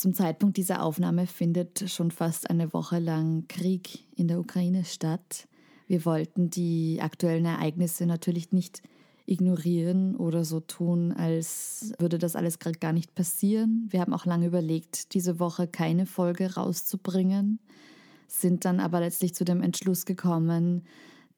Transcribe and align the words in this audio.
Zum 0.00 0.14
Zeitpunkt 0.14 0.56
dieser 0.56 0.82
Aufnahme 0.82 1.26
findet 1.26 1.90
schon 1.90 2.10
fast 2.10 2.48
eine 2.48 2.72
Woche 2.72 2.98
lang 2.98 3.44
Krieg 3.48 4.06
in 4.16 4.28
der 4.28 4.40
Ukraine 4.40 4.86
statt. 4.86 5.46
Wir 5.88 6.06
wollten 6.06 6.48
die 6.48 7.00
aktuellen 7.02 7.44
Ereignisse 7.44 8.06
natürlich 8.06 8.50
nicht 8.50 8.80
ignorieren 9.26 10.16
oder 10.16 10.46
so 10.46 10.60
tun, 10.60 11.12
als 11.12 11.92
würde 11.98 12.16
das 12.16 12.34
alles 12.34 12.58
gerade 12.58 12.78
gar 12.78 12.94
nicht 12.94 13.14
passieren. 13.14 13.88
Wir 13.90 14.00
haben 14.00 14.14
auch 14.14 14.24
lange 14.24 14.46
überlegt, 14.46 15.12
diese 15.12 15.38
Woche 15.38 15.66
keine 15.66 16.06
Folge 16.06 16.54
rauszubringen, 16.54 17.58
sind 18.26 18.64
dann 18.64 18.80
aber 18.80 19.00
letztlich 19.00 19.34
zu 19.34 19.44
dem 19.44 19.60
Entschluss 19.60 20.06
gekommen, 20.06 20.82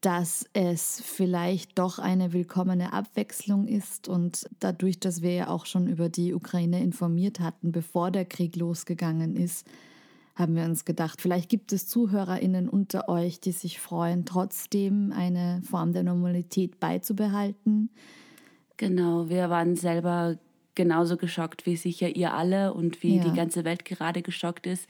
dass 0.03 0.47
es 0.53 1.01
vielleicht 1.01 1.79
doch 1.79 2.01
eine 2.01 2.33
willkommene 2.33 2.93
Abwechslung 2.93 3.69
ist 3.69 4.09
und 4.09 4.49
dadurch, 4.59 4.99
dass 4.99 5.23
wir 5.23 5.33
ja 5.33 5.49
auch 5.49 5.65
schon 5.65 5.87
über 5.87 6.09
die 6.09 6.35
Ukraine 6.35 6.83
informiert 6.83 7.39
hatten, 7.39 7.71
bevor 7.71 8.11
der 8.11 8.25
Krieg 8.25 8.57
losgegangen 8.57 9.37
ist, 9.37 9.67
haben 10.35 10.57
wir 10.57 10.65
uns 10.65 10.85
gedacht, 10.85 11.21
vielleicht 11.21 11.49
gibt 11.49 11.73
es 11.73 11.87
Zuhörerinnen 11.87 12.69
unter 12.69 13.09
euch, 13.09 13.41
die 13.41 13.53
sich 13.53 13.79
freuen, 13.79 14.25
trotzdem 14.25 15.13
eine 15.13 15.63
Form 15.63 15.93
der 15.93 16.03
Normalität 16.03 16.81
beizubehalten. 16.81 17.91
Genau, 18.79 19.29
wir 19.29 19.51
waren 19.51 19.77
selber 19.77 20.37
genauso 20.75 21.17
geschockt 21.17 21.65
wie 21.67 21.77
sicher 21.77 22.17
ihr 22.17 22.33
alle 22.35 22.75
und 22.75 23.03
wie 23.05 23.19
ja. 23.19 23.25
die 23.25 23.37
ganze 23.37 23.65
Welt 23.65 23.85
gerade 23.85 24.23
geschockt 24.23 24.67
ist. 24.67 24.89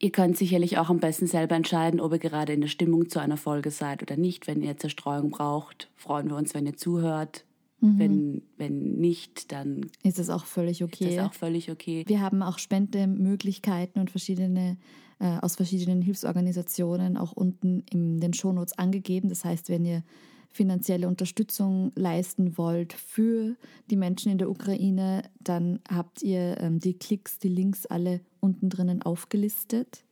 Ihr 0.00 0.10
könnt 0.10 0.36
sicherlich 0.36 0.78
auch 0.78 0.90
am 0.90 1.00
besten 1.00 1.26
selber 1.26 1.56
entscheiden, 1.56 2.00
ob 2.00 2.12
ihr 2.12 2.20
gerade 2.20 2.52
in 2.52 2.60
der 2.60 2.68
Stimmung 2.68 3.08
zu 3.08 3.18
einer 3.18 3.36
Folge 3.36 3.70
seid 3.70 4.02
oder 4.02 4.16
nicht. 4.16 4.46
Wenn 4.46 4.62
ihr 4.62 4.76
Zerstreuung 4.76 5.30
braucht, 5.30 5.90
freuen 5.96 6.28
wir 6.28 6.36
uns, 6.36 6.54
wenn 6.54 6.66
ihr 6.66 6.76
zuhört. 6.76 7.44
Mhm. 7.80 7.98
Wenn, 7.98 8.42
wenn 8.56 8.78
nicht, 8.98 9.50
dann 9.50 9.86
ist 10.02 10.18
es 10.18 10.30
auch 10.30 10.44
völlig 10.44 10.84
okay. 10.84 11.10
Ist 11.10 11.18
das 11.18 11.26
auch 11.26 11.34
völlig 11.34 11.70
okay. 11.70 12.04
Wir 12.06 12.20
haben 12.20 12.42
auch 12.42 12.58
Spendemöglichkeiten 12.58 14.00
und 14.00 14.10
verschiedene 14.10 14.76
äh, 15.20 15.38
aus 15.40 15.56
verschiedenen 15.56 16.02
Hilfsorganisationen 16.02 17.16
auch 17.16 17.32
unten 17.32 17.84
in 17.90 18.20
den 18.20 18.34
Shownotes 18.34 18.78
angegeben. 18.78 19.28
Das 19.28 19.44
heißt, 19.44 19.68
wenn 19.68 19.84
ihr 19.84 20.04
finanzielle 20.50 21.08
Unterstützung 21.08 21.92
leisten 21.94 22.58
wollt 22.58 22.92
für 22.92 23.56
die 23.90 23.96
Menschen 23.96 24.32
in 24.32 24.38
der 24.38 24.50
Ukraine, 24.50 25.22
dann 25.40 25.80
habt 25.90 26.22
ihr 26.22 26.58
ähm, 26.60 26.80
die 26.80 26.94
Klicks, 26.94 27.38
die 27.38 27.48
Links 27.48 27.86
alle 27.86 28.20
unten 28.40 28.68
drinnen 28.70 29.02
aufgelistet. 29.02 30.04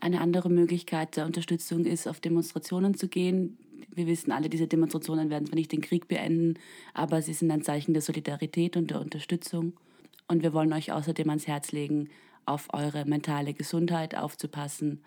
Eine 0.00 0.20
andere 0.20 0.48
Möglichkeit 0.48 1.16
der 1.16 1.26
Unterstützung 1.26 1.84
ist, 1.84 2.08
auf 2.08 2.20
Demonstrationen 2.20 2.94
zu 2.94 3.08
gehen 3.08 3.58
wir 3.94 4.06
wissen 4.06 4.32
alle, 4.32 4.48
diese 4.48 4.66
Demonstrationen 4.66 5.30
werden 5.30 5.46
zwar 5.46 5.56
nicht 5.56 5.72
den 5.72 5.80
Krieg 5.80 6.08
beenden, 6.08 6.54
aber 6.94 7.22
sie 7.22 7.32
sind 7.32 7.50
ein 7.50 7.62
Zeichen 7.62 7.92
der 7.92 8.02
Solidarität 8.02 8.76
und 8.76 8.90
der 8.90 9.00
Unterstützung. 9.00 9.74
Und 10.28 10.42
wir 10.42 10.52
wollen 10.52 10.72
euch 10.72 10.92
außerdem 10.92 11.28
ans 11.28 11.46
Herz 11.46 11.72
legen, 11.72 12.08
auf 12.46 12.68
eure 12.72 13.04
mentale 13.04 13.52
Gesundheit 13.52 14.16
aufzupassen 14.16 15.02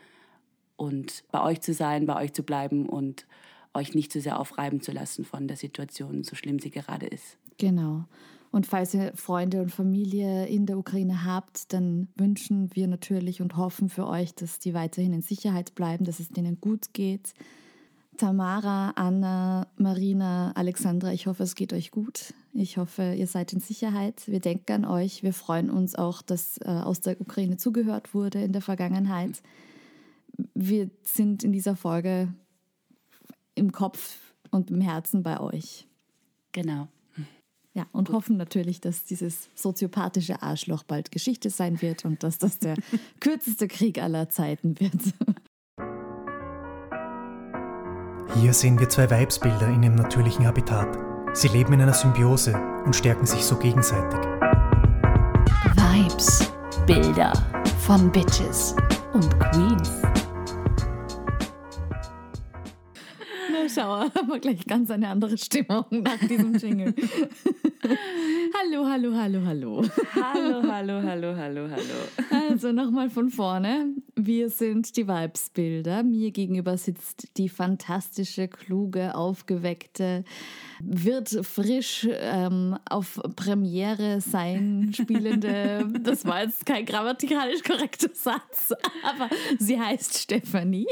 und 0.75 1.23
bei 1.31 1.41
euch 1.41 1.61
zu 1.61 1.73
sein, 1.73 2.05
bei 2.05 2.21
euch 2.21 2.33
zu 2.33 2.43
bleiben 2.43 2.87
und 2.87 3.25
euch 3.73 3.95
nicht 3.95 4.11
zu 4.11 4.21
sehr 4.21 4.39
aufreiben 4.39 4.81
zu 4.81 4.91
lassen 4.91 5.25
von 5.25 5.47
der 5.47 5.57
Situation, 5.57 6.23
so 6.23 6.35
schlimm 6.35 6.59
sie 6.59 6.71
gerade 6.71 7.07
ist. 7.07 7.37
Genau. 7.57 8.05
Und 8.51 8.67
falls 8.67 8.93
ihr 8.93 9.13
Freunde 9.15 9.61
und 9.61 9.71
Familie 9.71 10.45
in 10.45 10.67
der 10.67 10.77
Ukraine 10.77 11.25
habt, 11.25 11.73
dann 11.73 12.07
wünschen 12.15 12.69
wir 12.75 12.87
natürlich 12.87 13.41
und 13.41 13.57
hoffen 13.57 13.89
für 13.89 14.07
euch, 14.07 14.35
dass 14.35 14.59
die 14.59 14.75
weiterhin 14.75 15.13
in 15.13 15.21
Sicherheit 15.23 15.73
bleiben, 15.73 16.05
dass 16.05 16.19
es 16.19 16.29
denen 16.29 16.61
gut 16.61 16.93
geht, 16.93 17.33
Tamara, 18.17 18.91
Anna, 18.91 19.67
Marina, 19.77 20.51
Alexandra, 20.55 21.11
ich 21.11 21.27
hoffe, 21.27 21.43
es 21.43 21.55
geht 21.55 21.73
euch 21.73 21.91
gut. 21.91 22.33
Ich 22.53 22.77
hoffe, 22.77 23.15
ihr 23.17 23.27
seid 23.27 23.53
in 23.53 23.59
Sicherheit. 23.59 24.27
Wir 24.27 24.39
denken 24.39 24.71
an 24.71 24.85
euch. 24.85 25.23
Wir 25.23 25.33
freuen 25.33 25.69
uns 25.69 25.95
auch, 25.95 26.21
dass 26.21 26.57
äh, 26.59 26.69
aus 26.69 27.01
der 27.01 27.19
Ukraine 27.19 27.57
zugehört 27.57 28.13
wurde 28.13 28.43
in 28.43 28.53
der 28.53 28.61
Vergangenheit. 28.61 29.41
Wir 30.53 30.89
sind 31.01 31.43
in 31.43 31.51
dieser 31.51 31.75
Folge 31.75 32.33
im 33.55 33.71
Kopf 33.71 34.17
und 34.51 34.69
im 34.71 34.81
Herzen 34.81 35.23
bei 35.23 35.39
euch. 35.39 35.87
Genau. 36.51 36.87
Ja, 37.75 37.87
und 37.91 38.07
Gut. 38.09 38.15
hoffen 38.15 38.37
natürlich, 38.37 38.81
dass 38.81 39.03
dieses 39.03 39.49
soziopathische 39.55 40.43
Arschloch 40.43 40.83
bald 40.83 41.11
Geschichte 41.11 41.49
sein 41.49 41.81
wird 41.81 42.05
und 42.05 42.21
dass 42.21 42.37
das 42.37 42.59
der 42.59 42.75
kürzeste 43.19 43.67
Krieg 43.67 43.99
aller 44.01 44.29
Zeiten 44.29 44.79
wird. 44.79 44.93
Hier 48.35 48.53
sehen 48.53 48.79
wir 48.79 48.89
zwei 48.89 49.09
Weibsbilder 49.09 49.69
in 49.69 49.81
ihrem 49.81 49.95
natürlichen 49.95 50.45
Habitat. 50.45 50.97
Sie 51.35 51.47
leben 51.47 51.73
in 51.73 51.81
einer 51.81 51.93
Symbiose 51.93 52.55
und 52.85 52.95
stärken 52.95 53.25
sich 53.25 53.43
so 53.43 53.57
gegenseitig. 53.57 54.19
Vibes-Bilder 55.75 57.33
von 57.79 58.11
Bitches 58.11 58.75
und 59.13 59.39
Queens. 59.39 60.02
Na 63.75 63.81
schau, 63.81 63.99
haben 64.19 64.27
wir 64.27 64.39
gleich 64.39 64.65
ganz 64.65 64.91
eine 64.91 65.07
andere 65.07 65.37
Stimmung 65.37 65.85
nach 65.89 66.19
diesem 66.27 66.55
Jingle. 66.55 66.93
hallo, 68.53 68.85
hallo, 68.87 69.15
hallo, 69.15 69.39
hallo. 69.45 69.83
Hallo, 70.15 70.63
hallo, 70.69 71.01
hallo, 71.01 71.35
hallo, 71.35 71.69
hallo. 71.69 72.42
Also 72.49 72.71
nochmal 72.71 73.09
von 73.09 73.29
vorne. 73.29 73.95
Wir 74.15 74.49
sind 74.49 74.95
die 74.95 75.07
Vibesbilder. 75.07 76.03
Mir 76.03 76.31
gegenüber 76.31 76.77
sitzt 76.77 77.37
die 77.37 77.49
fantastische, 77.49 78.47
kluge, 78.47 79.15
aufgeweckte, 79.15 80.23
wird 80.81 81.29
frisch 81.45 82.07
ähm, 82.11 82.77
auf 82.89 83.19
Premiere 83.35 84.21
sein 84.21 84.91
spielende. 84.93 85.91
Das 86.03 86.25
war 86.25 86.43
jetzt 86.43 86.65
kein 86.65 86.85
grammatikalisch 86.85 87.63
korrekter 87.63 88.09
Satz, 88.13 88.73
aber 89.03 89.29
sie 89.57 89.79
heißt 89.79 90.17
Stefanie. 90.17 90.87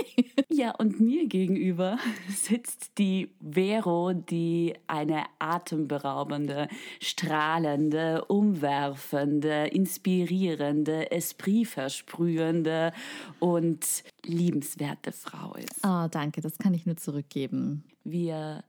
Ja, 0.50 0.72
und 0.76 1.00
mir 1.00 1.28
gegenüber 1.28 1.98
sitzt 2.30 2.98
die 2.98 3.30
Vero, 3.42 4.14
die 4.14 4.74
eine 4.88 5.24
atemberaubende, 5.40 6.68
strahlende, 7.00 8.26
umwerfende, 8.26 9.68
inspirierende, 9.68 11.12
espritversprühende 11.42 12.94
und 13.40 13.86
liebenswerte 14.24 15.12
Frau 15.12 15.54
ist. 15.56 15.86
Oh, 15.86 16.08
danke, 16.10 16.42
das 16.42 16.58
kann 16.58 16.74
ich 16.74 16.86
nur 16.86 16.98
zurückgeben. 16.98 17.84
Wir 18.04 18.64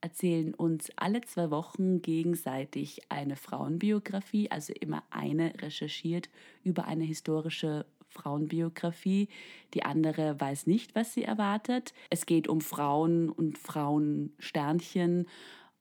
erzählen 0.00 0.54
uns 0.54 0.90
alle 0.96 1.20
zwei 1.22 1.50
Wochen 1.50 2.02
gegenseitig 2.02 3.00
eine 3.08 3.36
Frauenbiografie, 3.36 4.50
also 4.50 4.72
immer 4.72 5.02
eine 5.10 5.52
recherchiert 5.60 6.28
über 6.64 6.86
eine 6.86 7.04
historische 7.04 7.86
Frauenbiografie. 8.08 9.28
Die 9.74 9.84
andere 9.84 10.38
weiß 10.38 10.66
nicht, 10.66 10.94
was 10.94 11.14
sie 11.14 11.24
erwartet. 11.24 11.94
Es 12.10 12.26
geht 12.26 12.48
um 12.48 12.60
Frauen 12.60 13.30
und 13.30 13.58
Frauensternchen 13.58 15.26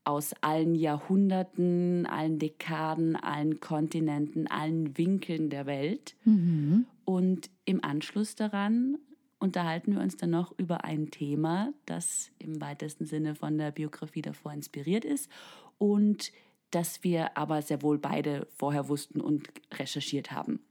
aus 0.03 0.33
allen 0.41 0.75
Jahrhunderten, 0.75 2.05
allen 2.05 2.39
Dekaden, 2.39 3.15
allen 3.15 3.59
Kontinenten, 3.59 4.47
allen 4.47 4.97
Winkeln 4.97 5.49
der 5.49 5.65
Welt. 5.65 6.15
Mhm. 6.25 6.85
Und 7.05 7.49
im 7.65 7.83
Anschluss 7.83 8.35
daran 8.35 8.97
unterhalten 9.39 9.93
wir 9.93 10.01
uns 10.01 10.17
dann 10.17 10.31
noch 10.31 10.57
über 10.57 10.83
ein 10.83 11.11
Thema, 11.11 11.73
das 11.85 12.31
im 12.39 12.61
weitesten 12.61 13.05
Sinne 13.05 13.35
von 13.35 13.57
der 13.57 13.71
Biografie 13.71 14.21
davor 14.21 14.53
inspiriert 14.53 15.03
ist 15.03 15.29
und 15.77 16.31
das 16.69 17.03
wir 17.03 17.37
aber 17.37 17.61
sehr 17.61 17.81
wohl 17.81 17.97
beide 17.97 18.47
vorher 18.55 18.87
wussten 18.87 19.19
und 19.19 19.49
recherchiert 19.73 20.31
haben. 20.31 20.61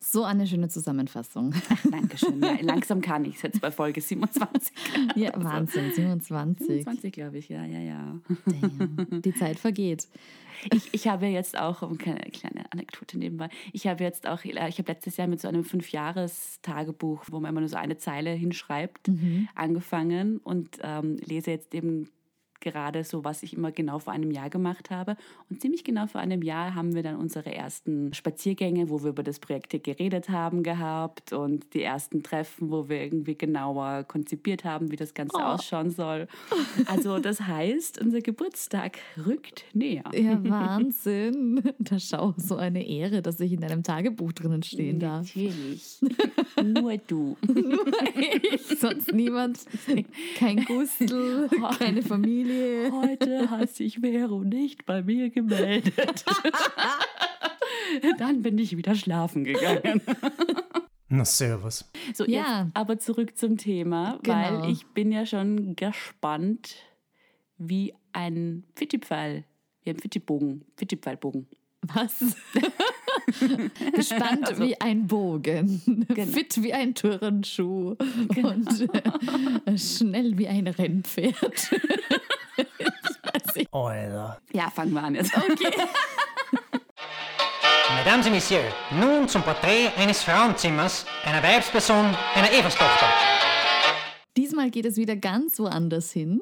So 0.00 0.24
eine 0.24 0.46
schöne 0.46 0.68
Zusammenfassung. 0.68 1.54
Ach, 1.70 1.86
Dankeschön. 1.90 2.42
Ja, 2.42 2.56
langsam 2.62 3.00
kann 3.00 3.24
ich 3.24 3.36
es 3.36 3.42
jetzt 3.42 3.60
bei 3.60 3.70
Folge 3.70 4.00
27. 4.00 4.72
Ja, 5.16 5.32
Wahnsinn, 5.36 5.92
27. 5.92 6.66
27, 6.66 7.12
glaube 7.12 7.38
ich, 7.38 7.48
ja, 7.48 7.64
ja, 7.64 7.80
ja. 7.80 8.20
Damn, 8.46 9.22
die 9.22 9.34
Zeit 9.34 9.58
vergeht. 9.58 10.08
Ich, 10.72 10.92
ich 10.92 11.08
habe 11.08 11.26
jetzt 11.26 11.58
auch, 11.58 11.82
eine 11.82 11.96
kleine 11.98 12.72
Anekdote 12.72 13.18
nebenbei, 13.18 13.48
ich 13.72 13.86
habe 13.86 14.02
jetzt 14.02 14.26
auch, 14.26 14.44
ich 14.44 14.56
habe 14.56 14.92
letztes 14.92 15.16
Jahr 15.16 15.28
mit 15.28 15.40
so 15.40 15.48
einem 15.48 15.64
Fünfjahres-Tagebuch, 15.64 17.24
wo 17.30 17.40
man 17.40 17.50
immer 17.50 17.60
nur 17.60 17.68
so 17.68 17.76
eine 17.76 17.96
Zeile 17.96 18.30
hinschreibt, 18.30 19.08
mhm. 19.08 19.48
angefangen 19.54 20.38
und 20.38 20.78
ähm, 20.82 21.16
lese 21.24 21.50
jetzt 21.50 21.74
eben 21.74 22.08
gerade 22.60 23.04
so, 23.04 23.24
was 23.24 23.42
ich 23.42 23.54
immer 23.54 23.72
genau 23.72 23.98
vor 23.98 24.12
einem 24.12 24.30
Jahr 24.30 24.50
gemacht 24.50 24.90
habe. 24.90 25.16
Und 25.50 25.60
ziemlich 25.60 25.84
genau 25.84 26.06
vor 26.06 26.20
einem 26.20 26.42
Jahr 26.42 26.74
haben 26.74 26.94
wir 26.94 27.02
dann 27.02 27.16
unsere 27.16 27.54
ersten 27.54 28.12
Spaziergänge, 28.14 28.90
wo 28.90 29.02
wir 29.02 29.10
über 29.10 29.22
das 29.22 29.38
Projekt 29.38 29.82
geredet 29.82 30.28
haben, 30.28 30.62
gehabt 30.62 31.32
und 31.32 31.74
die 31.74 31.82
ersten 31.82 32.22
Treffen, 32.22 32.70
wo 32.70 32.88
wir 32.88 33.02
irgendwie 33.02 33.36
genauer 33.36 34.04
konzipiert 34.04 34.64
haben, 34.64 34.90
wie 34.90 34.96
das 34.96 35.14
Ganze 35.14 35.36
oh. 35.38 35.42
ausschauen 35.42 35.90
soll. 35.90 36.28
Also 36.86 37.18
das 37.18 37.40
heißt, 37.40 38.00
unser 38.00 38.20
Geburtstag 38.20 38.98
rückt 39.26 39.64
näher. 39.72 40.04
Ja, 40.14 40.42
Wahnsinn. 40.48 41.62
Da 41.78 41.98
schau, 41.98 42.34
so 42.36 42.56
eine 42.56 42.86
Ehre, 42.86 43.22
dass 43.22 43.40
ich 43.40 43.52
in 43.52 43.60
deinem 43.60 43.82
Tagebuch 43.82 44.32
drinnen 44.32 44.62
stehen 44.62 44.98
darf. 44.98 45.26
Natürlich. 45.34 46.00
Nur 46.64 46.96
du. 46.98 47.36
Nur 47.46 47.86
ich. 48.42 48.78
Sonst 48.78 49.12
niemand. 49.12 49.60
Kein 50.36 50.64
Gustel, 50.64 51.48
keine 51.78 52.02
Familie. 52.02 52.47
Heute 52.90 53.50
hat 53.50 53.70
sich 53.70 54.00
Vero 54.00 54.42
nicht 54.44 54.86
bei 54.86 55.02
mir 55.02 55.30
gemeldet. 55.30 56.24
Dann 58.18 58.42
bin 58.42 58.58
ich 58.58 58.76
wieder 58.76 58.94
schlafen 58.94 59.44
gegangen. 59.44 60.00
Na, 61.08 61.24
servus. 61.24 61.90
So, 62.14 62.24
Ja. 62.26 62.62
jetzt 62.64 62.76
aber 62.76 62.98
zurück 62.98 63.36
zum 63.36 63.56
Thema, 63.56 64.18
Genau. 64.22 64.36
weil 64.62 64.70
ich 64.70 64.86
bin 64.88 65.10
ja 65.10 65.24
schon 65.26 65.74
gespannt, 65.74 66.76
wie 67.56 67.94
ein 68.12 68.64
Fittipfeil, 68.76 69.44
wie 69.84 69.90
ein 69.90 69.98
Fittipbogen, 69.98 70.64
Fittipfeilbogen. 70.76 71.46
Was? 71.82 72.20
Gespannt 73.94 74.46
Also- 74.48 74.62
wie 74.62 74.80
ein 74.80 75.06
Bogen, 75.06 76.04
Genau. 76.08 76.32
fit 76.32 76.62
wie 76.62 76.72
ein 76.72 76.94
Turnschuh 76.94 77.96
und 78.36 78.88
äh, 79.66 79.78
schnell 79.78 80.36
wie 80.38 80.48
ein 80.48 80.66
Rennpferd. 80.66 81.34
Alter. 83.72 84.40
Ja, 84.52 84.70
fangen 84.70 84.92
wir 84.92 85.02
an 85.02 85.14
jetzt. 85.14 85.36
Okay. 85.36 85.70
Mesdames 87.96 88.26
et 88.26 88.32
Messieurs, 88.32 88.72
nun 89.00 89.28
zum 89.28 89.42
Porträt 89.42 89.88
eines 89.96 90.22
Frauenzimmers, 90.22 91.06
einer 91.24 91.42
Weibsperson, 91.42 92.14
einer 92.34 92.52
Everstochter. 92.52 93.06
Diesmal 94.36 94.70
geht 94.70 94.86
es 94.86 94.96
wieder 94.96 95.16
ganz 95.16 95.58
woanders 95.58 96.12
hin. 96.12 96.40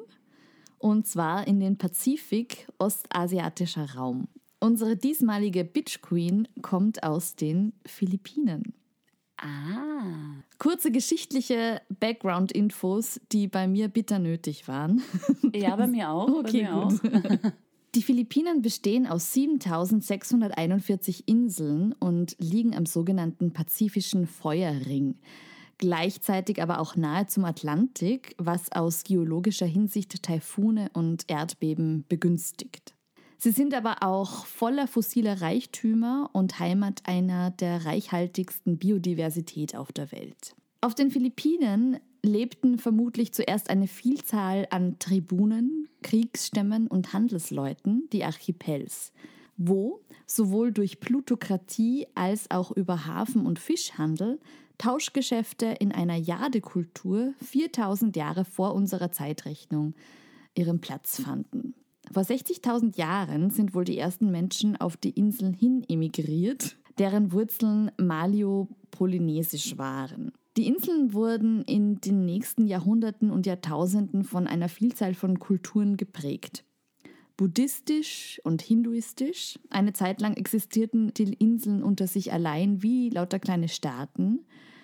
Und 0.79 1.07
zwar 1.07 1.47
in 1.47 1.59
den 1.59 1.77
Pazifik, 1.77 2.67
ostasiatischer 2.77 3.95
Raum. 3.95 4.27
Unsere 4.59 4.97
diesmalige 4.97 5.63
Bitch 5.63 6.01
Queen 6.01 6.47
kommt 6.61 7.03
aus 7.03 7.35
den 7.35 7.73
Philippinen. 7.85 8.73
Ah. 9.37 10.41
Kurze 10.57 10.91
geschichtliche 10.91 11.81
Background-Infos, 11.99 13.21
die 13.31 13.47
bei 13.47 13.67
mir 13.67 13.87
bitter 13.87 14.19
nötig 14.19 14.67
waren. 14.67 15.01
Ja, 15.53 15.75
bei 15.75 15.87
mir 15.87 16.09
auch. 16.09 16.27
Okay, 16.27 16.63
mir 16.63 16.71
gut. 16.71 17.13
auch. 17.13 17.51
Die 17.95 18.01
Philippinen 18.01 18.61
bestehen 18.61 19.07
aus 19.07 19.33
7641 19.33 21.27
Inseln 21.27 21.93
und 21.93 22.35
liegen 22.37 22.75
am 22.75 22.85
sogenannten 22.85 23.53
Pazifischen 23.53 24.27
Feuerring. 24.27 25.15
Gleichzeitig 25.77 26.61
aber 26.61 26.79
auch 26.79 26.95
nahe 26.95 27.27
zum 27.27 27.45
Atlantik, 27.45 28.35
was 28.37 28.71
aus 28.71 29.03
geologischer 29.03 29.65
Hinsicht 29.65 30.21
Taifune 30.21 30.89
und 30.93 31.23
Erdbeben 31.27 32.03
begünstigt. 32.09 32.96
Sie 33.37 33.51
sind 33.51 33.73
aber 33.75 33.97
auch 34.01 34.45
voller 34.45 34.87
fossiler 34.87 35.41
Reichtümer 35.41 36.29
und 36.33 36.59
Heimat 36.59 37.03
einer 37.05 37.51
der 37.51 37.85
reichhaltigsten 37.85 38.77
Biodiversität 38.77 39.75
auf 39.75 39.91
der 39.91 40.11
Welt. 40.11 40.55
Auf 40.81 40.95
den 40.95 41.11
Philippinen 41.11 41.99
lebten 42.23 42.79
vermutlich 42.79 43.33
zuerst 43.33 43.69
eine 43.69 43.87
Vielzahl 43.87 44.67
an 44.71 44.97
Tribunen, 44.99 45.87
Kriegsstämmen 46.01 46.87
und 46.87 47.13
Handelsleuten, 47.13 48.07
die 48.11 48.23
Archipels, 48.23 49.13
wo 49.55 50.01
sowohl 50.25 50.71
durch 50.71 50.99
Plutokratie 50.99 52.07
als 52.15 52.49
auch 52.49 52.71
über 52.71 53.05
Hafen- 53.05 53.45
und 53.45 53.59
Fischhandel 53.59 54.39
Tauschgeschäfte 54.77 55.65
in 55.79 55.91
einer 55.91 56.15
Jadekultur 56.15 57.33
4000 57.41 58.15
Jahre 58.15 58.45
vor 58.45 58.75
unserer 58.75 59.11
Zeitrechnung 59.11 59.95
ihren 60.53 60.81
Platz 60.81 61.21
fanden. 61.21 61.73
Vor 62.11 62.23
60.000 62.23 62.97
Jahren 62.97 63.49
sind 63.49 63.73
wohl 63.73 63.83
die 63.83 63.97
ersten 63.97 64.31
Menschen 64.31 64.75
auf 64.77 64.97
die 64.97 65.11
Inseln 65.11 65.53
hin 65.53 65.83
emigriert, 65.87 66.77
deren 66.97 67.31
Wurzeln 67.31 67.91
malio-polynesisch 67.97 69.77
waren. 69.77 70.31
Die 70.57 70.65
Inseln 70.67 71.13
wurden 71.13 71.61
in 71.63 72.01
den 72.01 72.25
nächsten 72.25 72.65
Jahrhunderten 72.65 73.29
und 73.29 73.45
Jahrtausenden 73.45 74.23
von 74.23 74.47
einer 74.47 74.69
Vielzahl 74.69 75.13
von 75.13 75.37
Kulturen 75.37 75.97
geprägt. 75.97 76.63
Buddhistisch 77.37 78.41
und 78.43 78.63
hinduistisch. 78.63 79.59
Eine 79.69 79.93
Zeit 79.93 80.19
lang 80.19 80.33
existierten 80.33 81.13
die 81.13 81.31
Inseln 81.33 81.83
unter 81.83 82.07
sich 82.07 82.33
allein 82.33 82.81
wie 82.81 83.11
lauter 83.11 83.37
kleine 83.37 83.67
Staaten. 83.67 84.39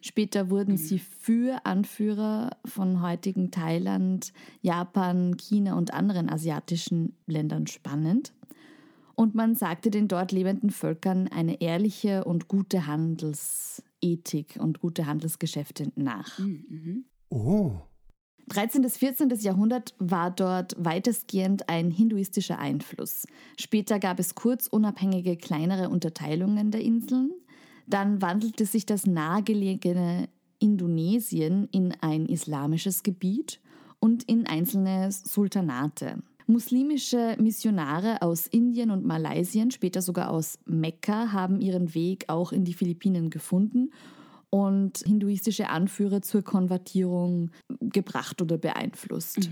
Später 0.05 0.50
wurden 0.50 0.75
sie 0.75 1.00
für 1.00 1.65
Anführer 1.65 2.57
von 2.65 3.01
heutigen 3.01 3.51
Thailand, 3.51 4.33
Japan, 4.61 5.38
China 5.38 5.77
und 5.77 5.94
anderen 5.94 6.29
asiatischen 6.29 7.15
Ländern 7.25 7.67
spannend. 7.67 8.33
Und 9.15 9.33
man 9.33 9.55
sagte 9.55 9.91
den 9.91 10.09
dort 10.09 10.33
lebenden 10.33 10.71
Völkern 10.71 11.29
eine 11.29 11.61
ehrliche 11.61 12.25
und 12.25 12.50
gute 12.50 12.85
Handelsethik 12.85 14.57
und 14.59 14.81
gute 14.81 15.05
Handelsgeschäfte 15.05 15.94
nach. 15.95 16.38
Oh. 17.29 17.71
13. 18.50 18.81
bis 18.81 18.97
14. 18.97 19.29
Jahrhundert 19.39 19.95
war 20.00 20.31
dort 20.31 20.75
weitestgehend 20.77 21.69
ein 21.69 21.91
hinduistischer 21.91 22.59
Einfluss. 22.59 23.25
Später 23.57 24.00
gab 24.00 24.19
es 24.19 24.35
kurz 24.35 24.67
unabhängige 24.67 25.38
kleinere 25.38 25.88
Unterteilungen 25.88 26.71
der 26.71 26.81
Inseln. 26.81 27.31
Dann 27.88 28.21
wandelte 28.21 28.65
sich 28.65 28.85
das 28.85 29.06
nahegelegene 29.06 30.30
Indonesien 30.59 31.68
in 31.71 31.94
ein 32.01 32.25
islamisches 32.25 33.03
Gebiet 33.03 33.59
und 34.00 34.24
in 34.24 34.47
einzelne 34.47 35.12
Sultanate. 35.12 36.24
Muslimische 36.45 37.38
Missionare 37.39 38.21
aus 38.21 38.47
Indien 38.47 38.91
und 38.91 39.06
Malaysien, 39.06 39.71
später 39.71 40.01
sogar 40.01 40.30
aus 40.30 40.59
Mekka, 40.65 41.31
haben 41.31 41.62
ihren 41.62 41.94
Weg 41.95 42.25
auch 42.27 42.51
in 42.51 42.65
die 42.65 42.74
Philippinen 42.74 43.30
gefunden 43.30 43.91
und 44.53 45.00
hinduistische 45.00 45.69
Anführer 45.69 46.21
zur 46.21 46.44
Konvertierung 46.44 47.50
gebracht 47.79 48.39
oder 48.39 48.59
beeinflusst, 48.59 49.50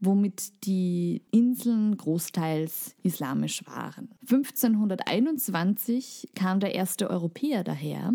womit 0.00 0.64
die 0.64 1.22
Inseln 1.30 1.96
großteils 1.96 2.96
islamisch 3.04 3.64
waren. 3.66 4.08
1521 4.22 6.30
kam 6.34 6.58
der 6.58 6.74
erste 6.74 7.08
Europäer 7.08 7.62
daher, 7.62 8.12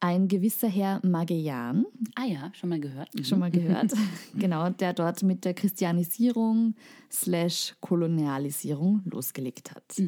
ein 0.00 0.28
gewisser 0.28 0.68
Herr 0.68 1.04
Magellan, 1.04 1.84
Ah 2.14 2.24
ja, 2.24 2.50
schon 2.54 2.70
mal 2.70 2.80
gehört. 2.80 3.14
Mhm. 3.14 3.24
schon 3.24 3.40
mal 3.40 3.50
gehört, 3.50 3.92
genau, 4.34 4.70
der 4.70 4.94
dort 4.94 5.22
mit 5.22 5.44
der 5.44 5.52
Christianisierung 5.52 6.74
slash 7.12 7.74
Kolonialisierung 7.80 9.02
losgelegt 9.04 9.74
hat. 9.74 9.98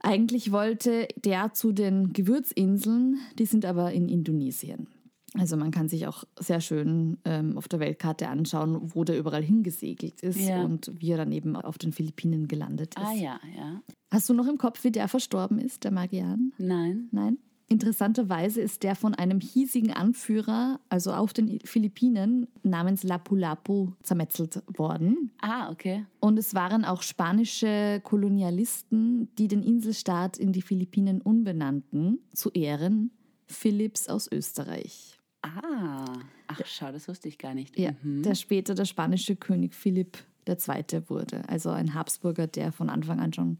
Eigentlich 0.00 0.52
wollte 0.52 1.08
der 1.16 1.52
zu 1.54 1.72
den 1.72 2.12
Gewürzinseln, 2.12 3.18
die 3.38 3.46
sind 3.46 3.64
aber 3.64 3.92
in 3.92 4.08
Indonesien. 4.08 4.88
Also 5.34 5.56
man 5.56 5.70
kann 5.70 5.88
sich 5.88 6.06
auch 6.06 6.24
sehr 6.40 6.60
schön 6.60 7.18
ähm, 7.24 7.58
auf 7.58 7.68
der 7.68 7.80
Weltkarte 7.80 8.28
anschauen, 8.28 8.94
wo 8.94 9.04
der 9.04 9.18
überall 9.18 9.42
hingesegelt 9.42 10.22
ist 10.22 10.40
Ja. 10.40 10.62
und 10.62 10.90
wie 10.94 11.10
er 11.10 11.18
dann 11.18 11.32
eben 11.32 11.54
auf 11.54 11.76
den 11.76 11.92
Philippinen 11.92 12.48
gelandet 12.48 12.94
ist. 12.96 13.04
Ah 13.04 13.12
ja, 13.12 13.38
ja. 13.56 13.82
Hast 14.10 14.28
du 14.30 14.34
noch 14.34 14.48
im 14.48 14.56
Kopf, 14.56 14.84
wie 14.84 14.90
der 14.90 15.06
verstorben 15.06 15.58
ist, 15.58 15.84
der 15.84 15.90
Magian? 15.90 16.52
Nein. 16.56 17.08
Nein. 17.12 17.36
Interessanterweise 17.70 18.62
ist 18.62 18.82
der 18.82 18.94
von 18.96 19.14
einem 19.14 19.40
hiesigen 19.40 19.92
Anführer, 19.92 20.80
also 20.88 21.12
auf 21.12 21.34
den 21.34 21.60
Philippinen, 21.64 22.48
namens 22.62 23.02
Lapu-Lapu 23.02 23.92
zermetzelt 24.02 24.62
worden. 24.78 25.32
Ah, 25.42 25.70
okay. 25.70 26.06
Und 26.18 26.38
es 26.38 26.54
waren 26.54 26.84
auch 26.86 27.02
spanische 27.02 28.00
Kolonialisten, 28.04 29.28
die 29.36 29.48
den 29.48 29.62
Inselstaat 29.62 30.38
in 30.38 30.52
die 30.52 30.62
Philippinen 30.62 31.20
umbenannten, 31.20 32.20
zu 32.32 32.50
Ehren 32.52 33.10
Philipps 33.46 34.08
aus 34.08 34.30
Österreich. 34.32 35.18
Ah. 35.42 36.04
Ach, 36.48 36.60
schau, 36.64 36.90
das 36.90 37.06
wusste 37.06 37.28
ich 37.28 37.38
gar 37.38 37.54
nicht. 37.54 37.78
Ja, 37.78 37.92
Mhm. 38.02 38.22
der 38.22 38.34
später 38.34 38.74
der 38.74 38.86
spanische 38.86 39.36
König 39.36 39.74
Philipp 39.74 40.16
II. 40.48 41.02
wurde. 41.08 41.46
Also 41.48 41.68
ein 41.70 41.92
Habsburger, 41.92 42.46
der 42.46 42.72
von 42.72 42.88
Anfang 42.88 43.20
an 43.20 43.32
schon, 43.34 43.58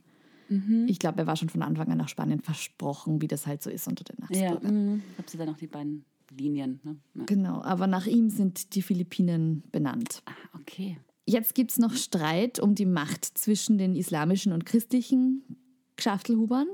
Mhm. 0.48 0.86
ich 0.88 0.98
glaube, 0.98 1.18
er 1.18 1.26
war 1.26 1.36
schon 1.36 1.48
von 1.48 1.62
Anfang 1.62 1.90
an 1.90 1.98
nach 1.98 2.08
Spanien 2.08 2.40
versprochen, 2.40 3.20
wie 3.22 3.28
das 3.28 3.46
halt 3.46 3.62
so 3.62 3.70
ist 3.70 3.86
unter 3.88 4.04
den 4.04 4.16
Ja, 4.30 4.50
Habsburgern. 4.50 4.92
mhm. 4.94 5.02
Habt 5.18 5.32
ihr 5.34 5.38
dann 5.38 5.48
noch 5.48 5.56
die 5.58 5.66
beiden 5.66 6.04
Linien? 6.36 6.80
Ne? 6.84 6.96
Ja. 7.14 7.24
Genau, 7.26 7.62
aber 7.62 7.86
nach 7.86 8.06
ihm 8.06 8.30
sind 8.30 8.74
die 8.74 8.82
Philippinen 8.82 9.62
benannt. 9.72 10.22
Ah, 10.26 10.58
okay. 10.60 10.98
Jetzt 11.26 11.54
gibt 11.54 11.72
es 11.72 11.78
noch 11.78 11.92
Streit 11.94 12.58
um 12.58 12.74
die 12.74 12.86
Macht 12.86 13.24
zwischen 13.24 13.76
den 13.78 13.94
islamischen 13.94 14.52
und 14.52 14.64
christlichen 14.64 15.42
Schachtelhubern, 15.98 16.66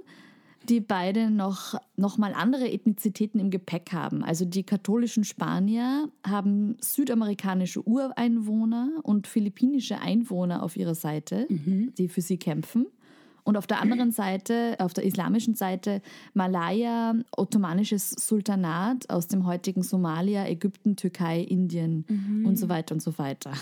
die 0.68 0.80
beide 0.80 1.30
noch, 1.30 1.74
noch 1.96 2.16
mal 2.18 2.32
andere 2.32 2.68
Ethnizitäten 2.70 3.38
im 3.40 3.50
Gepäck 3.50 3.92
haben. 3.92 4.22
Also 4.22 4.44
die 4.44 4.62
katholischen 4.62 5.24
Spanier 5.24 6.08
haben 6.26 6.76
südamerikanische 6.80 7.86
Ureinwohner 7.86 8.90
und 9.02 9.26
philippinische 9.26 10.00
Einwohner 10.00 10.62
auf 10.62 10.76
ihrer 10.76 10.94
Seite, 10.94 11.46
die 11.50 12.08
für 12.08 12.20
sie 12.22 12.38
kämpfen. 12.38 12.86
Und 13.44 13.58
auf 13.58 13.66
der 13.66 13.82
anderen 13.82 14.10
Seite, 14.10 14.74
auf 14.78 14.94
der 14.94 15.04
islamischen 15.04 15.54
Seite, 15.54 16.00
Malaya, 16.32 17.14
ottomanisches 17.36 18.10
Sultanat 18.10 19.10
aus 19.10 19.28
dem 19.28 19.44
heutigen 19.46 19.82
Somalia, 19.82 20.46
Ägypten, 20.46 20.96
Türkei, 20.96 21.40
Indien 21.42 22.06
und 22.46 22.58
so 22.58 22.70
weiter 22.70 22.94
und 22.94 23.00
so 23.02 23.18
weiter. 23.18 23.52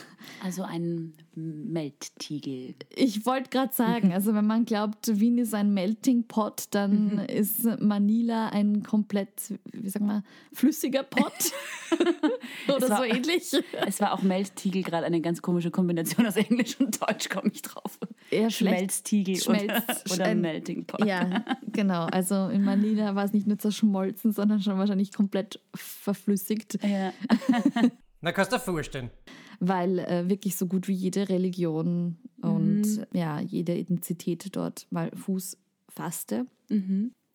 Also 0.45 0.63
ein 0.63 1.15
Melttiegel. 1.35 2.75
Ich 2.95 3.27
wollte 3.27 3.51
gerade 3.51 3.75
sagen, 3.75 4.13
also 4.13 4.35
wenn 4.35 4.47
man 4.47 4.65
glaubt, 4.65 5.19
Wien 5.19 5.39
ist 5.39 5.55
ein 5.55 5.75
Melting 5.75 6.25
Pot, 6.29 6.67
dann 6.71 7.19
ist 7.21 7.65
Manila 7.81 8.49
ein 8.51 8.83
komplett, 8.83 9.31
wie 9.73 9.89
sagen 9.89 10.07
wir, 10.07 10.23
flüssiger 10.53 11.03
Pot 11.03 11.53
oder 12.69 12.89
war- 12.89 12.99
so 12.99 13.05
ähnlich. 13.05 13.51
Es 13.87 14.01
war 14.01 14.13
auch 14.13 14.23
Melttiegel 14.23 14.83
gerade 14.83 15.07
eine 15.07 15.21
ganz 15.21 15.43
komische 15.43 15.71
Kombination 15.71 16.27
aus 16.27 16.37
Englisch 16.37 16.79
und 16.79 17.01
Deutsch, 17.01 17.29
komme 17.29 17.51
ich 17.53 17.63
drauf. 17.63 17.99
eher 18.31 18.51
schlecht. 18.51 18.77
Schmelztiegel 18.79 19.37
Schmelz- 19.37 19.72
oder, 19.73 20.15
oder 20.15 20.25
ein- 20.27 20.41
Melting 20.41 20.85
Pot. 20.87 21.05
Ja, 21.05 21.45
genau. 21.73 22.05
Also 22.07 22.49
in 22.49 22.63
Manila 22.65 23.15
war 23.15 23.25
es 23.25 23.33
nicht 23.33 23.47
nur 23.47 23.59
zerschmolzen, 23.59 24.33
sondern 24.33 24.61
schon 24.61 24.79
wahrscheinlich 24.79 25.13
komplett 25.13 25.61
verflüssigt, 25.75 26.79
Ja. 26.83 27.13
Na, 28.25 28.31
kannst 28.31 28.53
du 28.53 28.57
dir 28.57 28.63
vorstellen. 28.63 29.11
weil 29.59 29.99
äh, 29.99 30.29
wirklich 30.29 30.55
so 30.57 30.67
gut 30.67 30.87
wie 30.87 30.93
jede 30.93 31.29
Religion 31.29 32.19
und 32.41 33.05
ja, 33.13 33.41
jede 33.41 33.75
Identität 33.77 34.55
dort 34.55 34.87
mal 34.91 35.11
Fuß 35.17 35.57
fasste. 35.89 36.47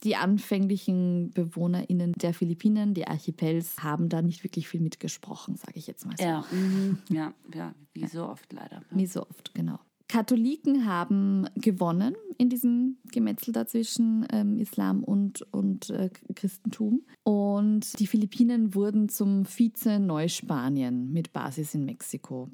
Die 0.03 0.15
anfänglichen 0.15 1.31
BewohnerInnen 1.31 2.13
der 2.13 2.33
Philippinen, 2.33 2.93
die 2.93 3.05
Archipels, 3.07 3.83
haben 3.83 4.07
da 4.09 4.21
nicht 4.21 4.43
wirklich 4.43 4.67
viel 4.69 4.79
mitgesprochen, 4.79 5.57
sage 5.57 5.73
ich 5.75 5.87
jetzt 5.87 6.05
mal 6.05 6.15
so. 6.17 6.23
Ja, 6.23 6.45
mhm. 6.51 6.99
ja, 7.09 7.33
ja, 7.53 7.73
wie 7.93 8.07
so 8.07 8.25
oft 8.27 8.51
leider. 8.53 8.81
Wie 8.91 9.07
so 9.07 9.23
oft, 9.23 9.53
genau. 9.53 9.79
Katholiken 10.07 10.85
haben 10.85 11.47
gewonnen 11.55 12.15
in 12.37 12.49
diesem 12.49 12.97
Gemetzel 13.11 13.51
dazwischen 13.51 14.25
ähm, 14.31 14.57
Islam 14.57 15.03
und, 15.03 15.41
und 15.51 15.89
äh, 15.89 16.09
Christentum. 16.33 17.01
Und 17.23 17.99
die 17.99 18.07
Philippinen 18.07 18.73
wurden 18.73 19.09
zum 19.09 19.45
Vize-Neuspanien 19.45 21.11
mit 21.11 21.33
Basis 21.33 21.73
in 21.73 21.85
Mexiko. 21.85 22.49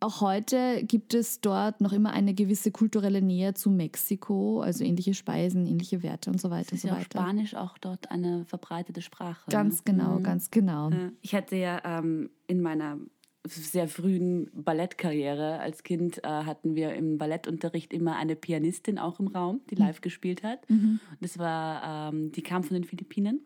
Auch 0.00 0.20
heute 0.20 0.84
gibt 0.84 1.12
es 1.14 1.40
dort 1.40 1.80
noch 1.80 1.92
immer 1.92 2.12
eine 2.12 2.32
gewisse 2.32 2.70
kulturelle 2.70 3.20
Nähe 3.20 3.54
zu 3.54 3.68
Mexiko, 3.68 4.60
also 4.60 4.84
ähnliche 4.84 5.12
Speisen, 5.12 5.66
ähnliche 5.66 6.04
Werte 6.04 6.30
und 6.30 6.40
so 6.40 6.50
weiter 6.50 6.72
und 6.72 6.76
Ist 6.76 6.82
so 6.82 6.88
ja 6.88 6.94
auch 6.94 7.00
weiter. 7.00 7.18
Spanisch 7.18 7.54
auch 7.54 7.78
dort 7.78 8.10
eine 8.10 8.44
verbreitete 8.44 9.02
Sprache. 9.02 9.50
Ganz 9.50 9.78
ne? 9.78 9.82
genau, 9.86 10.20
ganz 10.20 10.50
genau. 10.50 10.90
Ja. 10.90 11.10
Ich 11.20 11.34
hatte 11.34 11.56
ja 11.56 11.80
ähm, 11.84 12.30
in 12.46 12.62
meiner 12.62 12.98
sehr 13.46 13.88
frühen 13.88 14.50
Ballettkarriere 14.52 15.58
als 15.60 15.82
Kind 15.82 16.18
äh, 16.22 16.26
hatten 16.28 16.74
wir 16.74 16.92
im 16.94 17.18
Ballettunterricht 17.18 17.92
immer 17.92 18.16
eine 18.16 18.36
Pianistin 18.36 18.98
auch 18.98 19.20
im 19.20 19.28
Raum, 19.28 19.60
die 19.70 19.74
live 19.74 20.00
gespielt 20.00 20.42
hat. 20.42 20.68
Und 20.68 21.00
das 21.20 21.38
war, 21.38 22.12
ähm, 22.12 22.30
die 22.32 22.42
kam 22.42 22.62
von 22.64 22.74
den 22.74 22.84
Philippinen. 22.84 23.40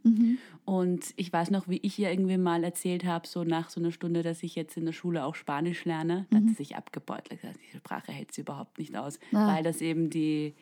Und 0.64 1.12
ich 1.16 1.32
weiß 1.32 1.50
noch, 1.50 1.68
wie 1.68 1.78
ich 1.82 1.98
ihr 1.98 2.10
irgendwie 2.10 2.38
mal 2.38 2.64
erzählt 2.64 3.04
habe, 3.04 3.26
so 3.28 3.44
nach 3.44 3.70
so 3.70 3.80
einer 3.80 3.92
Stunde, 3.92 4.22
dass 4.22 4.42
ich 4.42 4.54
jetzt 4.54 4.76
in 4.76 4.86
der 4.86 4.92
Schule 4.92 5.24
auch 5.24 5.34
Spanisch 5.34 5.84
lerne. 5.84 6.26
Da 6.30 6.38
hat 6.38 6.48
sie 6.48 6.54
sich 6.54 6.74
abgebeutelt. 6.76 7.40
Die 7.42 7.76
Sprache 7.76 8.10
hält 8.12 8.32
sie 8.32 8.40
überhaupt 8.40 8.78
nicht 8.78 8.96
aus, 8.96 9.18
Ah. 9.32 9.54
weil 9.54 9.62
das 9.62 9.80
eben 9.80 10.10
die 10.10 10.54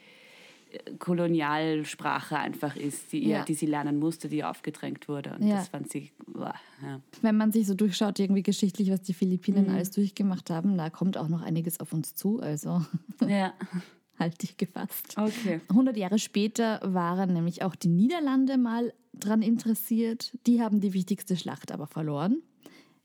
Kolonialsprache 0.99 2.37
einfach 2.39 2.77
ist, 2.77 3.13
die, 3.13 3.21
ihr, 3.21 3.29
Ja. 3.39 3.45
die 3.45 3.55
sie 3.55 3.67
lernen 3.67 3.99
musste, 3.99 4.29
die 4.29 4.39
ihr 4.39 4.51
aufgedrängt 4.51 5.09
wurde. 5.09 5.35
Und 5.39 5.47
Ja. 5.47 5.57
das 5.57 5.69
fand 5.69 5.91
sie, 5.91 6.11
uah, 6.35 6.55
ja. 6.83 7.01
Wenn 7.23 7.37
man 7.37 7.53
sich 7.53 7.67
so 7.67 7.75
durchschaut, 7.75 8.19
irgendwie 8.19 8.43
geschichtlich, 8.43 8.91
was 8.91 9.03
die 9.03 9.15
Philippinen 9.15 9.67
Mhm. 9.69 9.75
alles 9.75 9.91
durchgemacht 9.91 10.51
haben, 10.51 10.77
da 10.77 10.91
kommt 10.91 11.17
auch 11.17 11.29
noch 11.29 11.43
einiges 11.43 11.81
auf 11.81 11.93
uns 11.93 12.15
zu. 12.15 12.41
Also 12.41 12.85
ja. 13.27 13.53
halt 14.19 14.43
dich 14.43 14.57
gefasst. 14.57 15.17
Okay. 15.17 15.61
100 15.69 15.97
Jahre 15.97 16.19
später 16.19 16.81
waren 16.85 17.33
nämlich 17.33 17.63
auch 17.63 17.75
die 17.75 17.89
Niederlande 17.89 18.59
mal 18.59 18.93
dran 19.15 19.43
interessiert. 19.43 20.37
Die 20.47 20.61
haben 20.63 20.81
die 20.81 20.93
wichtigste 20.93 21.37
Schlacht 21.37 21.73
aber 21.73 21.87
verloren. 21.87 22.43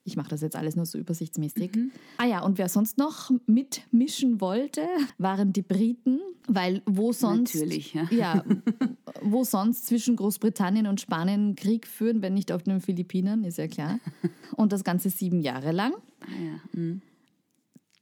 Ich 0.07 0.15
mache 0.15 0.29
das 0.29 0.41
jetzt 0.41 0.55
alles 0.55 0.75
nur 0.75 0.85
so 0.85 0.99
übersichtsmäßig. 0.99 1.75
Mhm. 1.75 1.91
Ah 2.17 2.25
ja, 2.25 2.43
und 2.43 2.59
wer 2.59 2.69
sonst 2.69 2.99
noch 2.99 3.31
mitmischen 3.47 4.39
wollte, 4.39 4.81
waren 5.17 5.51
die 5.51 5.63
Briten, 5.63 6.19
weil 6.47 6.83
wo 6.85 7.11
sonst 7.11 7.55
Natürlich, 7.55 7.95
ja. 7.95 8.07
ja, 8.11 8.43
wo 9.23 9.43
sonst 9.43 9.87
zwischen 9.87 10.15
Großbritannien 10.15 10.85
und 10.85 11.01
Spanien 11.01 11.55
Krieg 11.55 11.87
führen, 11.87 12.21
wenn 12.21 12.35
nicht 12.35 12.51
auf 12.51 12.61
den 12.61 12.81
Philippinen, 12.81 13.43
ist 13.43 13.57
ja 13.57 13.67
klar. 13.67 13.99
Und 14.55 14.71
das 14.71 14.83
Ganze 14.83 15.09
sieben 15.09 15.41
Jahre 15.41 15.71
lang. 15.71 15.93
Ah, 16.21 16.25
ja. 16.43 16.79
mhm. 16.79 17.01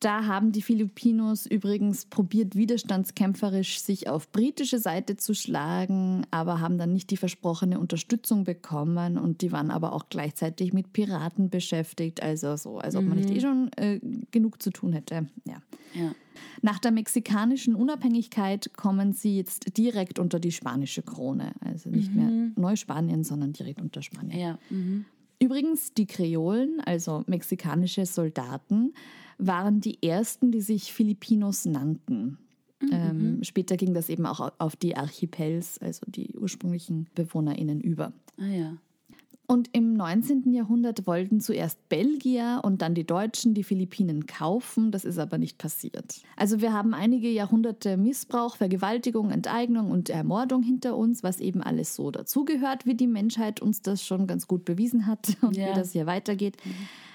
Da 0.04 0.26
haben 0.26 0.52
die 0.52 0.62
Filipinos 0.62 1.46
übrigens 1.46 2.06
probiert, 2.06 2.58
widerstandskämpferisch 2.58 3.80
sich 3.80 4.10
auf 4.10 4.30
britische 4.34 4.78
Seite 4.78 5.16
zu 5.16 5.34
schlagen, 5.34 6.28
aber 6.30 6.60
haben 6.60 6.78
dann 6.78 6.92
nicht 6.92 7.10
die 7.10 7.16
versprochene 7.16 7.80
Unterstützung 7.80 8.44
bekommen 8.44 9.18
und 9.18 9.42
die 9.42 9.54
waren 9.54 9.72
aber 9.72 9.94
auch 9.94 10.10
gleichzeitig 10.10 10.74
mit 10.74 10.92
Piraten 10.92 11.50
beschäftigt, 11.50 12.22
also 12.22 12.58
so, 12.58 12.80
als 12.80 12.98
ob 12.98 13.06
man 13.06 13.18
nicht 13.18 13.30
eh 13.30 13.40
schon 13.40 13.72
äh, 13.78 14.02
genug 14.32 14.62
zu 14.62 14.72
tun 14.72 14.92
hätte. 14.92 15.30
Ja. 15.46 15.62
ja. 15.94 16.14
Nach 16.62 16.80
der 16.80 16.92
mexikanischen 16.92 17.74
Unabhängigkeit 17.74 18.74
kommen 18.76 19.14
sie 19.14 19.38
jetzt 19.38 19.78
direkt 19.78 20.20
unter 20.20 20.42
die 20.42 20.52
spanische 20.52 21.02
Krone, 21.02 21.54
also 21.62 21.90
nicht 21.90 22.14
mehr 22.14 22.52
Neuspanien, 22.58 23.24
sondern 23.24 23.54
direkt 23.54 23.80
unter 23.80 24.02
Spanien. 24.02 24.38
Ja. 24.38 24.60
Mhm. 24.70 25.06
Übrigens, 25.40 25.94
die 25.94 26.08
Kreolen, 26.08 26.82
also 26.86 27.24
mexikanische 27.28 28.06
Soldaten, 28.06 28.94
waren 29.38 29.82
die 29.82 30.02
ersten, 30.04 30.52
die 30.52 30.62
sich 30.62 30.94
Filipinos 30.94 31.66
nannten. 31.66 32.38
Ähm, 32.92 33.40
später 33.44 33.78
ging 33.78 33.94
das 33.94 34.10
eben 34.10 34.26
auch 34.26 34.52
auf 34.58 34.76
die 34.76 34.98
Archipels, 34.98 35.78
also 35.80 36.02
die 36.06 36.36
ursprünglichen 36.38 37.08
BewohnerInnen 37.16 37.80
über. 37.80 38.12
Ah, 38.38 38.46
ja. 38.48 38.78
Und 39.46 39.70
im 39.74 39.94
19. 39.94 40.52
Jahrhundert 40.54 41.06
wollten 41.06 41.40
zuerst 41.42 41.88
Belgier 41.90 42.62
und 42.64 42.82
dann 42.82 42.96
die 42.96 43.06
Deutschen 43.06 43.54
die 43.54 43.64
Philippinen 43.64 44.26
kaufen. 44.26 44.90
Das 44.92 45.04
ist 45.06 45.18
aber 45.18 45.38
nicht 45.38 45.58
passiert. 45.58 46.22
Also 46.38 46.62
wir 46.62 46.72
haben 46.74 46.94
einige 46.94 47.30
Jahrhunderte 47.30 47.98
Missbrauch, 47.98 48.56
Vergewaltigung, 48.56 49.32
Enteignung 49.32 49.92
und 49.92 50.10
Ermordung 50.10 50.64
hinter 50.64 50.96
uns, 50.98 51.24
was 51.24 51.40
eben 51.42 51.62
alles 51.62 51.96
so 51.96 52.10
dazugehört, 52.10 52.86
wie 52.86 52.96
die 52.96 53.08
Menschheit 53.08 53.62
uns 53.62 53.82
das 53.82 54.04
schon 54.06 54.28
ganz 54.28 54.48
gut 54.48 54.64
bewiesen 54.66 55.06
hat 55.08 55.38
und 55.42 55.56
Ja. 55.58 55.70
wie 55.72 55.76
das 55.76 55.92
hier 55.92 56.06
weitergeht. 56.06 56.56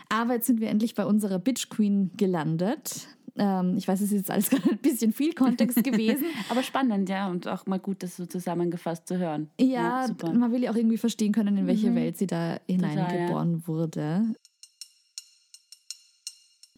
Aber 0.09 0.35
jetzt 0.35 0.47
sind 0.47 0.61
wir 0.61 0.69
endlich 0.69 0.95
bei 0.95 1.05
unserer 1.05 1.39
Bitch 1.39 1.69
Queen 1.69 2.11
gelandet. 2.17 3.09
Ähm, 3.37 3.77
ich 3.77 3.87
weiß, 3.87 4.01
es 4.01 4.11
ist 4.11 4.19
jetzt 4.19 4.31
alles 4.31 4.51
gerade 4.51 4.71
ein 4.71 4.79
bisschen 4.79 5.13
viel 5.13 5.33
Kontext 5.33 5.83
gewesen. 5.83 6.25
Aber 6.49 6.63
spannend, 6.63 7.09
ja, 7.09 7.29
und 7.29 7.47
auch 7.47 7.67
mal 7.67 7.79
gut, 7.79 8.03
das 8.03 8.17
so 8.17 8.27
zusammengefasst 8.27 9.07
zu 9.07 9.19
hören. 9.19 9.49
Ja, 9.61 10.07
super. 10.09 10.33
man 10.33 10.53
will 10.53 10.63
ja 10.63 10.71
auch 10.71 10.77
irgendwie 10.77 10.99
verstehen 10.99 11.33
können, 11.33 11.57
in 11.57 11.67
welche 11.67 11.95
Welt 11.95 12.19
sie 12.19 12.27
da 12.27 12.59
hineingeboren 12.67 13.59
ja. 13.61 13.67
wurde. 13.67 14.35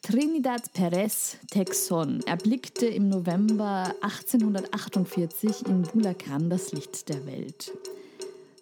Trinidad 0.02 0.72
Perez 0.72 1.36
Texon 1.50 2.20
erblickte 2.26 2.86
im 2.86 3.08
November 3.08 3.94
1848 4.00 5.66
in 5.66 5.82
Bulacan 5.82 6.48
das 6.48 6.72
Licht 6.72 7.08
der 7.10 7.26
Welt. 7.26 7.70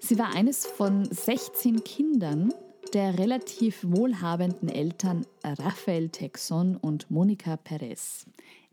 Sie 0.01 0.19
war 0.19 0.35
eines 0.35 0.67
von 0.67 1.05
16 1.05 1.85
Kindern 1.85 2.53
der 2.95 3.19
relativ 3.19 3.85
wohlhabenden 3.85 4.69
Eltern 4.69 5.27
Rafael 5.45 6.09
Texon 6.09 6.77
und 6.77 7.11
Monica 7.11 7.57
Perez. 7.57 8.27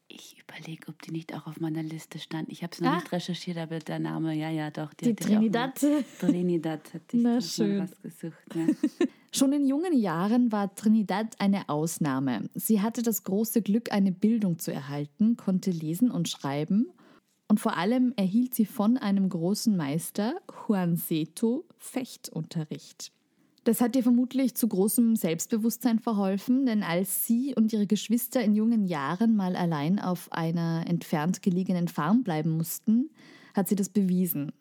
Ich 0.08 0.38
überlege, 0.40 0.88
ob 0.88 1.02
die 1.02 1.12
nicht 1.12 1.34
auch 1.34 1.48
auf 1.48 1.60
meiner 1.60 1.82
Liste 1.84 2.20
stand. 2.20 2.48
Ich 2.50 2.62
habe 2.64 2.72
es 2.74 2.80
noch 2.80 2.92
Ah. 2.92 2.96
nicht 2.96 3.12
recherchiert, 3.12 3.58
aber 3.58 3.80
der 3.80 4.00
Name, 4.00 4.34
ja, 4.36 4.50
ja, 4.52 4.70
doch. 4.70 4.94
Die 4.94 5.12
auch 5.12 5.16
Trinidad. 5.16 5.74
Trinidad 6.20 6.94
hatte 6.94 7.18
ich 7.18 7.24
Na, 7.24 7.42
schön. 7.42 7.80
was 7.82 8.02
gesucht. 8.02 8.38
Ja. 8.54 8.68
Schon 9.34 9.52
in 9.52 9.66
jungen 9.66 9.98
Jahren 9.98 10.52
war 10.52 10.74
Trinidad 10.76 11.36
eine 11.40 11.68
Ausnahme. 11.68 12.50
Sie 12.54 12.82
hatte 12.82 13.02
das 13.02 13.24
große 13.26 13.62
Glück, 13.64 13.92
eine 13.92 14.14
Bildung 14.14 14.60
zu 14.60 14.72
erhalten, 14.72 15.36
konnte 15.36 15.72
lesen 15.72 16.10
und 16.12 16.30
schreiben 16.30 16.88
und 17.50 17.60
vor 17.60 17.76
allem 17.76 18.14
erhielt 18.16 18.54
sie 18.56 18.66
von 18.66 18.98
einem 18.98 19.28
großen 19.28 19.76
Meister, 19.76 20.36
Juan 20.68 20.96
Seto, 20.96 21.66
Fechtunterricht. 21.78 23.12
Das 23.66 23.82
hat 23.82 23.96
ihr 23.96 24.04
vermutlich 24.04 24.54
zu 24.54 24.68
großem 24.68 25.16
Selbstbewusstsein 25.16 25.98
verholfen, 25.98 26.68
denn 26.68 26.84
als 26.84 27.26
sie 27.26 27.56
und 27.56 27.74
ihre 27.74 27.88
Geschwister 27.88 28.44
in 28.44 28.54
jungen 28.54 28.86
Jahren 28.86 29.36
mal 29.36 29.56
allein 29.56 30.00
auf 30.00 30.32
einer 30.32 30.86
entfernt 30.88 31.42
gelegenen 31.42 31.88
Farm 31.88 32.24
bleiben 32.24 32.52
mussten, 32.52 33.10
hat 33.56 33.68
sie 33.68 33.76
das 33.76 33.90
bewiesen. 33.90 34.52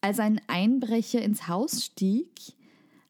Als 0.00 0.18
ein 0.18 0.40
Einbrecher 0.46 1.20
ins 1.20 1.46
Haus 1.46 1.84
stieg, 1.84 2.30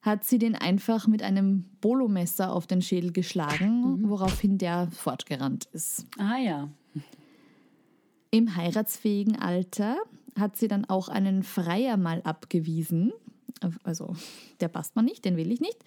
hat 0.02 0.24
sie 0.24 0.38
den 0.40 0.56
einfach 0.56 1.06
mit 1.06 1.22
einem 1.22 1.66
Bolomesser 1.80 2.52
auf 2.52 2.66
den 2.66 2.82
Schädel 2.82 3.12
geschlagen, 3.12 4.08
woraufhin 4.08 4.58
der 4.58 4.88
fortgerannt 4.90 5.68
ist. 5.72 6.04
Ah 6.18 6.38
ja. 6.38 6.68
Im 8.32 8.56
heiratsfähigen 8.56 9.38
Alter 9.38 9.98
hat 10.36 10.56
sie 10.56 10.66
dann 10.66 10.84
auch 10.84 11.08
einen 11.08 11.44
Freier 11.44 11.96
mal 11.96 12.22
abgewiesen. 12.22 13.12
Also, 13.82 14.14
der 14.60 14.68
passt 14.68 14.96
mir 14.96 15.02
nicht, 15.02 15.24
den 15.24 15.36
will 15.36 15.50
ich 15.52 15.60
nicht. 15.60 15.78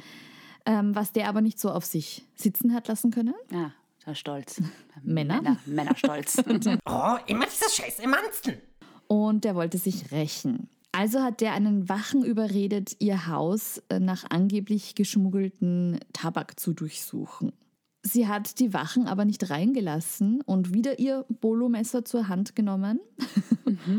Ähm, 0.65 0.95
was 0.95 1.11
der 1.11 1.27
aber 1.27 1.41
nicht 1.41 1.59
so 1.59 1.71
auf 1.71 1.85
sich 1.85 2.25
sitzen 2.35 2.73
hat 2.73 2.87
lassen 2.87 3.11
können. 3.11 3.33
Ja, 3.51 3.73
der 4.05 4.15
Stolz. 4.15 4.61
Männer? 5.03 5.41
Männer 5.41 5.57
Männerstolz. 5.65 6.37
Oh, 6.85 7.17
immer 7.27 7.45
dieses 7.45 7.75
scheiß 7.75 7.99
Emanzen. 7.99 8.57
Und 9.07 9.43
der 9.43 9.55
wollte 9.55 9.77
sich 9.77 10.11
rächen. 10.11 10.69
Also 10.91 11.21
hat 11.21 11.41
der 11.41 11.53
einen 11.53 11.87
Wachen 11.87 12.23
überredet, 12.23 12.97
ihr 12.99 13.27
Haus 13.27 13.81
äh, 13.89 13.99
nach 13.99 14.25
angeblich 14.29 14.95
geschmuggelten 14.95 15.99
Tabak 16.13 16.59
zu 16.59 16.73
durchsuchen. 16.73 17.53
Sie 18.03 18.27
hat 18.27 18.59
die 18.59 18.73
Wachen 18.73 19.07
aber 19.07 19.25
nicht 19.25 19.49
reingelassen 19.49 20.41
und 20.41 20.73
wieder 20.73 20.99
ihr 20.99 21.25
Bolomesser 21.29 22.03
zur 22.03 22.27
Hand 22.27 22.55
genommen. 22.55 22.99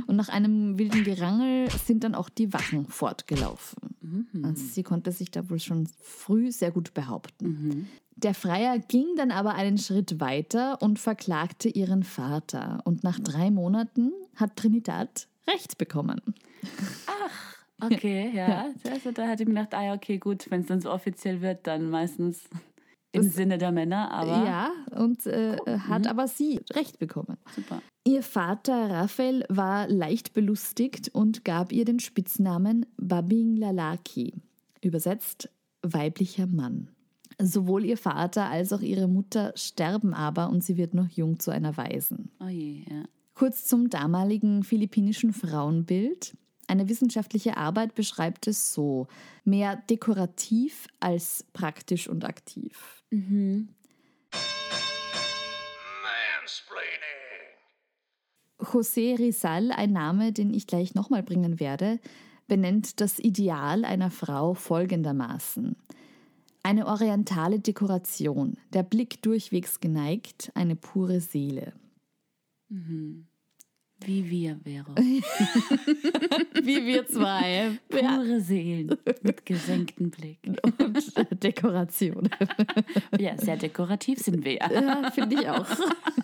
Und 0.07 0.17
nach 0.17 0.29
einem 0.29 0.79
wilden 0.79 1.05
Gerangel 1.05 1.71
sind 1.71 2.05
dann 2.05 2.15
auch 2.15 2.29
die 2.29 2.53
Wachen 2.53 2.87
fortgelaufen. 2.87 3.97
Also 4.43 4.65
sie 4.65 4.83
konnte 4.83 5.13
sich 5.13 5.31
da 5.31 5.49
wohl 5.49 5.61
schon 5.61 5.89
früh 6.01 6.51
sehr 6.51 6.73
gut 6.73 6.95
behaupten. 6.95 7.89
Der 8.17 8.35
Freier 8.35 8.79
ging 8.79 9.07
dann 9.17 9.31
aber 9.31 9.55
einen 9.55 9.79
Schritt 9.79 10.21
weiter 10.21 10.83
und 10.83 10.99
verklagte 10.99 11.69
ihren 11.69 12.03
Vater. 12.03 12.81
Und 12.85 13.05
nach 13.05 13.19
drei 13.21 13.51
Monaten 13.51 14.13
hat 14.37 14.57
Trinidad 14.57 15.29
Recht 15.47 15.79
bekommen. 15.79 16.21
Okay, 17.81 18.31
ja. 18.35 18.67
Also 18.89 19.11
da 19.11 19.27
hatte 19.27 19.43
ich 19.43 19.49
mir 19.49 19.55
gedacht, 19.55 19.75
ah 19.75 19.85
ja, 19.85 19.95
okay, 19.95 20.19
gut, 20.19 20.51
wenn 20.51 20.61
es 20.61 20.69
dann 20.69 20.81
so 20.81 20.91
offiziell 20.91 21.41
wird, 21.41 21.67
dann 21.67 21.91
meistens 21.91 22.45
im 23.13 23.23
Sinne 23.23 23.59
der 23.59 23.73
Männer, 23.73 24.11
aber 24.11 24.45
Ja, 24.45 24.71
und 24.97 25.27
äh, 25.27 25.57
hat 25.89 26.07
aber 26.07 26.27
sie 26.29 26.61
Recht 26.73 26.99
bekommen. 26.99 27.37
super. 27.55 27.83
Ihr 28.05 28.23
Vater 28.23 28.91
Raphael 28.91 29.45
war 29.49 29.87
leicht 29.89 30.33
belustigt 30.35 31.11
und 31.13 31.45
gab 31.45 31.71
ihr 31.73 31.85
den 31.85 32.01
Spitznamen 32.01 32.85
Babing 32.97 33.57
Lalaki, 33.57 34.35
übersetzt 34.81 35.49
weiblicher 35.83 36.47
Mann. 36.47 36.89
Sowohl 37.41 37.85
ihr 37.85 37.97
Vater 37.97 38.47
als 38.51 38.73
auch 38.73 38.81
ihre 38.83 39.09
Mutter 39.09 39.53
sterben 39.57 40.15
aber 40.15 40.49
und 40.51 40.65
sie 40.65 40.77
wird 40.77 40.95
noch 40.95 41.09
jung 41.09 41.39
zu 41.39 41.51
einer 41.51 41.77
Waisen. 41.77 42.31
Oh 42.41 42.49
je, 42.49 42.85
ja. 42.89 43.05
Kurz 43.35 43.67
zum 43.67 43.89
damaligen 43.89 44.63
philippinischen 44.63 45.33
Frauenbild. 45.33 46.37
Eine 46.69 46.89
wissenschaftliche 46.89 47.57
Arbeit 47.57 47.95
beschreibt 47.95 48.47
es 48.47 48.73
so: 48.73 49.09
mehr 49.45 49.77
dekorativ 49.91 50.87
als 51.01 51.45
praktisch 51.53 52.09
und 52.09 52.25
aktiv. 52.25 53.03
José 58.59 59.19
Rizal, 59.19 59.73
ein 59.73 59.93
Name, 59.93 60.33
den 60.33 60.55
ich 60.55 60.67
gleich 60.67 60.95
nochmal 60.95 61.23
bringen 61.23 61.59
werde, 61.61 61.99
benennt 62.47 63.01
das 63.01 63.19
Ideal 63.19 63.85
einer 63.85 64.11
Frau 64.11 64.55
folgendermaßen. 64.55 65.77
Eine 66.63 66.87
orientale 66.87 67.59
Dekoration, 67.59 68.57
der 68.73 68.85
Blick 68.85 69.21
durchwegs 69.23 69.81
geneigt, 69.81 70.53
eine 70.55 70.77
pure 70.77 71.21
Seele. 71.21 71.73
Wie 74.07 74.29
wir 74.29 74.59
wäre. 74.65 74.95
Wie 74.97 76.87
wir 76.87 77.07
zwei. 77.07 77.79
Pure 77.89 78.41
Seelen 78.41 78.97
mit 79.23 79.47
gesenktem 79.47 80.11
Blick. 80.11 80.39
Und 80.79 81.43
Dekoration. 81.43 82.29
Ja, 83.19 83.37
sehr 83.39 83.57
dekorativ 83.57 84.19
sind 84.19 84.45
wir 84.45 84.55
ja. 84.55 84.71
Ja, 84.73 85.11
finde 85.11 85.41
ich 85.41 85.49
auch. 85.49 85.67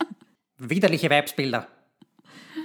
Widerliche 0.58 1.08
Weibsbilder. 1.10 1.68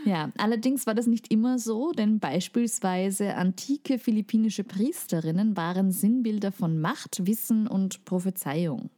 Ja, 0.05 0.31
allerdings 0.37 0.85
war 0.85 0.95
das 0.95 1.07
nicht 1.07 1.31
immer 1.31 1.59
so, 1.59 1.91
denn 1.91 2.19
beispielsweise 2.19 3.35
antike 3.35 3.99
philippinische 3.99 4.63
Priesterinnen 4.63 5.55
waren 5.55 5.91
Sinnbilder 5.91 6.51
von 6.51 6.79
Macht, 6.79 7.25
Wissen 7.25 7.67
und 7.67 8.03
Prophezeiung. 8.03 8.89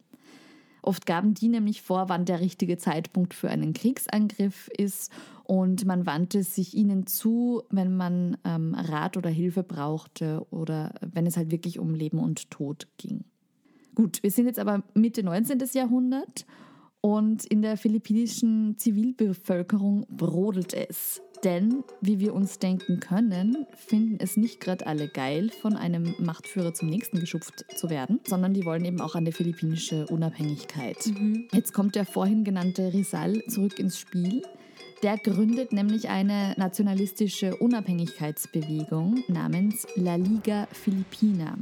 Oft 0.86 1.04
gaben 1.04 1.34
die 1.34 1.48
nämlich 1.48 1.82
vor, 1.82 2.08
wann 2.08 2.24
der 2.26 2.40
richtige 2.40 2.78
Zeitpunkt 2.78 3.34
für 3.34 3.50
einen 3.50 3.72
Kriegsangriff 3.72 4.68
ist 4.68 5.10
und 5.42 5.84
man 5.84 6.06
wandte 6.06 6.44
sich 6.44 6.74
ihnen 6.74 7.08
zu, 7.08 7.64
wenn 7.70 7.96
man 7.96 8.36
ähm, 8.44 8.72
Rat 8.74 9.16
oder 9.16 9.28
Hilfe 9.28 9.64
brauchte 9.64 10.46
oder 10.50 10.94
wenn 11.00 11.26
es 11.26 11.36
halt 11.36 11.50
wirklich 11.50 11.80
um 11.80 11.94
Leben 11.94 12.20
und 12.20 12.52
Tod 12.52 12.86
ging. 12.98 13.24
Gut, 13.96 14.22
wir 14.22 14.30
sind 14.30 14.46
jetzt 14.46 14.60
aber 14.60 14.84
Mitte 14.94 15.24
19. 15.24 15.58
Jahrhundert 15.72 16.46
und 17.00 17.44
in 17.44 17.62
der 17.62 17.76
philippinischen 17.76 18.78
Zivilbevölkerung 18.78 20.06
brodelt 20.08 20.72
es. 20.72 21.20
Denn, 21.44 21.84
wie 22.00 22.18
wir 22.18 22.34
uns 22.34 22.58
denken 22.58 23.00
können, 23.00 23.66
finden 23.76 24.18
es 24.20 24.36
nicht 24.36 24.60
gerade 24.60 24.86
alle 24.86 25.08
geil, 25.08 25.50
von 25.50 25.76
einem 25.76 26.14
Machtführer 26.18 26.74
zum 26.74 26.88
nächsten 26.88 27.20
geschupft 27.20 27.64
zu 27.76 27.90
werden, 27.90 28.20
sondern 28.26 28.54
die 28.54 28.64
wollen 28.64 28.84
eben 28.84 29.00
auch 29.00 29.14
eine 29.14 29.32
philippinische 29.32 30.06
Unabhängigkeit. 30.06 30.98
Jetzt 31.52 31.72
kommt 31.72 31.94
der 31.94 32.06
vorhin 32.06 32.44
genannte 32.44 32.92
Rizal 32.92 33.42
zurück 33.48 33.78
ins 33.78 33.98
Spiel. 33.98 34.42
Der 35.02 35.18
gründet 35.18 35.72
nämlich 35.72 36.08
eine 36.08 36.54
nationalistische 36.56 37.56
Unabhängigkeitsbewegung 37.56 39.22
namens 39.28 39.86
La 39.96 40.16
Liga 40.16 40.66
Filipina 40.72 41.56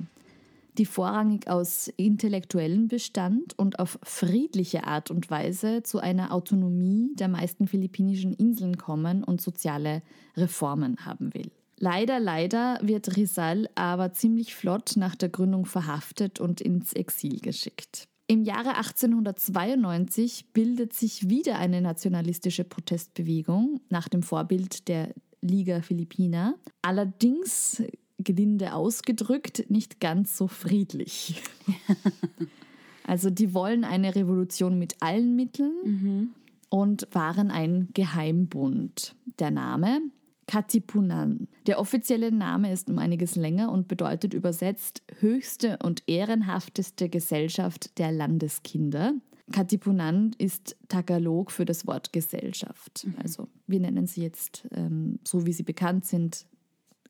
die 0.79 0.87
vorrangig 0.87 1.49
aus 1.49 1.89
Intellektuellen 1.97 2.89
bestand 2.89 3.59
und 3.59 3.79
auf 3.79 3.99
friedliche 4.03 4.85
Art 4.85 5.11
und 5.11 5.31
Weise 5.31 5.83
zu 5.83 5.99
einer 5.99 6.33
Autonomie 6.33 7.13
der 7.15 7.29
meisten 7.29 7.67
philippinischen 7.69 8.33
Inseln 8.33 8.77
kommen 8.77 9.25
und 9.25 9.41
soziale 9.41 10.03
Reformen 10.37 11.05
haben 11.05 11.33
will. 11.35 11.51
Leider, 11.79 12.21
leider 12.21 12.79
wird 12.83 13.17
Rizal 13.17 13.69
aber 13.75 14.13
ziemlich 14.13 14.55
flott 14.55 14.95
nach 14.97 15.15
der 15.15 15.29
Gründung 15.29 15.67
verhaftet 15.67 16.41
und 16.41 16.61
ins 16.61 16.93
Exil 16.93 17.41
geschickt. 17.41 18.09
Im 18.27 18.43
Jahre 18.43 18.77
1892 18.77 20.53
bildet 20.53 20.95
sich 20.95 21.29
wieder 21.29 21.59
eine 21.59 21.83
nationalistische 21.83 22.65
Protestbewegung 22.65 23.81
nach 23.91 24.09
dem 24.09 24.23
Vorbild 24.23 24.89
der 24.89 25.13
Liga 25.43 25.83
Filipina. 25.83 26.55
Allerdings 26.81 27.83
gelinde 28.19 28.75
ausgedrückt, 28.75 29.69
nicht 29.69 30.01
ganz 30.01 30.37
so 30.37 30.47
friedlich. 30.47 31.43
also 33.05 33.31
die 33.31 33.55
wollen 33.55 33.85
eine 33.85 34.15
Revolution 34.15 34.79
mit 34.79 34.97
allen 35.01 35.35
Mitteln 35.37 36.35
und 36.69 37.09
waren 37.13 37.51
ein 37.51 37.89
Geheimbund. 37.93 39.17
Der 39.39 39.51
Name 39.51 40.01
Katipunan. 40.47 41.49
Der 41.67 41.79
offizielle 41.79 42.31
Name 42.31 42.73
ist 42.73 42.91
um 42.91 42.99
einiges 42.99 43.37
länger 43.37 43.73
und 43.73 43.89
bedeutet 43.89 44.35
übersetzt 44.35 45.03
höchste 45.21 45.79
und 45.83 46.03
ehrenhafteste 46.07 47.09
Gesellschaft 47.09 47.99
der 47.99 48.13
Landeskinder. 48.13 49.15
Katipunan 49.53 50.35
ist 50.39 50.77
Tagalog 50.89 51.51
für 51.51 51.65
das 51.65 51.87
Wort 51.87 52.13
Gesellschaft. 52.13 53.07
Also 53.23 53.49
wir 53.67 53.81
nennen 53.81 54.07
sie 54.07 54.23
jetzt, 54.23 54.67
ähm, 54.73 55.19
so 55.25 55.47
wie 55.47 55.53
sie 55.53 55.63
bekannt 55.63 56.07
sind, 56.07 56.47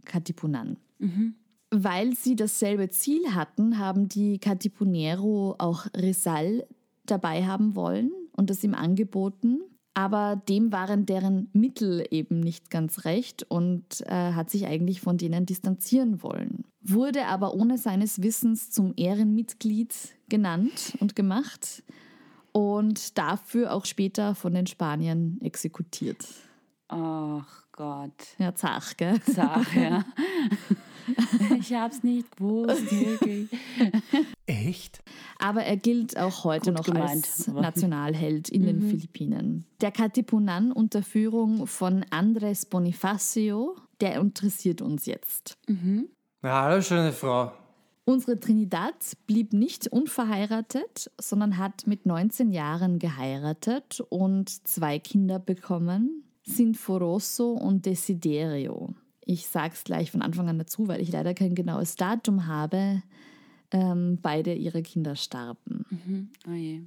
Katipunan. 0.04 0.76
Weil 1.70 2.14
sie 2.14 2.36
dasselbe 2.36 2.88
Ziel 2.90 3.34
hatten, 3.34 3.78
haben 3.78 4.08
die 4.08 4.38
Katipunero 4.38 5.56
auch 5.58 5.86
Rizal 5.96 6.66
dabei 7.04 7.46
haben 7.46 7.74
wollen 7.74 8.12
und 8.32 8.50
es 8.50 8.62
ihm 8.64 8.74
angeboten. 8.74 9.60
Aber 9.94 10.42
dem 10.48 10.72
waren 10.72 11.06
deren 11.06 11.48
Mittel 11.52 12.04
eben 12.10 12.40
nicht 12.40 12.68
ganz 12.70 13.04
recht 13.04 13.44
und 13.48 14.00
äh, 14.06 14.32
hat 14.32 14.50
sich 14.50 14.66
eigentlich 14.66 15.00
von 15.00 15.18
denen 15.18 15.46
distanzieren 15.46 16.20
wollen. 16.22 16.64
Wurde 16.80 17.26
aber 17.26 17.54
ohne 17.54 17.78
seines 17.78 18.20
Wissens 18.20 18.70
zum 18.70 18.92
Ehrenmitglied 18.96 19.94
genannt 20.28 20.96
und 20.98 21.14
gemacht 21.14 21.84
und 22.50 23.18
dafür 23.18 23.72
auch 23.72 23.84
später 23.84 24.34
von 24.34 24.54
den 24.54 24.66
Spaniern 24.66 25.38
exekutiert. 25.40 26.26
Ach 26.88 27.63
Gott. 27.76 28.12
Ja, 28.38 28.54
zach, 28.54 28.96
gell? 28.96 29.20
Sag, 29.26 29.74
ja. 29.74 30.04
Ich 31.58 31.74
hab's 31.74 32.02
nicht 32.02 32.34
gewusst, 32.38 32.90
wirklich. 32.90 33.50
Echt? 34.46 35.02
Aber 35.38 35.62
er 35.62 35.76
gilt 35.76 36.16
auch 36.18 36.44
heute 36.44 36.70
Gut 36.72 36.78
noch 36.78 36.84
gemeint, 36.86 37.10
als 37.26 37.46
aber- 37.48 37.58
Mhm. 37.58 37.62
Nationalheld 37.62 38.48
in 38.48 38.62
den 38.64 38.80
Philippinen. 38.88 39.66
Der 39.82 39.92
Katipunan 39.92 40.72
unter 40.72 41.02
Führung 41.02 41.66
von 41.66 42.06
Andres 42.08 42.64
Bonifacio, 42.64 43.76
der 44.00 44.14
interessiert 44.18 44.80
uns 44.80 45.04
jetzt. 45.04 45.58
Ja, 46.42 46.62
hallo, 46.62 46.80
schöne 46.80 47.12
Frau. 47.12 47.52
Unsere 48.06 48.40
Trinidad 48.40 48.94
blieb 49.26 49.52
nicht 49.52 49.86
unverheiratet, 49.88 51.10
sondern 51.20 51.58
hat 51.58 51.86
mit 51.86 52.06
19 52.06 52.50
Jahren 52.50 52.98
geheiratet 52.98 54.00
und 54.08 54.48
zwei 54.66 54.98
Kinder 54.98 55.38
bekommen, 55.38 56.23
Sinforoso 56.44 57.52
und 57.52 57.86
Desiderio. 57.86 58.94
Ich 59.24 59.46
sag's 59.46 59.84
gleich 59.84 60.10
von 60.10 60.22
Anfang 60.22 60.48
an 60.48 60.58
dazu, 60.58 60.88
weil 60.88 61.00
ich 61.00 61.10
leider 61.10 61.34
kein 61.34 61.54
genaues 61.54 61.96
Datum 61.96 62.46
habe. 62.46 63.02
Ähm, 63.70 64.18
beide 64.20 64.54
ihre 64.54 64.82
Kinder 64.82 65.16
starben. 65.16 65.86
Oh 66.46 66.52
je. 66.52 66.82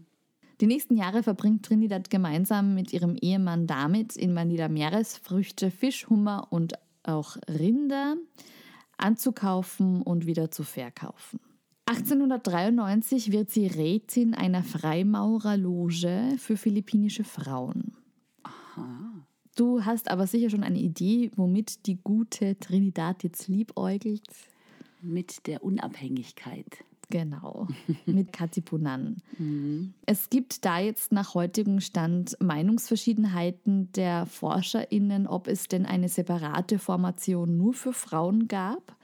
Die 0.62 0.68
nächsten 0.68 0.96
Jahre 0.96 1.22
verbringt 1.22 1.66
Trinidad 1.66 2.10
gemeinsam 2.10 2.74
mit 2.74 2.94
ihrem 2.94 3.16
Ehemann 3.16 3.68
damit, 3.68 4.16
in 4.16 4.34
Manila 4.34 4.70
Meeresfrüchte, 4.70 5.70
Fisch, 5.70 6.10
Hummer 6.10 6.48
und 6.50 6.74
auch 7.04 7.38
Rinder 7.48 8.16
anzukaufen 8.98 10.02
und 10.02 10.26
wieder 10.26 10.50
zu 10.50 10.64
verkaufen. 10.64 11.40
1893 11.86 13.32
wird 13.32 13.50
sie 13.50 13.68
Rätin 13.68 14.34
einer 14.34 14.64
Freimaurerloge 14.64 16.36
für 16.38 16.58
philippinische 16.58 17.24
Frauen. 17.24 17.96
Du 19.58 19.84
hast 19.84 20.12
aber 20.12 20.28
sicher 20.28 20.52
schon 20.52 20.64
eine 20.64 20.78
Idee, 20.78 21.32
womit 21.36 21.88
die 21.88 21.98
gute 22.04 22.60
Trinidad 22.60 23.24
jetzt 23.24 23.48
liebäugelt. 23.48 24.22
Mit 25.02 25.48
der 25.48 25.64
Unabhängigkeit. 25.64 26.86
Genau, 27.10 27.68
mit 28.06 28.32
Katipunan. 28.34 29.18
Es 30.06 30.30
gibt 30.30 30.64
da 30.64 30.80
jetzt 30.80 31.12
nach 31.12 31.34
heutigem 31.34 31.80
Stand 31.80 32.38
Meinungsverschiedenheiten 32.40 33.92
der 33.94 34.28
ForscherInnen, 34.28 35.26
ob 35.26 35.48
es 35.48 35.68
denn 35.68 35.88
eine 35.88 36.10
separate 36.10 36.78
Formation 36.78 37.58
nur 37.58 37.74
für 37.74 37.94
Frauen 37.94 38.48
gab. 38.48 38.96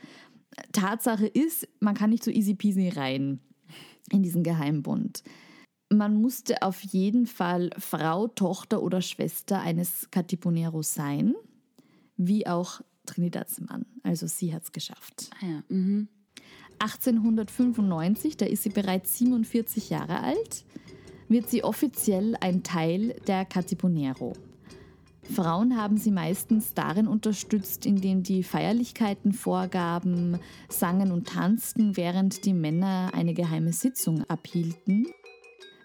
Tatsache 0.71 1.25
ist, 1.25 1.67
man 1.79 1.95
kann 1.95 2.11
nicht 2.11 2.23
so 2.23 2.29
easy 2.29 2.53
peasy 2.53 2.89
rein 2.89 3.39
in 4.11 4.21
diesen 4.21 4.43
Geheimbund. 4.43 5.23
Man 5.93 6.21
musste 6.21 6.61
auf 6.61 6.81
jeden 6.81 7.27
Fall 7.27 7.69
Frau, 7.77 8.27
Tochter 8.27 8.81
oder 8.81 9.01
Schwester 9.01 9.61
eines 9.61 10.09
Katipuneros 10.11 10.93
sein, 10.93 11.35
wie 12.17 12.47
auch 12.47 12.81
Trinidads 13.05 13.61
Mann. 13.61 13.85
Also 14.01 14.27
sie 14.27 14.53
hat 14.53 14.63
es 14.63 14.71
geschafft. 14.71 15.29
Ah 15.41 15.45
ja. 15.45 15.63
Mhm. 15.69 16.07
1895, 16.79 18.37
da 18.37 18.45
ist 18.45 18.63
sie 18.63 18.69
bereits 18.69 19.17
47 19.17 19.89
Jahre 19.89 20.21
alt, 20.21 20.65
wird 21.29 21.49
sie 21.49 21.63
offiziell 21.63 22.35
ein 22.41 22.63
Teil 22.63 23.15
der 23.27 23.45
Katipunero. 23.45 24.33
Frauen 25.31 25.77
haben 25.77 25.97
sie 25.97 26.11
meistens 26.11 26.73
darin 26.73 27.07
unterstützt, 27.07 27.85
indem 27.85 28.23
die 28.23 28.43
Feierlichkeiten 28.43 29.31
vorgaben, 29.31 30.39
sangen 30.67 31.11
und 31.11 31.29
tanzten, 31.29 31.95
während 31.95 32.45
die 32.45 32.53
Männer 32.53 33.11
eine 33.13 33.33
geheime 33.33 33.71
Sitzung 33.71 34.23
abhielten. 34.25 35.07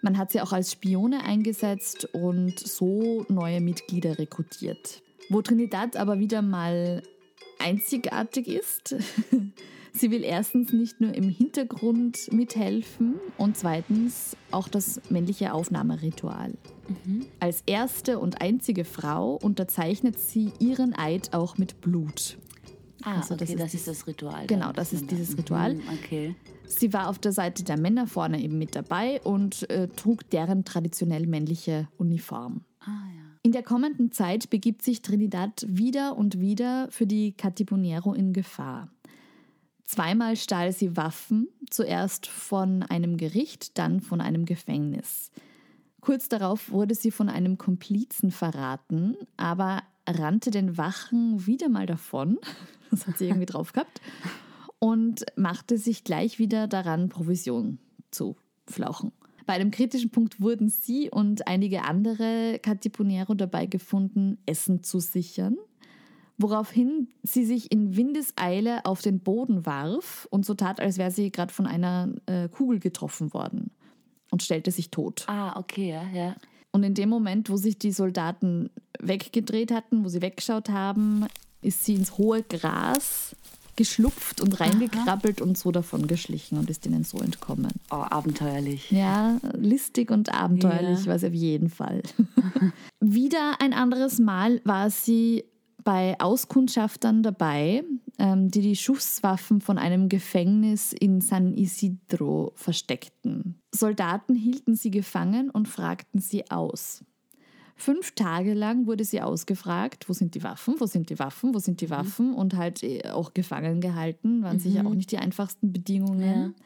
Man 0.03 0.19
hat 0.19 0.31
sie 0.31 0.41
auch 0.41 0.53
als 0.53 0.73
Spione 0.73 1.25
eingesetzt 1.25 2.09
und 2.13 2.59
so 2.59 3.25
neue 3.29 3.61
Mitglieder 3.61 4.19
rekrutiert. 4.19 5.03
Wo 5.29 5.43
Trinidad 5.43 5.97
aber 5.97 6.19
wieder 6.19 6.43
mal 6.43 7.03
einzigartig 7.59 8.49
ist, 8.49 8.97
sie 9.93 10.11
will 10.11 10.25
erstens 10.25 10.73
nicht 10.73 11.01
nur 11.01 11.15
im 11.15 11.29
Hintergrund 11.29 12.33
mithelfen 12.33 13.15
und 13.37 13.57
zweitens 13.57 14.37
auch 14.51 14.69
das 14.69 15.01
männliche 15.11 15.53
Aufnahmeritual. 15.53 16.53
Als 17.41 17.63
erste 17.67 18.19
und 18.19 18.41
einzige 18.41 18.85
Frau 18.85 19.35
unterzeichnet 19.35 20.19
sie 20.19 20.53
ihren 20.59 20.95
Eid 20.95 21.35
auch 21.35 21.59
mit 21.59 21.81
Blut. 21.81 22.39
Ah, 23.03 23.17
Also 23.17 23.35
okay, 23.35 23.45
das 23.47 23.57
das 23.57 23.75
ist 23.75 23.81
ist, 23.81 23.89
das 23.89 24.07
Ritual. 24.07 24.47
Genau, 24.47 24.73
das 24.73 24.93
ist 24.93 25.11
dieses 25.11 25.37
Ritual. 25.37 25.75
Mhm, 25.75 25.83
Okay. 26.05 26.35
Sie 26.67 26.93
war 26.93 27.09
auf 27.09 27.19
der 27.19 27.33
Seite 27.33 27.65
der 27.65 27.79
Männer 27.79 28.07
vorne 28.07 28.43
eben 28.43 28.59
mit 28.59 28.77
dabei 28.77 29.23
und 29.23 29.69
äh, 29.71 29.89
trug 29.89 30.29
deren 30.31 30.65
traditionell 30.67 31.27
männliche 31.27 31.89
Uniform. 31.97 32.61
Ah 32.81 32.91
ja. 33.17 33.23
In 33.43 33.53
der 33.53 33.63
kommenden 33.63 34.13
Zeit 34.13 34.51
begibt 34.51 34.83
sich 34.83 35.01
Trinidad 35.01 35.65
wieder 35.67 36.17
und 36.19 36.41
wieder 36.41 36.89
für 36.91 37.07
die 37.07 37.33
Catipunero 37.33 38.13
in 38.13 38.35
Gefahr. 38.35 38.91
Zweimal 39.85 40.37
stahl 40.37 40.73
sie 40.73 40.97
Waffen, 40.99 41.49
zuerst 41.71 42.27
von 42.27 42.83
einem 42.83 43.17
Gericht, 43.17 43.79
dann 43.79 44.01
von 44.01 44.21
einem 44.21 44.45
Gefängnis. 44.45 45.31
Kurz 46.03 46.29
darauf 46.29 46.71
wurde 46.71 46.95
sie 46.95 47.11
von 47.11 47.31
einem 47.31 47.57
Komplizen 47.57 48.31
verraten, 48.31 49.17
aber 49.39 49.83
rannte 50.11 50.51
den 50.51 50.77
Wachen 50.77 51.47
wieder 51.47 51.69
mal 51.69 51.87
davon. 51.87 52.39
Das 52.91 53.07
hat 53.07 53.19
sie 53.19 53.27
irgendwie 53.27 53.45
drauf 53.45 53.75
gehabt. 53.75 54.01
Und 54.79 55.27
machte 55.37 55.77
sich 55.77 56.05
gleich 56.05 56.39
wieder 56.39 56.67
daran, 56.69 57.11
Provision 57.11 57.79
zu 58.11 58.35
flauchen. 58.67 59.13
Bei 59.45 59.53
einem 59.55 59.71
kritischen 59.71 60.11
Punkt 60.11 60.41
wurden 60.41 60.69
sie 60.69 61.11
und 61.11 61.47
einige 61.49 61.85
andere 61.85 62.59
Catipunero 62.63 63.35
dabei 63.35 63.67
gefunden, 63.67 64.39
Essen 64.47 64.83
zu 64.83 65.01
sichern, 65.01 65.57
woraufhin 66.39 67.09
sie 67.23 67.45
sich 67.45 67.73
in 67.73 67.97
Windeseile 67.97 68.85
auf 68.85 69.03
den 69.03 69.21
Boden 69.21 69.67
warf 69.67 70.27
und 70.31 70.47
so 70.47 70.55
tat, 70.55 70.81
als 70.81 70.99
wäre 70.99 71.11
sie 71.11 71.31
gerade 71.31 71.53
von 71.53 71.67
einer 71.67 72.13
äh, 72.27 72.49
Kugel 72.49 72.79
getroffen 72.79 73.33
worden 73.33 73.71
und 74.31 74.43
stellte 74.43 74.71
sich 74.71 74.91
tot. 74.91 75.25
Ah, 75.29 75.59
okay, 75.59 75.91
ja, 75.91 76.03
ja. 76.09 76.37
Und 76.79 76.85
in 76.85 76.95
dem 76.95 77.09
Moment, 77.09 77.51
wo 77.51 77.57
sich 77.57 77.77
die 77.77 77.91
Soldaten 77.91 78.71
weggedreht 79.01 79.73
hatten, 79.73 80.05
wo 80.05 80.09
sie 80.09 80.23
weggeschaut 80.23 80.69
haben, 80.69 81.27
ist 81.61 81.85
sie 81.85 81.95
ins 81.95 82.19
hohe 82.19 82.45
Gras 82.45 83.35
geschlupft 83.75 84.41
und 84.41 84.61
reingekrabbelt 84.61 85.41
und 85.41 85.59
so 85.59 85.73
davon 85.73 86.07
geschlichen 86.07 86.57
und 86.57 86.71
ist 86.71 86.87
ihnen 86.87 87.03
so 87.03 87.19
entkommen. 87.19 87.73
Oh, 87.91 87.97
abenteuerlich. 87.97 88.93
Ja, 88.93 89.39
listig 89.57 90.13
und 90.13 90.33
abenteuerlich 90.33 91.01
Ja. 91.01 91.07
war 91.07 91.19
sie 91.19 91.27
auf 91.27 91.35
jeden 91.35 91.69
Fall. 91.69 92.03
Wieder 93.01 93.61
ein 93.61 93.73
anderes 93.73 94.21
Mal 94.21 94.61
war 94.65 94.91
sie 94.91 95.45
bei 95.83 96.15
Auskundschaftern 96.21 97.25
dabei, 97.25 97.83
die 98.19 98.61
die 98.63 98.77
Schusswaffen 98.77 99.61
von 99.61 99.79
einem 99.79 100.09
Gefängnis 100.09 100.93
in 100.93 101.21
San 101.21 101.55
Isidro 101.55 102.53
versteckten. 102.57 103.61
Soldaten 103.73 104.35
hielten 104.35 104.75
sie 104.75 104.91
gefangen 104.91 105.51
und 105.51 105.69
fragten 105.69 106.21
sie 106.21 106.51
aus. 106.51 107.05
Fünf 107.77 108.17
Tage 108.17 108.55
lang 108.55 108.89
wurde 108.89 109.05
sie 109.05 109.21
ausgefragt, 109.23 110.09
wo 110.09 110.13
sind 110.13 110.35
die 110.35 110.43
Waffen, 110.43 110.75
wo 110.79 110.87
sind 110.87 111.11
die 111.11 111.19
Waffen, 111.21 111.55
wo 111.55 111.61
sind 111.61 111.81
die 111.81 111.91
Waffen 111.91 112.35
und 112.35 112.57
halt 112.57 112.83
äh, 112.83 113.09
auch 113.11 113.35
gefangen 113.35 113.81
gehalten. 113.81 114.43
Waren 114.43 114.59
sicher 114.59 114.85
auch 114.85 114.95
nicht 114.95 115.13
die 115.13 115.19
einfachsten 115.19 115.73
Bedingungen. 115.73 116.21
Ja. 116.57 116.65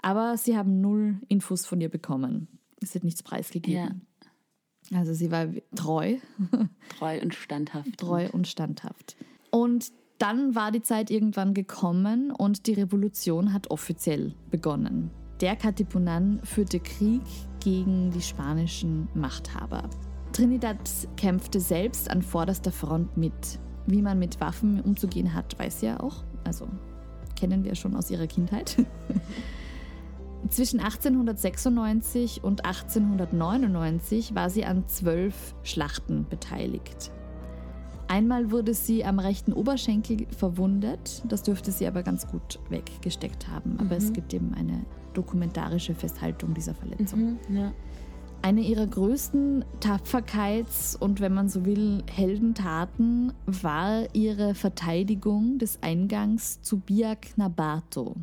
Aber 0.00 0.36
sie 0.36 0.56
haben 0.56 0.80
null 0.80 1.16
Infos 1.26 1.66
von 1.66 1.80
ihr 1.80 1.88
bekommen. 1.88 2.46
Es 2.80 2.94
wird 2.94 3.02
nichts 3.02 3.24
preisgegeben. 3.24 4.06
Also 4.92 5.12
sie 5.12 5.32
war 5.32 5.48
treu, 5.74 6.18
Treu 6.98 7.20
und 7.20 7.34
standhaft. 7.34 7.98
treu 7.98 8.28
und 8.30 8.46
standhaft. 8.46 9.16
Und 9.50 9.90
dann 10.18 10.54
war 10.54 10.70
die 10.70 10.82
Zeit 10.82 11.10
irgendwann 11.10 11.54
gekommen 11.54 12.30
und 12.30 12.66
die 12.66 12.74
Revolution 12.74 13.52
hat 13.52 13.70
offiziell 13.70 14.34
begonnen. 14.50 15.10
Der 15.40 15.56
Katipunan 15.56 16.40
führte 16.44 16.80
Krieg 16.80 17.22
gegen 17.60 18.10
die 18.10 18.22
spanischen 18.22 19.08
Machthaber. 19.14 19.90
Trinidad 20.32 20.78
kämpfte 21.16 21.60
selbst 21.60 22.10
an 22.10 22.22
vorderster 22.22 22.72
Front 22.72 23.16
mit. 23.16 23.58
Wie 23.86 24.02
man 24.02 24.18
mit 24.18 24.40
Waffen 24.40 24.80
umzugehen 24.80 25.34
hat, 25.34 25.58
weiß 25.58 25.80
sie 25.80 25.86
ja 25.86 26.00
auch. 26.00 26.24
Also 26.44 26.68
kennen 27.36 27.64
wir 27.64 27.74
schon 27.74 27.96
aus 27.96 28.10
ihrer 28.10 28.26
Kindheit. 28.26 28.76
Zwischen 30.50 30.78
1896 30.78 32.44
und 32.44 32.64
1899 32.64 34.34
war 34.34 34.50
sie 34.50 34.64
an 34.64 34.86
zwölf 34.86 35.54
Schlachten 35.62 36.26
beteiligt. 36.28 37.10
Einmal 38.08 38.50
wurde 38.50 38.74
sie 38.74 39.04
am 39.04 39.18
rechten 39.18 39.52
Oberschenkel 39.52 40.26
verwundet, 40.36 41.22
das 41.28 41.42
dürfte 41.42 41.72
sie 41.72 41.86
aber 41.86 42.02
ganz 42.02 42.26
gut 42.26 42.60
weggesteckt 42.68 43.48
haben. 43.48 43.78
Aber 43.80 43.96
es 43.96 44.12
gibt 44.12 44.34
eben 44.34 44.54
eine 44.54 44.84
dokumentarische 45.14 45.94
Festhaltung 45.94 46.54
dieser 46.54 46.74
Verletzung. 46.74 47.38
Mhm, 47.48 47.56
ja. 47.56 47.72
Eine 48.42 48.60
ihrer 48.60 48.86
größten 48.86 49.64
Tapferkeits- 49.80 50.96
und, 50.98 51.20
wenn 51.20 51.32
man 51.32 51.48
so 51.48 51.64
will, 51.64 52.02
Heldentaten 52.10 53.32
war 53.46 54.14
ihre 54.14 54.54
Verteidigung 54.54 55.56
des 55.58 55.82
Eingangs 55.82 56.60
zu 56.60 56.78
Biak 56.78 57.38
Nabato, 57.38 58.16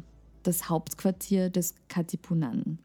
das 0.44 0.70
Hauptquartier 0.70 1.50
des 1.50 1.74
Katipunan. 1.88 2.78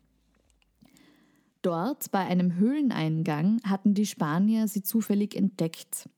Dort, 1.61 2.11
bei 2.11 2.20
einem 2.20 2.54
Höhleneingang, 2.54 3.61
hatten 3.64 3.92
die 3.92 4.06
Spanier 4.06 4.66
sie 4.66 4.82
zufällig 4.82 5.37
entdeckt, 5.37 6.09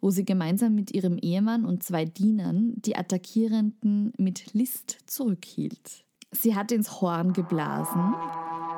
wo 0.00 0.10
sie 0.10 0.24
gemeinsam 0.24 0.74
mit 0.74 0.92
ihrem 0.92 1.18
Ehemann 1.18 1.64
und 1.64 1.82
zwei 1.82 2.04
Dienern 2.04 2.74
die 2.76 2.96
Attackierenden 2.96 4.12
mit 4.18 4.54
List 4.54 4.98
zurückhielt. 5.06 6.04
Sie 6.32 6.54
hat 6.54 6.72
ins 6.72 7.00
Horn 7.00 7.32
geblasen 7.32 8.14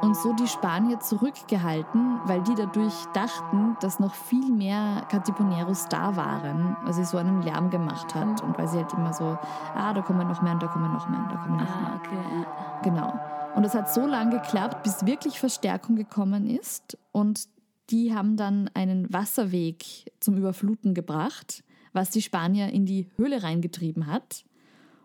und 0.02 0.16
so 0.16 0.32
die 0.32 0.46
Spanier 0.46 1.00
zurückgehalten, 1.00 2.20
weil 2.24 2.42
die 2.42 2.54
dadurch 2.54 2.94
dachten, 3.14 3.76
dass 3.80 3.98
noch 3.98 4.14
viel 4.14 4.50
mehr 4.50 5.04
Catiponeros 5.08 5.86
da 5.88 6.16
waren, 6.16 6.76
weil 6.84 6.92
sie 6.92 7.04
so 7.04 7.16
einen 7.16 7.42
Lärm 7.42 7.70
gemacht 7.70 8.14
hat 8.14 8.42
und 8.42 8.56
weil 8.58 8.68
sie 8.68 8.78
halt 8.78 8.92
immer 8.92 9.12
so, 9.12 9.38
ah, 9.74 9.92
da 9.92 10.02
kommen 10.02 10.28
noch 10.28 10.42
mehr 10.42 10.52
und 10.52 10.62
da 10.62 10.68
kommen 10.68 10.92
noch 10.92 11.08
mehr 11.08 11.20
und 11.20 11.32
da 11.32 11.36
kommen 11.36 11.56
noch 11.56 11.80
mehr. 11.80 11.90
Ah, 11.90 12.00
okay. 12.00 12.46
Genau. 12.84 13.12
Und 13.56 13.64
das 13.64 13.74
hat 13.74 13.92
so 13.92 14.06
lange 14.06 14.38
geklappt, 14.40 14.82
bis 14.84 15.04
wirklich 15.04 15.40
Verstärkung 15.40 15.96
gekommen 15.96 16.46
ist. 16.48 16.96
Und 17.12 17.48
die 17.90 18.14
haben 18.14 18.36
dann 18.36 18.68
einen 18.74 19.12
Wasserweg 19.12 19.84
zum 20.20 20.36
Überfluten 20.36 20.94
gebracht, 20.94 21.64
was 21.92 22.10
die 22.10 22.22
Spanier 22.22 22.68
in 22.68 22.86
die 22.86 23.08
Höhle 23.16 23.42
reingetrieben 23.42 24.06
hat. 24.06 24.44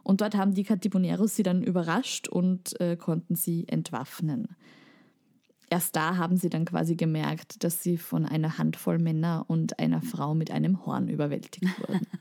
Und 0.04 0.22
dort 0.22 0.36
haben 0.36 0.54
die 0.54 0.64
Catiponeros 0.64 1.36
sie 1.36 1.44
dann 1.44 1.64
überrascht 1.64 2.28
und 2.28 2.80
äh, 2.82 2.98
konnten 2.98 3.36
sie 3.36 3.68
entwaffnen. 3.68 4.50
Erst 5.70 5.96
da 5.96 6.18
haben 6.18 6.38
sie 6.38 6.50
dann 6.50 6.66
quasi 6.66 6.96
gemerkt, 6.96 7.64
dass 7.64 7.82
sie 7.82 7.98
von 7.98 8.26
einer 8.26 8.58
Handvoll 8.58 9.00
Männer 9.00 9.46
und 9.48 9.80
einer 9.80 10.02
Frau 10.02 10.36
mit 10.36 10.52
einem 10.52 10.86
Horn 10.86 11.08
überwältigt 11.08 11.66
wurden. 11.80 12.08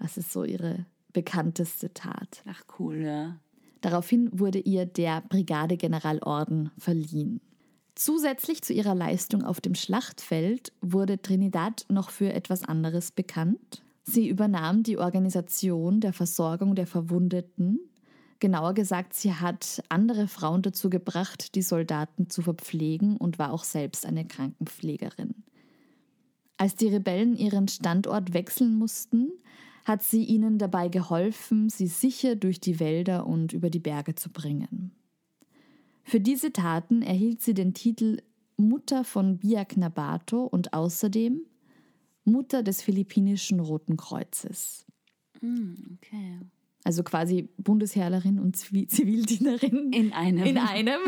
Das 0.00 0.16
ist 0.16 0.32
so 0.32 0.44
ihre 0.44 0.86
bekannteste 1.12 1.92
Tat. 1.92 2.44
Ach, 2.46 2.62
cool, 2.78 2.98
ja. 2.98 3.40
Daraufhin 3.80 4.30
wurde 4.32 4.60
ihr 4.60 4.86
der 4.86 5.22
Brigadegeneralorden 5.22 6.70
verliehen. 6.78 7.40
Zusätzlich 7.98 8.62
zu 8.62 8.72
ihrer 8.72 8.94
Leistung 8.94 9.42
auf 9.42 9.60
dem 9.60 9.74
Schlachtfeld 9.74 10.72
wurde 10.80 11.20
Trinidad 11.20 11.84
noch 11.88 12.10
für 12.10 12.32
etwas 12.32 12.62
anderes 12.62 13.10
bekannt. 13.10 13.82
Sie 14.04 14.28
übernahm 14.28 14.84
die 14.84 14.98
Organisation 14.98 16.00
der 16.00 16.12
Versorgung 16.12 16.76
der 16.76 16.86
Verwundeten. 16.86 17.80
Genauer 18.38 18.74
gesagt, 18.74 19.14
sie 19.14 19.34
hat 19.34 19.82
andere 19.88 20.28
Frauen 20.28 20.62
dazu 20.62 20.90
gebracht, 20.90 21.56
die 21.56 21.62
Soldaten 21.62 22.30
zu 22.30 22.40
verpflegen 22.40 23.16
und 23.16 23.40
war 23.40 23.52
auch 23.52 23.64
selbst 23.64 24.06
eine 24.06 24.24
Krankenpflegerin. 24.24 25.34
Als 26.56 26.76
die 26.76 26.86
Rebellen 26.86 27.36
ihren 27.36 27.66
Standort 27.66 28.32
wechseln 28.32 28.78
mussten, 28.78 29.32
hat 29.84 30.04
sie 30.04 30.22
ihnen 30.22 30.58
dabei 30.58 30.86
geholfen, 30.86 31.68
sie 31.68 31.88
sicher 31.88 32.36
durch 32.36 32.60
die 32.60 32.78
Wälder 32.78 33.26
und 33.26 33.52
über 33.52 33.70
die 33.70 33.80
Berge 33.80 34.14
zu 34.14 34.30
bringen. 34.30 34.92
Für 36.08 36.20
diese 36.20 36.54
Taten 36.54 37.02
erhielt 37.02 37.42
sie 37.42 37.52
den 37.52 37.74
Titel 37.74 38.22
Mutter 38.56 39.04
von 39.04 39.36
Biak 39.36 39.76
Nabato 39.76 40.42
und 40.42 40.72
außerdem 40.72 41.42
Mutter 42.24 42.62
des 42.62 42.80
Philippinischen 42.80 43.60
Roten 43.60 43.98
Kreuzes. 43.98 44.86
Okay. 45.36 46.40
Also 46.82 47.02
quasi 47.02 47.50
Bundesheerlerin 47.58 48.40
und 48.40 48.56
Zivi- 48.56 48.88
Zivildienerin. 48.88 49.92
In 49.92 50.14
einem. 50.14 50.46
In 50.46 50.56
einem. 50.56 51.00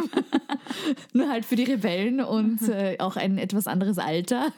Nur 1.14 1.30
halt 1.30 1.46
für 1.46 1.56
die 1.56 1.64
Rebellen 1.64 2.20
und 2.20 2.60
äh, 2.68 2.96
auch 2.98 3.16
ein 3.16 3.38
etwas 3.38 3.66
anderes 3.66 3.96
Alter. 3.96 4.52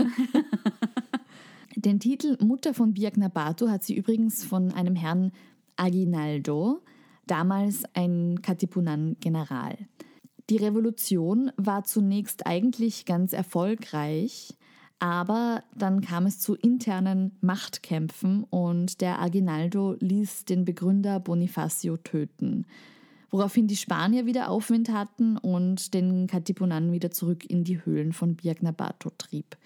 Den 1.77 2.01
Titel 2.01 2.37
Mutter 2.45 2.75
von 2.75 2.95
Biak 2.95 3.17
Nabato 3.17 3.69
hat 3.69 3.85
sie 3.85 3.95
übrigens 3.95 4.45
von 4.45 4.73
einem 4.73 4.97
Herrn 4.97 5.31
Aguinaldo, 5.77 6.83
damals 7.29 7.85
ein 7.95 8.43
Katipunan-General. 8.43 9.79
Die 10.51 10.57
Revolution 10.57 11.53
war 11.57 11.85
zunächst 11.85 12.47
eigentlich 12.47 13.05
ganz 13.05 13.33
erfolgreich, 13.33 14.55
aber 14.99 15.63
dann 15.75 16.01
kam 16.01 16.27
es 16.27 16.39
zu 16.39 16.55
internen 16.55 17.33
Machtkämpfen 17.41 18.45
und 18.45 19.01
der 19.01 19.21
Aguinaldo 19.21 19.97
ließ 19.99 20.45
den 20.45 20.65
Begründer 20.65 21.21
Bonifacio 21.21 21.97
töten, 21.97 22.67
woraufhin 23.31 23.67
die 23.67 23.77
Spanier 23.77 24.27
wieder 24.27 24.51
Aufwind 24.51 24.91
hatten 24.91 25.37
und 25.39 25.95
den 25.95 26.27
Katipunan 26.27 26.93
wieder 26.93 27.11
zurück 27.11 27.49
in 27.49 27.65
die 27.65 27.85
Höhlen 27.85 28.13
von 28.13 28.37
Birgnabato 28.37 29.11
trieb. 29.19 29.57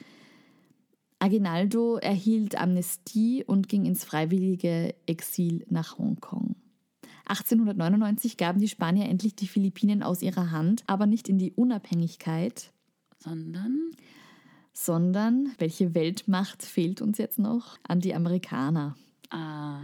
Aguinaldo 1.19 1.97
erhielt 1.97 2.61
Amnestie 2.61 3.43
und 3.45 3.69
ging 3.69 3.87
ins 3.87 4.05
freiwillige 4.05 4.95
Exil 5.07 5.65
nach 5.71 5.99
Hongkong. 5.99 6.57
1899 7.27 8.37
gaben 8.37 8.61
die 8.61 8.69
Spanier 8.69 9.07
endlich 9.07 9.35
die 9.35 9.49
Philippinen 9.49 10.03
aus 10.03 10.23
ihrer 10.23 10.53
Hand, 10.53 10.85
aber 10.87 11.07
nicht 11.07 11.29
in 11.29 11.39
die 11.39 11.53
Unabhängigkeit, 11.53 12.73
Sondern. 13.19 13.91
sondern 14.73 15.53
welche 15.59 15.95
Weltmacht 15.95 16.63
fehlt 16.63 17.03
uns 17.03 17.19
jetzt 17.19 17.39
noch? 17.39 17.79
An 17.87 18.01
die 18.01 18.15
Amerikaner. 18.15 18.97
Ah. 19.31 19.81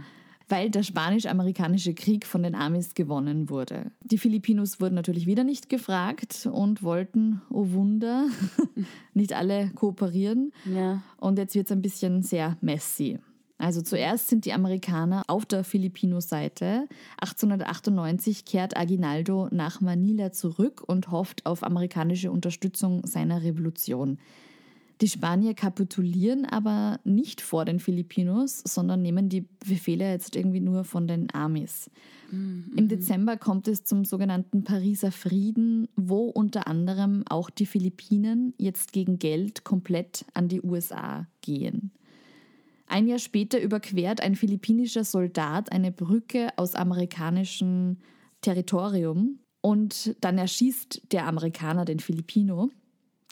Weil 0.47 0.69
der 0.69 0.83
spanisch-amerikanische 0.83 1.93
Krieg 1.93 2.25
von 2.25 2.43
den 2.43 2.55
Amis 2.55 2.93
gewonnen 2.93 3.49
wurde. 3.49 3.91
Die 4.01 4.17
Filipinos 4.17 4.79
wurden 4.79 4.95
natürlich 4.95 5.25
wieder 5.25 5.43
nicht 5.43 5.69
gefragt 5.69 6.47
und 6.51 6.83
wollten, 6.83 7.41
oh 7.49 7.71
Wunder, 7.71 8.27
nicht 9.13 9.33
alle 9.33 9.69
kooperieren. 9.71 10.53
Ja. 10.65 11.01
Und 11.17 11.37
jetzt 11.37 11.55
wird 11.55 11.67
es 11.67 11.71
ein 11.71 11.81
bisschen 11.81 12.21
sehr 12.21 12.57
messy. 12.61 13.19
Also 13.57 13.81
zuerst 13.81 14.27
sind 14.27 14.45
die 14.45 14.53
Amerikaner 14.53 15.23
auf 15.27 15.45
der 15.45 15.63
Filipino-Seite. 15.63 16.87
1898 17.21 18.45
kehrt 18.45 18.75
Aguinaldo 18.75 19.47
nach 19.51 19.79
Manila 19.79 20.31
zurück 20.31 20.83
und 20.85 21.11
hofft 21.11 21.45
auf 21.45 21.63
amerikanische 21.63 22.31
Unterstützung 22.31 23.05
seiner 23.05 23.43
Revolution. 23.43 24.17
Die 25.01 25.09
Spanier 25.09 25.53
kapitulieren 25.53 26.45
aber 26.45 26.99
nicht 27.03 27.41
vor 27.41 27.65
den 27.65 27.79
Filipinos, 27.79 28.61
sondern 28.65 29.01
nehmen 29.01 29.27
die 29.27 29.45
Befehle 29.67 30.09
jetzt 30.09 30.35
irgendwie 30.35 30.59
nur 30.59 30.83
von 30.83 31.07
den 31.07 31.33
Amis. 31.33 31.89
Im 32.75 32.87
Dezember 32.87 33.37
kommt 33.37 33.67
es 33.67 33.83
zum 33.83 34.05
sogenannten 34.05 34.63
Pariser 34.63 35.11
Frieden, 35.11 35.87
wo 35.95 36.25
unter 36.25 36.67
anderem 36.67 37.23
auch 37.27 37.49
die 37.49 37.65
Philippinen 37.65 38.53
jetzt 38.57 38.91
gegen 38.91 39.19
Geld 39.19 39.63
komplett 39.63 40.25
an 40.33 40.47
die 40.47 40.61
USA 40.61 41.27
gehen. 41.41 41.91
Ein 42.93 43.07
Jahr 43.07 43.17
später 43.17 43.59
überquert 43.59 44.21
ein 44.21 44.35
philippinischer 44.35 45.03
Soldat 45.03 45.71
eine 45.71 45.91
Brücke 45.91 46.49
aus 46.57 46.75
amerikanischem 46.75 47.97
Territorium 48.41 49.39
und 49.61 50.15
dann 50.21 50.37
erschießt 50.37 51.01
der 51.11 51.25
Amerikaner 51.25 51.85
den 51.85 51.97
Filipino, 51.97 52.69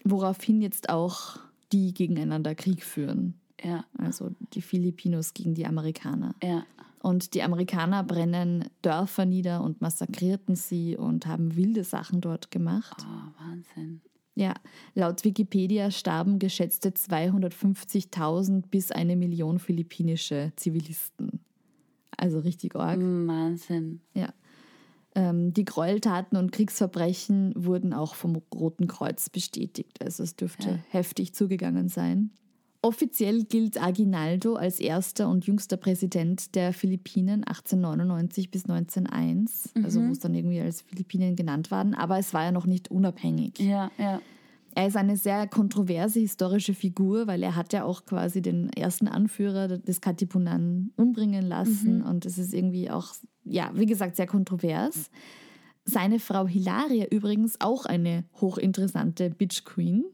woraufhin 0.03 0.63
jetzt 0.63 0.89
auch 0.89 1.37
die 1.71 1.93
gegeneinander 1.93 2.55
Krieg 2.55 2.83
führen. 2.83 3.35
Ja. 3.63 3.85
Also 3.99 4.31
die 4.55 4.63
Filipinos 4.63 5.35
gegen 5.35 5.53
die 5.53 5.67
Amerikaner. 5.67 6.33
Ja. 6.41 6.65
Und 6.97 7.35
die 7.35 7.43
Amerikaner 7.43 8.03
brennen 8.03 8.67
Dörfer 8.81 9.25
nieder 9.25 9.61
und 9.61 9.79
massakrierten 9.79 10.55
sie 10.55 10.97
und 10.97 11.27
haben 11.27 11.55
wilde 11.55 11.83
Sachen 11.83 12.19
dort 12.19 12.49
gemacht. 12.49 13.05
Oh, 13.05 13.43
Wahnsinn. 13.43 14.01
Ja, 14.41 14.55
laut 14.95 15.23
Wikipedia 15.23 15.91
starben 15.91 16.39
geschätzte 16.39 16.89
250.000 16.89 18.63
bis 18.71 18.91
eine 18.91 19.15
Million 19.15 19.59
philippinische 19.59 20.51
Zivilisten. 20.55 21.41
Also 22.17 22.39
richtig 22.39 22.75
arg. 22.75 22.99
Wahnsinn. 22.99 24.01
Ja. 24.15 24.33
Ähm, 25.13 25.53
die 25.53 25.63
Gräueltaten 25.63 26.39
und 26.39 26.51
Kriegsverbrechen 26.51 27.53
wurden 27.55 27.93
auch 27.93 28.15
vom 28.15 28.41
Roten 28.51 28.87
Kreuz 28.87 29.29
bestätigt. 29.29 30.03
Also 30.03 30.23
es 30.23 30.35
dürfte 30.35 30.69
Ja. 30.69 30.79
heftig 30.89 31.35
zugegangen 31.35 31.87
sein. 31.87 32.31
Offiziell 32.83 33.43
gilt 33.43 33.81
Aguinaldo 33.81 34.55
als 34.55 34.79
erster 34.79 35.29
und 35.29 35.45
jüngster 35.45 35.77
Präsident 35.77 36.55
der 36.55 36.73
Philippinen 36.73 37.43
1899 37.43 38.49
bis 38.49 38.65
1901, 38.65 39.73
also 39.83 40.01
wo 40.01 40.11
es 40.11 40.19
dann 40.19 40.33
irgendwie 40.33 40.61
als 40.61 40.81
Philippinen 40.81 41.35
genannt 41.35 41.69
waren, 41.69 41.93
aber 41.93 42.17
es 42.17 42.33
war 42.33 42.45
ja 42.45 42.51
noch 42.51 42.65
nicht 42.65 42.89
unabhängig. 42.89 43.59
Ja, 43.59 43.91
ja. 43.99 44.19
Er 44.73 44.87
ist 44.87 44.95
eine 44.95 45.15
sehr 45.17 45.47
kontroverse 45.47 46.19
historische 46.19 46.73
Figur, 46.73 47.27
weil 47.27 47.43
er 47.43 47.55
hat 47.55 47.71
ja 47.73 47.83
auch 47.83 48.05
quasi 48.05 48.41
den 48.41 48.69
ersten 48.69 49.07
Anführer 49.07 49.67
des 49.77 50.01
Katipunan 50.01 50.91
umbringen 50.95 51.45
lassen 51.45 52.01
und 52.01 52.25
es 52.25 52.39
ist 52.39 52.53
irgendwie 52.53 52.89
auch, 52.89 53.13
ja, 53.43 53.69
wie 53.75 53.85
gesagt, 53.85 54.15
sehr 54.15 54.27
kontrovers. 54.27 55.11
Seine 55.83 56.19
Frau 56.19 56.47
Hilaria 56.47 57.05
übrigens 57.11 57.59
auch 57.59 57.85
eine 57.85 58.23
hochinteressante 58.39 59.29
Bitch 59.29 59.65
Queen. 59.65 60.05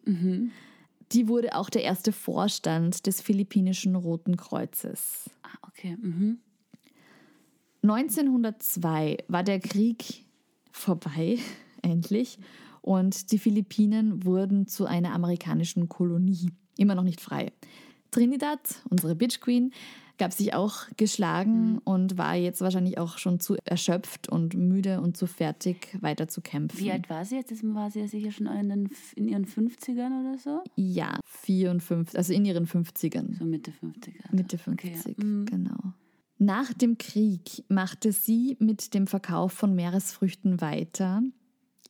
Die 1.12 1.28
wurde 1.28 1.56
auch 1.56 1.70
der 1.70 1.84
erste 1.84 2.12
Vorstand 2.12 3.06
des 3.08 3.22
philippinischen 3.22 3.96
Roten 3.96 4.36
Kreuzes. 4.36 5.30
Ah, 5.44 5.68
okay. 5.68 5.96
Mhm. 6.02 6.40
1902 7.84 9.18
war 9.28 9.44
der 9.44 9.60
Krieg 9.60 10.26
vorbei, 10.72 11.40
endlich, 11.82 12.40
und 12.82 13.32
die 13.32 13.40
Philippinen 13.40 14.24
wurden 14.24 14.68
zu 14.68 14.86
einer 14.86 15.14
amerikanischen 15.14 15.90
Kolonie. 15.90 16.52
Immer 16.78 16.96
noch 16.96 17.04
nicht 17.04 17.22
frei. 17.22 17.52
Trinidad, 18.12 18.60
unsere 18.90 19.16
Bitch 19.16 19.42
Queen, 19.42 19.74
gab 20.18 20.34
sich 20.34 20.54
auch 20.54 20.86
geschlagen 20.98 21.80
und 21.84 22.18
war 22.18 22.36
jetzt 22.36 22.62
wahrscheinlich 22.62 22.98
auch 22.98 23.18
schon 23.18 23.40
zu 23.40 23.56
erschöpft 23.66 24.30
und 24.30 24.56
müde 24.56 25.02
und 25.02 25.18
zu 25.18 25.28
fertig, 25.28 25.98
weiter 26.02 26.28
zu 26.28 26.42
kämpfen. 26.42 26.80
Wie 26.80 26.92
alt 26.92 27.10
war 27.10 27.24
sie 27.26 27.36
jetzt? 27.36 27.52
War 27.64 27.92
sie 27.92 28.02
ja 28.02 28.08
sicher 28.08 28.32
schon 28.32 28.48
in, 28.48 28.70
den, 28.70 28.90
in 29.16 29.28
ihren 29.28 29.46
50ern 29.46 30.20
oder 30.20 30.38
so? 30.38 30.64
Ja, 30.76 31.20
54, 31.26 32.18
also 32.18 32.34
in 32.34 32.46
ihren 32.46 32.66
50ern. 32.66 33.38
So 33.38 33.46
Mitte 33.46 33.72
50er. 33.72 34.36
Mitte 34.36 34.58
Okay, 34.68 34.94
50, 34.94 35.18
ja. 35.18 35.24
Mhm. 35.24 35.46
genau. 35.46 35.94
Nach 36.40 36.72
dem 36.74 36.98
Krieg 36.98 37.64
machte 37.68 38.12
sie 38.12 38.58
mit 38.60 38.94
dem 38.94 39.08
Verkauf 39.08 39.54
von 39.54 39.74
Meeresfrüchten 39.74 40.62
weiter. 40.62 41.24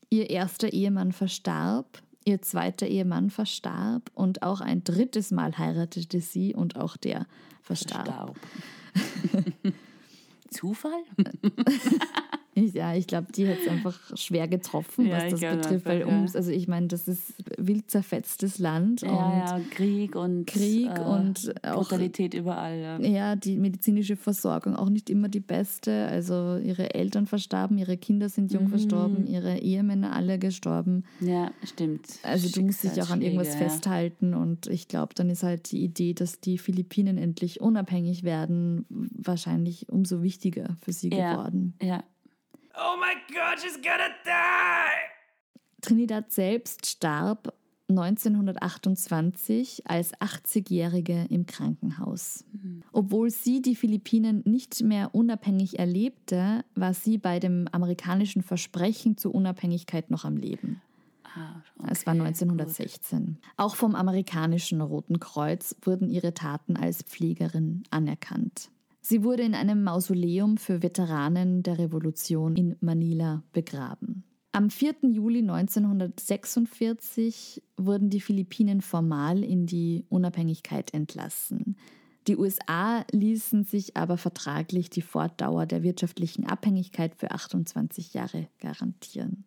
Ihr 0.09 0.29
erster 0.29 0.71
Ehemann 0.71 1.11
verstarb, 1.11 2.01
ihr 2.27 2.41
zweiter 2.41 2.87
Ehemann 2.87 3.29
verstarb 3.29 4.11
und 4.13 4.43
auch 4.43 4.59
ein 4.59 4.83
drittes 4.83 5.31
Mal 5.31 5.57
heiratete 5.57 6.19
sie 6.19 6.53
und 6.53 6.75
auch 6.75 6.97
der 6.97 7.25
verstarb. 7.61 8.05
Staub. 8.05 8.37
Zufall? 10.49 11.03
Ja, 12.73 12.95
ich 12.95 13.07
glaube, 13.07 13.27
die 13.31 13.47
hat 13.47 13.57
es 13.63 13.67
einfach 13.67 13.99
schwer 14.17 14.47
getroffen, 14.47 15.05
Ja, 15.07 15.17
was 15.23 15.39
das 15.39 15.39
betrifft. 15.41 15.85
Weil 15.85 15.99
ja. 16.01 16.07
ums, 16.07 16.35
also 16.35 16.51
ich 16.51 16.67
meine, 16.67 16.87
das 16.87 17.07
ist 17.07 17.33
wild 17.57 17.89
zerfetztes 17.91 18.57
Land 18.59 19.03
und 19.03 19.09
Ja, 19.09 19.57
ja, 19.57 19.61
Krieg 19.71 20.15
und, 20.15 20.45
Krieg 20.47 20.89
äh, 20.89 20.99
und 21.01 21.53
auch- 21.63 21.75
Brutalität 21.75 22.33
überall. 22.33 22.77
Ja. 22.79 22.99
ja, 22.99 23.35
die 23.35 23.57
medizinische 23.57 24.15
Versorgung 24.15 24.75
auch 24.75 24.89
nicht 24.89 25.09
immer 25.09 25.29
die 25.29 25.39
beste. 25.39 26.07
Also 26.07 26.57
ihre 26.57 26.93
Eltern 26.95 27.27
verstarben, 27.27 27.77
ihre 27.77 27.97
Kinder 27.97 28.29
sind 28.29 28.51
jung 28.51 28.65
Mhm. 28.65 28.69
verstorben, 28.69 29.27
ihre 29.27 29.59
Ehemänner 29.59 30.13
alle 30.15 30.39
gestorben. 30.39 31.03
ja, 31.19 31.51
stimmt. 31.63 32.07
Also 32.23 32.49
du 32.49 32.61
musst 32.65 32.83
dich 32.83 33.01
auch 33.01 33.09
an 33.09 33.21
irgendwas 33.21 33.55
festhalten 33.55 34.33
und 34.33 34.67
ich 34.67 34.87
glaube, 34.87 35.13
dann 35.15 35.29
ist 35.29 35.43
halt 35.43 35.71
die 35.71 35.83
Idee, 35.83 36.13
dass 36.13 36.39
die 36.39 36.57
Philippinen 36.57 37.17
endlich 37.17 37.61
unabhängig 37.61 38.23
werden, 38.23 38.85
wahrscheinlich 38.89 39.89
umso 39.89 40.21
wichtiger 40.23 40.75
für 40.81 40.93
sie 40.93 41.09
Ja. 41.09 41.33
geworden. 41.33 41.73
Ja. 41.81 42.03
Oh 42.79 42.95
my 42.99 43.15
god, 43.33 43.59
she's 43.59 43.75
gonna 43.81 44.09
die! 44.23 45.09
Trinidad 45.81 46.31
selbst 46.31 46.85
starb 46.85 47.53
1928 47.89 49.83
als 49.89 50.13
80-Jährige 50.15 51.25
im 51.29 51.45
Krankenhaus. 51.45 52.43
Obwohl 52.91 53.29
sie 53.31 53.61
die 53.61 53.75
Philippinen 53.75 54.41
nicht 54.45 54.83
mehr 54.83 55.15
unabhängig 55.15 55.79
erlebte, 55.79 56.65
war 56.75 56.93
sie 56.93 57.17
bei 57.17 57.39
dem 57.39 57.67
amerikanischen 57.71 58.43
Versprechen 58.43 59.17
zur 59.17 59.33
Unabhängigkeit 59.33 60.11
noch 60.11 60.25
am 60.25 60.35
Leben. 60.37 60.81
Ah, 61.23 61.61
Es 61.89 62.05
war 62.05 62.13
okay, 62.13 62.25
1916. 62.25 63.37
Auch 63.55 63.75
vom 63.75 63.95
amerikanischen 63.95 64.81
Roten 64.81 65.19
Kreuz 65.19 65.75
wurden 65.81 66.09
ihre 66.09 66.33
Taten 66.33 66.75
als 66.75 67.03
Pflegerin 67.03 67.83
anerkannt. 67.89 68.69
Sie 69.09 69.23
wurde 69.23 69.43
in 69.43 69.55
einem 69.55 69.85
Mausoleum 69.85 70.57
für 70.57 70.83
Veteranen 70.83 71.63
der 71.63 71.79
Revolution 71.79 72.57
in 72.57 72.75
Manila 72.81 73.41
begraben. 73.53 74.25
Am 74.51 74.69
4. 74.69 74.95
Juli 75.03 75.39
1946 75.39 77.63
wurden 77.77 78.09
die 78.09 78.19
Philippinen 78.19 78.81
formal 78.81 79.45
in 79.45 79.65
die 79.65 80.03
Unabhängigkeit 80.09 80.93
entlassen. 80.93 81.77
Die 82.27 82.35
USA 82.35 83.05
ließen 83.13 83.63
sich 83.63 83.95
aber 83.95 84.17
vertraglich 84.17 84.89
die 84.89 85.01
Fortdauer 85.01 85.67
der 85.67 85.83
wirtschaftlichen 85.83 86.45
Abhängigkeit 86.45 87.15
für 87.15 87.31
28 87.31 88.13
Jahre 88.13 88.49
garantieren. 88.59 89.45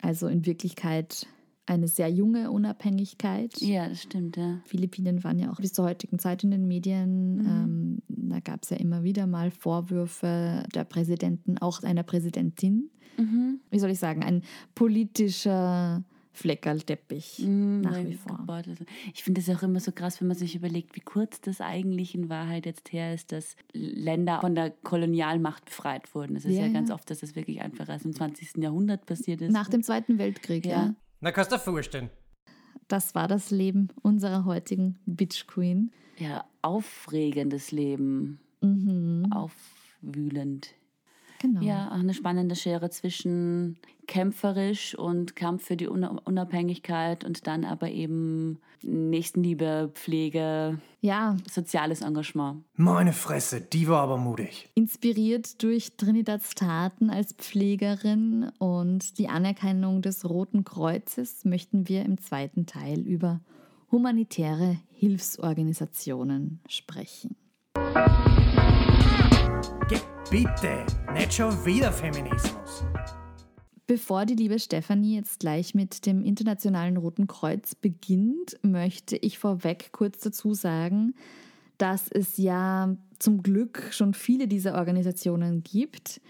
Also 0.00 0.28
in 0.28 0.46
Wirklichkeit 0.46 1.26
eine 1.66 1.86
sehr 1.88 2.08
junge 2.08 2.50
Unabhängigkeit. 2.50 3.60
Ja, 3.60 3.88
das 3.88 4.02
stimmt, 4.02 4.36
ja. 4.36 4.60
Philippinen 4.64 5.22
waren 5.24 5.38
ja 5.38 5.50
auch 5.52 5.60
bis 5.60 5.72
zur 5.72 5.84
heutigen 5.84 6.18
Zeit 6.18 6.42
in 6.44 6.50
den 6.50 6.66
Medien. 6.66 7.40
Ähm, 7.46 8.02
da 8.08 8.40
gab 8.40 8.64
es 8.64 8.70
ja 8.70 8.76
immer 8.78 9.02
wieder 9.04 9.26
mal 9.26 9.50
Vorwürfe 9.50 10.64
der 10.74 10.84
Präsidenten, 10.84 11.58
auch 11.58 11.82
einer 11.82 12.02
Präsidentin. 12.02 12.90
Wie 13.70 13.78
soll 13.78 13.90
ich 13.90 13.98
sagen, 13.98 14.22
ein 14.24 14.42
politischer 14.74 16.02
Fleckerlteppich 16.32 17.40
nach 17.46 17.98
wie 18.04 18.14
vor. 18.14 18.38
Das- 18.62 18.78
Ich 19.14 19.22
finde 19.22 19.40
es 19.42 19.50
auch 19.50 19.62
immer 19.62 19.80
so 19.80 19.92
krass, 19.92 20.20
wenn 20.20 20.28
man 20.28 20.36
sich 20.36 20.54
überlegt, 20.56 20.96
wie 20.96 21.00
kurz 21.00 21.40
das 21.40 21.60
eigentlich 21.60 22.14
in 22.14 22.28
Wahrheit 22.30 22.64
jetzt 22.66 22.92
her 22.92 23.12
ist, 23.14 23.32
dass 23.32 23.54
Länder 23.72 24.40
von 24.40 24.54
der 24.54 24.70
Kolonialmacht 24.70 25.66
befreit 25.66 26.14
wurden. 26.14 26.36
Es 26.36 26.44
ist 26.44 26.52
Ja, 26.54 26.60
ja, 26.62 26.66
ja. 26.68 26.72
ganz 26.72 26.90
oft, 26.90 27.10
dass 27.10 27.20
das 27.20 27.36
wirklich 27.36 27.60
einfach 27.60 27.88
erst 27.88 28.04
im 28.06 28.14
20. 28.14 28.62
Jahrhundert 28.62 29.04
passiert 29.06 29.42
ist. 29.42 29.52
Nach 29.52 29.68
dem 29.68 29.82
Zweiten 29.82 30.18
Weltkrieg, 30.18 30.64
ja. 30.64 30.72
Ja. 30.86 30.94
Na, 31.22 31.30
kannst 31.32 31.52
du 31.52 31.56
dir 31.56 31.62
vorstellen. 31.62 32.10
Das 32.88 33.14
war 33.14 33.28
das 33.28 33.50
Leben 33.50 33.88
unserer 34.02 34.44
heutigen 34.44 34.98
Bitch 35.06 35.46
Queen. 35.46 35.92
ja, 36.18 36.44
aufregendes 36.62 37.70
Leben, 37.72 38.38
Mhm. 38.60 39.32
aufwühlend. 39.32 40.74
Genau. 41.42 41.60
Ja, 41.60 41.88
auch 41.88 41.98
eine 41.98 42.14
spannende 42.14 42.54
Schere 42.54 42.88
zwischen 42.90 43.76
kämpferisch 44.06 44.96
und 44.96 45.34
Kampf 45.34 45.64
für 45.64 45.76
die 45.76 45.88
Una- 45.88 46.20
Unabhängigkeit 46.24 47.24
und 47.24 47.48
dann 47.48 47.64
aber 47.64 47.90
eben 47.90 48.60
Nächstenliebe, 48.82 49.90
Pflege, 49.94 50.78
ja, 51.00 51.36
soziales 51.50 52.00
Engagement. 52.00 52.62
Meine 52.76 53.12
Fresse, 53.12 53.60
die 53.60 53.88
war 53.88 54.02
aber 54.02 54.18
mutig. 54.18 54.70
inspiriert 54.74 55.62
durch 55.64 55.96
Trinidads 55.96 56.54
Taten 56.54 57.10
als 57.10 57.32
Pflegerin 57.32 58.50
und 58.58 59.18
die 59.18 59.28
Anerkennung 59.28 60.00
des 60.00 60.28
Roten 60.28 60.64
Kreuzes 60.64 61.44
möchten 61.44 61.88
wir 61.88 62.04
im 62.04 62.18
zweiten 62.18 62.66
Teil 62.66 63.00
über 63.00 63.40
humanitäre 63.90 64.78
Hilfsorganisationen 64.92 66.60
sprechen. 66.68 67.34
Bitte, 70.32 70.86
nicht 71.12 71.34
schon 71.34 71.52
wieder 71.66 71.92
Feminismus. 71.92 72.84
Bevor 73.86 74.24
die 74.24 74.34
liebe 74.34 74.58
Stefanie 74.58 75.16
jetzt 75.16 75.40
gleich 75.40 75.74
mit 75.74 76.06
dem 76.06 76.22
Internationalen 76.22 76.96
Roten 76.96 77.26
Kreuz 77.26 77.74
beginnt, 77.74 78.58
möchte 78.62 79.18
ich 79.18 79.38
vorweg 79.38 79.90
kurz 79.92 80.20
dazu 80.20 80.54
sagen, 80.54 81.12
dass 81.76 82.08
es 82.10 82.38
ja 82.38 82.96
zum 83.18 83.42
Glück 83.42 83.88
schon 83.90 84.14
viele 84.14 84.48
dieser 84.48 84.76
Organisationen 84.76 85.62
gibt. 85.62 86.22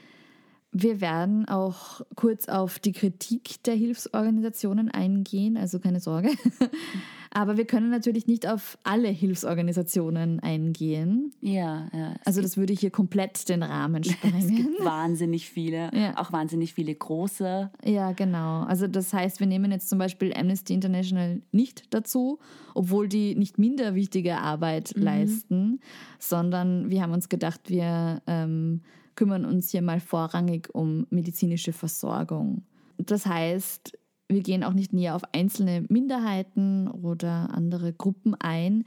Wir 0.72 1.00
werden 1.00 1.46
auch 1.46 2.00
kurz 2.16 2.48
auf 2.48 2.80
die 2.80 2.90
Kritik 2.90 3.62
der 3.62 3.74
Hilfsorganisationen 3.74 4.90
eingehen, 4.90 5.56
also 5.56 5.78
keine 5.78 6.00
Sorge. 6.00 6.30
Aber 7.34 7.56
wir 7.56 7.64
können 7.64 7.88
natürlich 7.90 8.26
nicht 8.26 8.46
auf 8.46 8.76
alle 8.84 9.08
Hilfsorganisationen 9.08 10.40
eingehen. 10.40 11.32
Ja, 11.40 11.88
ja. 11.94 12.14
Also 12.26 12.42
das 12.42 12.56
würde 12.58 12.74
hier 12.74 12.90
komplett 12.90 13.48
den 13.48 13.62
Rahmen 13.62 14.02
Es 14.06 14.12
sprengen. 14.12 14.54
gibt 14.56 14.84
wahnsinnig 14.84 15.48
viele, 15.48 15.90
Ja. 15.94 16.18
auch 16.18 16.30
wahnsinnig 16.32 16.74
viele 16.74 16.94
große. 16.94 17.70
Ja, 17.84 18.12
genau. 18.12 18.64
Also 18.64 18.86
das 18.86 19.12
heißt, 19.14 19.40
wir 19.40 19.46
nehmen 19.46 19.70
jetzt 19.72 19.88
zum 19.88 19.98
Beispiel 19.98 20.34
Amnesty 20.34 20.74
International 20.74 21.40
nicht 21.52 21.92
dazu, 21.94 22.38
obwohl 22.74 23.08
die 23.08 23.34
nicht 23.34 23.58
minder 23.58 23.94
wichtige 23.94 24.36
Arbeit 24.38 24.92
leisten, 24.94 25.80
sondern 26.18 26.90
wir 26.90 27.02
haben 27.02 27.12
uns 27.12 27.28
gedacht, 27.30 27.60
wir 27.70 28.20
ähm, 28.26 28.82
kümmern 29.14 29.44
uns 29.44 29.70
hier 29.70 29.82
mal 29.82 30.00
vorrangig 30.00 30.68
um 30.74 31.06
medizinische 31.10 31.72
Versorgung. 31.72 32.62
Das 32.98 33.26
heißt, 33.26 33.98
wir 34.32 34.42
gehen 34.42 34.64
auch 34.64 34.72
nicht 34.72 34.92
näher 34.92 35.14
auf 35.14 35.22
einzelne 35.34 35.84
Minderheiten 35.88 36.88
oder 36.88 37.50
andere 37.52 37.92
Gruppen 37.92 38.34
ein, 38.34 38.84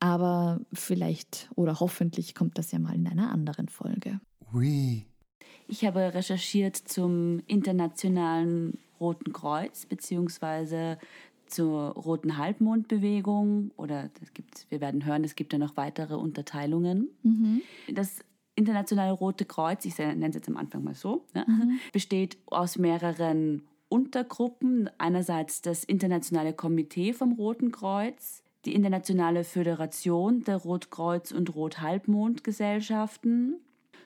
aber 0.00 0.60
vielleicht 0.72 1.50
oder 1.54 1.80
hoffentlich 1.80 2.34
kommt 2.34 2.58
das 2.58 2.72
ja 2.72 2.78
mal 2.78 2.94
in 2.94 3.06
einer 3.06 3.30
anderen 3.30 3.68
Folge. 3.68 4.20
Ui. 4.52 5.06
Ich 5.66 5.84
habe 5.84 6.12
recherchiert 6.14 6.76
zum 6.76 7.40
Internationalen 7.46 8.78
Roten 9.00 9.32
Kreuz 9.32 9.86
beziehungsweise 9.86 10.98
zur 11.46 11.90
Roten 11.90 12.36
Halbmondbewegung 12.36 13.70
oder 13.76 14.10
das 14.20 14.32
gibt, 14.34 14.66
wir 14.70 14.80
werden 14.80 15.04
hören, 15.04 15.24
es 15.24 15.36
gibt 15.36 15.52
ja 15.52 15.58
noch 15.58 15.76
weitere 15.76 16.14
Unterteilungen. 16.14 17.08
Das 17.92 18.20
Internationale 18.56 19.12
Rote 19.12 19.44
Kreuz, 19.44 19.84
ich 19.84 19.96
nenne 19.98 20.28
es 20.28 20.34
jetzt 20.34 20.48
am 20.48 20.56
Anfang 20.56 20.84
mal 20.84 20.94
so, 20.94 21.24
ne, 21.34 21.46
besteht 21.92 22.38
aus 22.46 22.78
mehreren 22.78 23.62
Untergruppen. 23.88 24.88
Einerseits 24.98 25.62
das 25.62 25.84
Internationale 25.84 26.52
Komitee 26.52 27.12
vom 27.12 27.32
Roten 27.32 27.70
Kreuz, 27.72 28.42
die 28.64 28.74
Internationale 28.74 29.44
Föderation 29.44 30.42
der 30.44 30.56
Rotkreuz- 30.58 31.32
und 31.32 31.54
Rothalbmondgesellschaften 31.54 33.56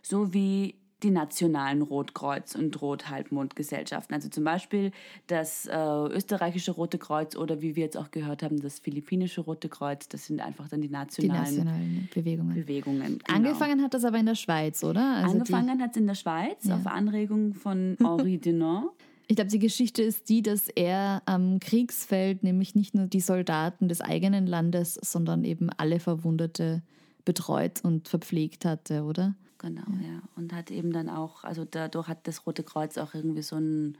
sowie 0.02 0.74
die 1.04 1.10
nationalen 1.10 1.80
Rotkreuz- 1.82 2.56
und 2.56 2.82
Rothalbmondgesellschaften. 2.82 4.16
Also 4.16 4.28
zum 4.30 4.42
Beispiel 4.42 4.90
das 5.28 5.66
äh, 5.66 5.76
österreichische 5.76 6.72
Rote 6.72 6.98
Kreuz 6.98 7.36
oder 7.36 7.62
wie 7.62 7.76
wir 7.76 7.84
jetzt 7.84 7.96
auch 7.96 8.10
gehört 8.10 8.42
haben, 8.42 8.60
das 8.60 8.80
philippinische 8.80 9.42
Rote 9.42 9.68
Kreuz. 9.68 10.08
Das 10.08 10.26
sind 10.26 10.40
einfach 10.40 10.68
dann 10.68 10.80
die 10.80 10.88
Die 10.88 10.92
nationalen 10.92 11.44
nationalen 11.44 12.08
Bewegungen. 12.12 12.54
Bewegungen. 12.56 13.18
Genau. 13.24 13.32
Angefangen 13.36 13.80
hat 13.82 13.94
das 13.94 14.04
aber 14.04 14.18
in 14.18 14.26
der 14.26 14.34
Schweiz, 14.34 14.82
oder? 14.82 15.18
Also 15.18 15.34
Angefangen 15.38 15.80
hat 15.80 15.92
es 15.92 15.98
in 15.98 16.08
der 16.08 16.16
Schweiz 16.16 16.64
Ja. 16.64 16.74
auf 16.74 16.86
Anregung 16.88 17.54
von 17.54 17.96
Henri 18.00 18.38
Dunant. 18.38 18.90
Ich 19.30 19.36
glaube, 19.36 19.50
die 19.50 19.58
Geschichte 19.58 20.02
ist 20.02 20.30
die, 20.30 20.40
dass 20.40 20.68
er 20.68 21.22
am 21.26 21.60
Kriegsfeld 21.60 22.42
nämlich 22.42 22.74
nicht 22.74 22.94
nur 22.94 23.06
die 23.06 23.20
Soldaten 23.20 23.86
des 23.88 24.00
eigenen 24.00 24.46
Landes, 24.46 24.94
sondern 24.94 25.44
eben 25.44 25.68
alle 25.76 26.00
Verwundete 26.00 26.82
betreut 27.26 27.84
und 27.84 28.08
verpflegt 28.08 28.64
hatte, 28.64 29.04
oder? 29.04 29.34
Genau, 29.58 29.84
ja. 30.02 30.22
Und 30.34 30.54
hat 30.54 30.70
eben 30.70 30.92
dann 30.92 31.10
auch, 31.10 31.44
also 31.44 31.66
dadurch 31.70 32.08
hat 32.08 32.26
das 32.26 32.46
Rote 32.46 32.62
Kreuz 32.62 32.96
auch 32.96 33.12
irgendwie 33.12 33.42
so 33.42 33.56
ein, 33.56 33.98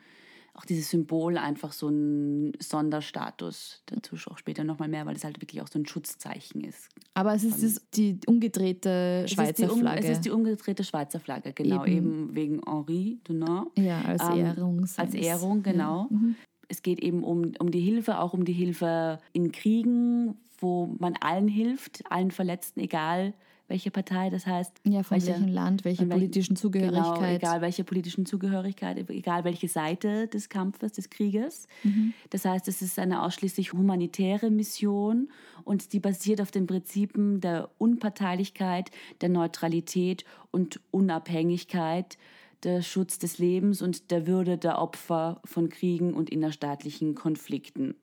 auch 0.55 0.65
dieses 0.65 0.91
Symbol 0.91 1.39
einfach 1.39 1.73
so 1.73 1.87
einen 1.87 2.53
Sonderstatus. 2.59 3.83
Dazu 3.87 4.17
auch 4.31 4.39
später 4.39 4.65
nochmal 4.65 4.89
mehr, 4.89 5.07
weil 5.07 5.15
es 5.17 5.25
halt 5.25 5.41
wirklich 5.41 5.63
auch 5.63 5.69
so 5.69 5.79
ein 5.79 5.87
Schutzzeichen 5.87 6.63
ist. 6.65 6.89
Aber 7.15 7.35
es 7.35 7.45
ist 7.45 7.63
das, 7.63 7.81
die 7.95 8.19
umgedrehte 8.27 9.23
Es 9.25 9.33
Schweizer 9.33 9.65
ist 9.67 9.75
die 9.75 9.81
Flagge. 9.81 10.01
Es 10.05 10.09
ist 10.11 10.25
die 10.25 10.31
umgedrehte 10.31 10.85
Schweizer 10.85 11.21
Flagge, 11.21 11.53
genau, 11.53 11.85
Eben. 11.85 11.97
eben, 11.97 12.35
wegen 12.35 12.61
Henri 12.67 13.21
Dunant. 13.25 13.69
ja, 13.79 14.01
als 14.03 14.23
Ähm, 14.23 14.39
Ehrung. 14.39 14.87
Als 14.97 15.15
Ehrung, 15.15 15.63
genau. 15.63 16.09
Ja. 16.11 16.17
Mhm. 16.17 16.35
Es 16.69 16.83
geht 16.83 17.01
eben 17.01 17.25
um, 17.25 17.53
um 17.59 17.71
die 17.71 17.81
Hilfe, 17.81 18.19
auch 18.21 18.35
um 18.35 18.45
die 18.45 18.53
Hilfe 18.53 19.21
in 19.33 19.53
Kriegen, 19.53 20.37
wo 20.59 20.95
man 20.99 21.15
allen 21.21 21.49
hilft, 21.49 22.03
allen 22.11 22.31
Verletzten, 22.31 22.81
egal 22.81 23.33
welche 23.69 23.91
Partei. 23.91 24.31
Das 24.31 24.47
heißt, 24.47 24.81
Ja, 24.85 25.03
von 25.03 25.17
welche- 25.17 25.29
welchem 25.33 25.49
Land, 25.49 25.85
welche 25.85 26.03
von 26.03 26.09
welchen- 26.11 26.21
politischen 26.21 26.57
Zugehörigkeit. 26.57 27.15
Genau, 27.15 27.25
egal 27.37 27.61
welche 27.61 27.85
politischen 27.85 28.27
Zugehörigkeit, 28.27 29.09
egal 29.11 29.45
welche 29.45 29.69
Seite 29.69 30.27
des 30.27 30.49
Kampfes, 30.49 30.93
des 30.93 31.11
Krieges. 31.11 31.67
Mhm. 31.85 32.15
Das 32.31 32.45
heißt, 32.45 32.67
es 32.69 32.83
ist 32.83 32.99
eine 32.99 33.23
ausschließlich 33.23 33.73
humanitäre 33.75 34.51
Mission 34.51 35.29
und 35.65 35.93
die 35.93 36.01
basiert 36.01 36.41
auf 36.41 36.51
den 36.51 36.67
Prinzipien 36.67 37.41
der 37.41 37.71
Unparteilichkeit, 37.79 38.91
der 39.21 39.29
Neutralität 39.29 40.25
und 40.51 40.81
Unabhängigkeit, 40.91 42.19
der 42.65 42.83
Schutz 42.83 43.19
des 43.19 43.39
Lebens 43.39 43.83
und 43.83 44.11
der 44.11 44.27
Würde 44.27 44.59
der 44.59 44.79
Opfer 44.81 45.41
von 45.45 45.69
Kriegen 45.69 46.15
und 46.15 46.31
innerstaatlichen 46.31 47.15
Konflikten. 47.15 47.95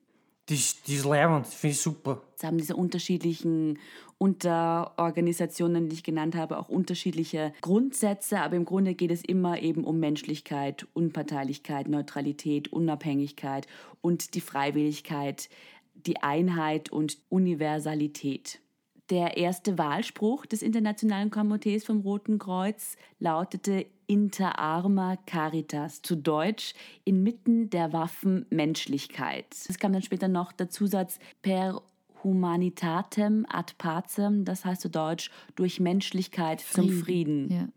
Das, 0.48 0.82
das 0.84 0.96
ist 0.96 1.06
leibend, 1.06 1.48
finde 1.48 1.74
ich 1.74 1.82
super. 1.82 2.22
Es 2.38 2.44
haben 2.44 2.58
diese 2.58 2.76
unterschiedlichen 2.76 3.80
Unterorganisationen, 4.18 5.90
die 5.90 5.96
ich 5.96 6.04
genannt 6.04 6.36
habe, 6.36 6.58
auch 6.58 6.70
unterschiedliche 6.70 7.52
Grundsätze, 7.62 8.40
aber 8.40 8.56
im 8.56 8.66
Grunde 8.66 8.94
geht 8.94 9.12
es 9.12 9.24
immer 9.24 9.62
eben 9.62 9.84
um 9.84 10.00
Menschlichkeit, 10.00 10.88
Unparteilichkeit, 10.94 11.88
Neutralität, 11.88 12.72
Unabhängigkeit 12.72 13.68
und 14.02 14.36
die 14.36 14.42
Freiwilligkeit, 14.42 15.50
die 15.96 16.22
Einheit 16.22 16.92
und 16.92 17.18
Universalität. 17.30 18.60
Der 19.10 19.38
erste 19.38 19.78
Wahlspruch 19.78 20.46
des 20.46 20.62
Internationalen 20.62 21.30
Komitees 21.30 21.86
vom 21.86 22.02
Roten 22.02 22.40
Kreuz 22.40 22.98
lautete 23.20 23.86
Inter 24.08 24.60
arma 24.60 25.18
caritas, 25.26 26.02
zu 26.02 26.16
Deutsch 26.16 26.74
inmitten 27.04 27.70
der 27.70 27.94
Waffen 27.94 28.46
Menschlichkeit. 28.50 29.48
Es 29.68 29.80
kam 29.80 29.94
dann 29.94 30.02
später 30.02 30.28
noch 30.28 30.52
der 30.52 30.70
Zusatz 30.70 31.20
per 31.42 31.82
humanitatem 32.24 33.46
ad 33.50 33.74
pacem, 33.78 34.46
das 34.46 34.66
heißt 34.66 34.82
zu 34.82 34.90
Deutsch 34.90 35.30
durch 35.56 35.80
Menschlichkeit 35.80 36.60
zum 36.60 36.90
Frieden. 36.90 37.52
Ja. 37.52 37.68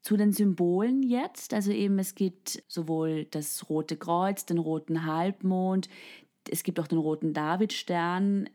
Zu 0.00 0.16
den 0.16 0.32
Symbolen 0.32 1.02
jetzt, 1.02 1.52
also 1.52 1.72
eben 1.72 1.98
es 1.98 2.14
gibt 2.14 2.62
sowohl 2.68 3.24
das 3.24 3.68
Rote 3.68 3.96
Kreuz, 3.96 4.46
den 4.46 4.58
roten 4.58 5.04
Halbmond, 5.04 5.88
es 6.48 6.62
gibt 6.62 6.78
auch 6.78 6.86
den 6.86 6.98
roten 6.98 7.32
Davidstern, 7.32 8.48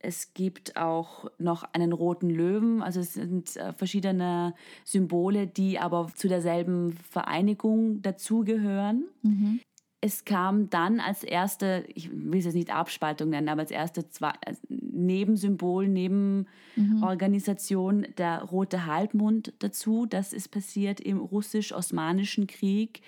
es 0.00 0.32
gibt 0.32 0.76
auch 0.76 1.28
noch 1.38 1.64
einen 1.72 1.92
roten 1.92 2.30
Löwen, 2.30 2.82
also 2.82 3.00
es 3.00 3.14
sind 3.14 3.56
äh, 3.56 3.72
verschiedene 3.72 4.54
Symbole, 4.84 5.48
die 5.48 5.78
aber 5.78 6.08
zu 6.14 6.28
derselben 6.28 6.92
Vereinigung 6.92 8.00
dazugehören. 8.02 9.04
Mhm. 9.22 9.60
Es 10.00 10.24
kam 10.24 10.70
dann 10.70 11.00
als 11.00 11.24
erste, 11.24 11.84
ich 11.92 12.08
will 12.12 12.38
es 12.38 12.44
jetzt 12.44 12.54
nicht 12.54 12.72
Abspaltung 12.72 13.30
nennen, 13.30 13.48
aber 13.48 13.62
als 13.62 13.72
erste 13.72 14.08
zwei, 14.08 14.30
als 14.46 14.60
Nebensymbol, 14.68 15.88
Nebenorganisation 15.88 18.06
der 18.16 18.44
rote 18.44 18.86
Halbmond 18.86 19.54
dazu. 19.58 20.06
Das 20.06 20.32
ist 20.32 20.50
passiert 20.50 21.00
im 21.00 21.18
russisch-osmanischen 21.18 22.46
Krieg 22.46 23.02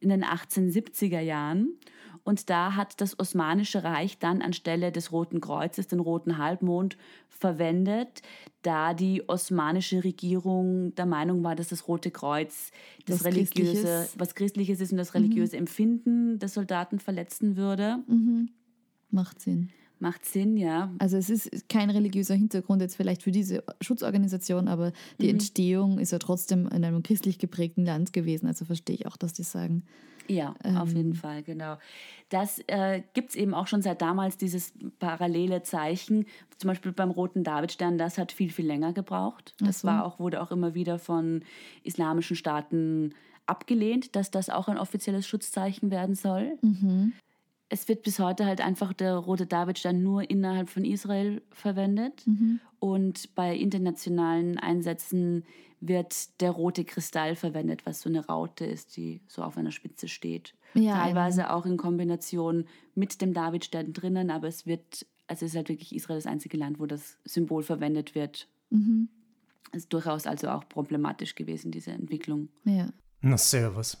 in 0.00 0.10
den 0.10 0.24
1870er 0.24 1.20
Jahren. 1.20 1.70
Und 2.26 2.50
da 2.50 2.74
hat 2.74 3.00
das 3.00 3.20
Osmanische 3.20 3.84
Reich 3.84 4.18
dann 4.18 4.42
anstelle 4.42 4.90
des 4.90 5.12
Roten 5.12 5.40
Kreuzes 5.40 5.86
den 5.86 6.00
Roten 6.00 6.38
Halbmond 6.38 6.96
verwendet, 7.28 8.20
da 8.62 8.94
die 8.94 9.28
osmanische 9.28 10.02
Regierung 10.02 10.92
der 10.96 11.06
Meinung 11.06 11.44
war, 11.44 11.54
dass 11.54 11.68
das 11.68 11.86
Rote 11.86 12.10
Kreuz 12.10 12.72
das 13.04 13.20
Was 13.20 13.26
religiöse, 13.26 13.72
Christliches. 13.72 14.14
was 14.18 14.34
Christliches 14.34 14.80
ist 14.80 14.90
und 14.90 14.98
das 14.98 15.14
religiöse 15.14 15.56
Empfinden 15.56 16.40
der 16.40 16.48
Soldaten 16.48 16.98
verletzen 16.98 17.56
würde. 17.56 17.98
Mhm. 18.08 18.48
Macht 19.12 19.40
Sinn. 19.40 19.68
Macht 20.00 20.24
Sinn, 20.24 20.56
ja. 20.56 20.92
Also 20.98 21.16
es 21.16 21.30
ist 21.30 21.68
kein 21.68 21.90
religiöser 21.90 22.34
Hintergrund 22.34 22.82
jetzt 22.82 22.96
vielleicht 22.96 23.22
für 23.22 23.30
diese 23.30 23.62
Schutzorganisation, 23.80 24.66
aber 24.66 24.92
die 25.20 25.30
Entstehung 25.30 26.00
ist 26.00 26.10
ja 26.10 26.18
trotzdem 26.18 26.66
in 26.66 26.84
einem 26.84 27.04
christlich 27.04 27.38
geprägten 27.38 27.84
Land 27.84 28.12
gewesen. 28.12 28.48
Also 28.48 28.64
verstehe 28.64 28.96
ich 28.96 29.06
auch, 29.06 29.16
dass 29.16 29.32
die 29.32 29.44
sagen. 29.44 29.84
Ja, 30.28 30.54
auf 30.76 30.92
jeden 30.92 31.14
Fall, 31.14 31.42
genau. 31.42 31.78
Das 32.28 32.58
äh, 32.66 33.02
gibt 33.14 33.30
es 33.30 33.36
eben 33.36 33.54
auch 33.54 33.66
schon 33.66 33.82
seit 33.82 34.02
damals, 34.02 34.36
dieses 34.36 34.72
parallele 34.98 35.62
Zeichen. 35.62 36.26
Zum 36.58 36.68
Beispiel 36.68 36.92
beim 36.92 37.10
Roten 37.10 37.44
Davidstern, 37.44 37.98
das 37.98 38.18
hat 38.18 38.32
viel, 38.32 38.50
viel 38.50 38.66
länger 38.66 38.92
gebraucht. 38.92 39.54
Das 39.60 39.80
so. 39.80 39.88
war 39.88 40.04
auch, 40.04 40.18
wurde 40.18 40.42
auch 40.42 40.50
immer 40.50 40.74
wieder 40.74 40.98
von 40.98 41.42
islamischen 41.84 42.36
Staaten 42.36 43.14
abgelehnt, 43.46 44.16
dass 44.16 44.30
das 44.30 44.50
auch 44.50 44.68
ein 44.68 44.78
offizielles 44.78 45.26
Schutzzeichen 45.26 45.90
werden 45.90 46.14
soll. 46.14 46.58
Es 47.68 47.88
wird 47.88 48.02
bis 48.02 48.18
heute 48.18 48.46
halt 48.46 48.60
einfach 48.60 48.92
der 48.92 49.16
rote 49.16 49.46
Davidstern 49.46 50.02
nur 50.02 50.30
innerhalb 50.30 50.68
von 50.68 50.84
Israel 50.84 51.42
verwendet. 51.50 52.24
Und 52.78 53.34
bei 53.34 53.56
internationalen 53.56 54.58
Einsätzen 54.58 55.44
wird 55.80 56.40
der 56.40 56.52
rote 56.52 56.84
Kristall 56.84 57.36
verwendet, 57.36 57.84
was 57.84 58.00
so 58.00 58.08
eine 58.08 58.24
Raute 58.26 58.64
ist, 58.64 58.96
die 58.96 59.20
so 59.26 59.42
auf 59.42 59.56
einer 59.58 59.72
Spitze 59.72 60.08
steht. 60.08 60.54
Ja, 60.74 60.94
Teilweise 61.02 61.50
auch 61.50 61.66
in 61.66 61.76
Kombination 61.76 62.66
mit 62.94 63.20
dem 63.20 63.32
Davidstern 63.34 63.92
drinnen, 63.92 64.30
aber 64.30 64.48
es 64.48 64.66
wird, 64.66 65.06
also 65.26 65.44
es 65.44 65.52
ist 65.52 65.56
halt 65.56 65.68
wirklich 65.68 65.94
Israel 65.94 66.18
das 66.18 66.26
einzige 66.26 66.56
Land, 66.56 66.78
wo 66.78 66.86
das 66.86 67.18
Symbol 67.24 67.62
verwendet 67.62 68.14
wird. 68.14 68.48
Ist 69.72 69.92
durchaus 69.92 70.26
also 70.26 70.48
auch 70.48 70.68
problematisch 70.68 71.34
gewesen, 71.34 71.70
diese 71.72 71.90
Entwicklung. 71.90 72.48
Ja. 72.64 72.88
Na, 73.20 73.36
servus. 73.36 73.98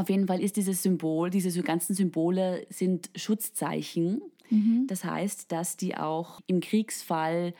Auf 0.00 0.08
jeden 0.08 0.26
Fall 0.26 0.40
ist 0.40 0.56
dieses 0.56 0.82
Symbol, 0.82 1.28
diese 1.28 1.62
ganzen 1.62 1.94
Symbole 1.94 2.66
sind 2.70 3.10
Schutzzeichen. 3.14 4.22
Das 4.86 5.04
heißt, 5.04 5.52
dass 5.52 5.76
die 5.76 5.96
auch 5.96 6.40
im 6.46 6.60
Kriegsfall 6.60 7.54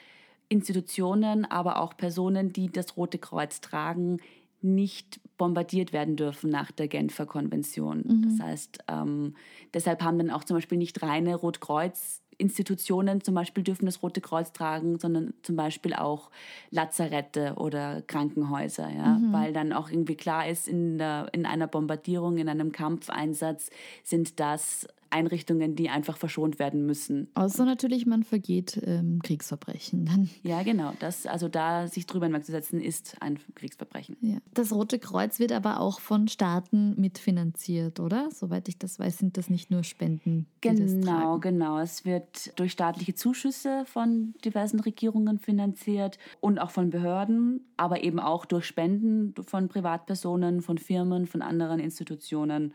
Institutionen, 0.49 1.45
aber 1.45 1.81
auch 1.81 1.97
Personen, 1.97 2.53
die 2.53 2.69
das 2.73 2.97
Rote 2.97 3.19
Kreuz 3.19 3.61
tragen, 3.61 4.19
nicht 4.63 5.21
bombardiert 5.39 5.93
werden 5.93 6.17
dürfen 6.17 6.51
nach 6.51 6.71
der 6.73 6.89
Genfer 6.89 7.27
Konvention. 7.27 8.03
Das 8.23 8.47
heißt, 8.47 8.79
ähm, 8.89 9.35
deshalb 9.73 10.03
haben 10.03 10.19
dann 10.19 10.31
auch 10.31 10.45
zum 10.45 10.57
Beispiel 10.57 10.79
nicht 10.79 11.03
reine 11.03 11.37
Rotkreuz-Institutionen 12.41 13.21
zum 13.23 13.35
Beispiel 13.35 13.63
dürfen 13.63 13.87
das 13.87 14.03
Rote 14.03 14.21
Kreuz 14.21 14.53
tragen, 14.53 14.99
sondern 14.99 15.35
zum 15.43 15.57
Beispiel 15.57 15.95
auch 15.95 16.31
Lazarette 16.71 17.55
oder 17.57 18.03
Krankenhäuser, 18.07 18.89
ja? 18.89 19.21
weil 19.31 19.53
dann 19.53 19.73
auch 19.73 19.91
irgendwie 19.91 20.17
klar 20.17 20.49
ist, 20.49 20.67
in, 20.67 20.99
der, 20.99 21.29
in 21.33 21.47
einer 21.47 21.67
Bombardierung, 21.67 22.39
in 22.39 22.49
einem 22.49 22.73
Kampfeinsatz 22.73 23.71
sind 24.03 24.41
das 24.41 24.89
Einrichtungen, 25.11 25.75
die 25.77 25.89
einfach 25.89 26.17
verschont 26.17 26.59
werden 26.59 26.87
müssen. 26.87 27.29
Außer 27.35 27.65
natürlich, 27.65 28.07
man 28.07 28.23
vergeht 28.23 28.81
ähm, 28.85 29.21
Kriegsverbrechen. 29.23 30.07
Dann, 30.07 30.31
Ja, 30.43 30.63
genau. 30.63 30.93
Das, 31.01 31.27
also 31.27 31.49
da 31.49 31.89
sich 31.89 32.07
drüber 32.07 32.27
hinwegzusetzen, 32.27 32.81
ist 32.81 33.17
ein 33.21 33.39
Kriegsverbrechen. 33.55 34.17
ja. 34.21 34.39
Das 34.55 34.73
Rote 34.73 34.99
Kreuz 34.99 35.39
wird 35.39 35.53
aber 35.53 35.81
auch 35.81 36.01
von 36.01 36.29
Staaten 36.29 37.01
mitfinanziert, 37.01 38.01
oder? 38.01 38.29
Soweit 38.31 38.69
ich 38.69 38.79
das 38.79 38.99
weiß, 38.99 39.19
sind 39.19 39.37
das 39.37 39.51
nicht 39.51 39.71
nur 39.71 39.85
Spenden. 39.85 40.47
Genau, 40.61 41.39
genau. 41.39 41.79
Es 41.79 42.05
wird 42.05 42.59
durch 42.59 42.73
staatliche 42.73 43.15
Zuschüsse 43.15 43.85
von 43.87 44.35
diversen 44.45 44.81
Regierungen 44.81 45.39
finanziert 45.39 46.19
und 46.41 46.59
auch 46.59 46.71
von 46.71 46.91
Behörden, 46.91 47.65
aber 47.77 48.03
eben 48.03 48.19
auch 48.21 48.45
durch 48.45 48.65
Spenden 48.67 49.35
von 49.43 49.69
Privatpersonen, 49.69 50.61
von 50.61 50.79
Firmen, 50.79 51.27
von 51.27 51.43
anderen 51.43 51.81
Institutionen. 51.81 52.75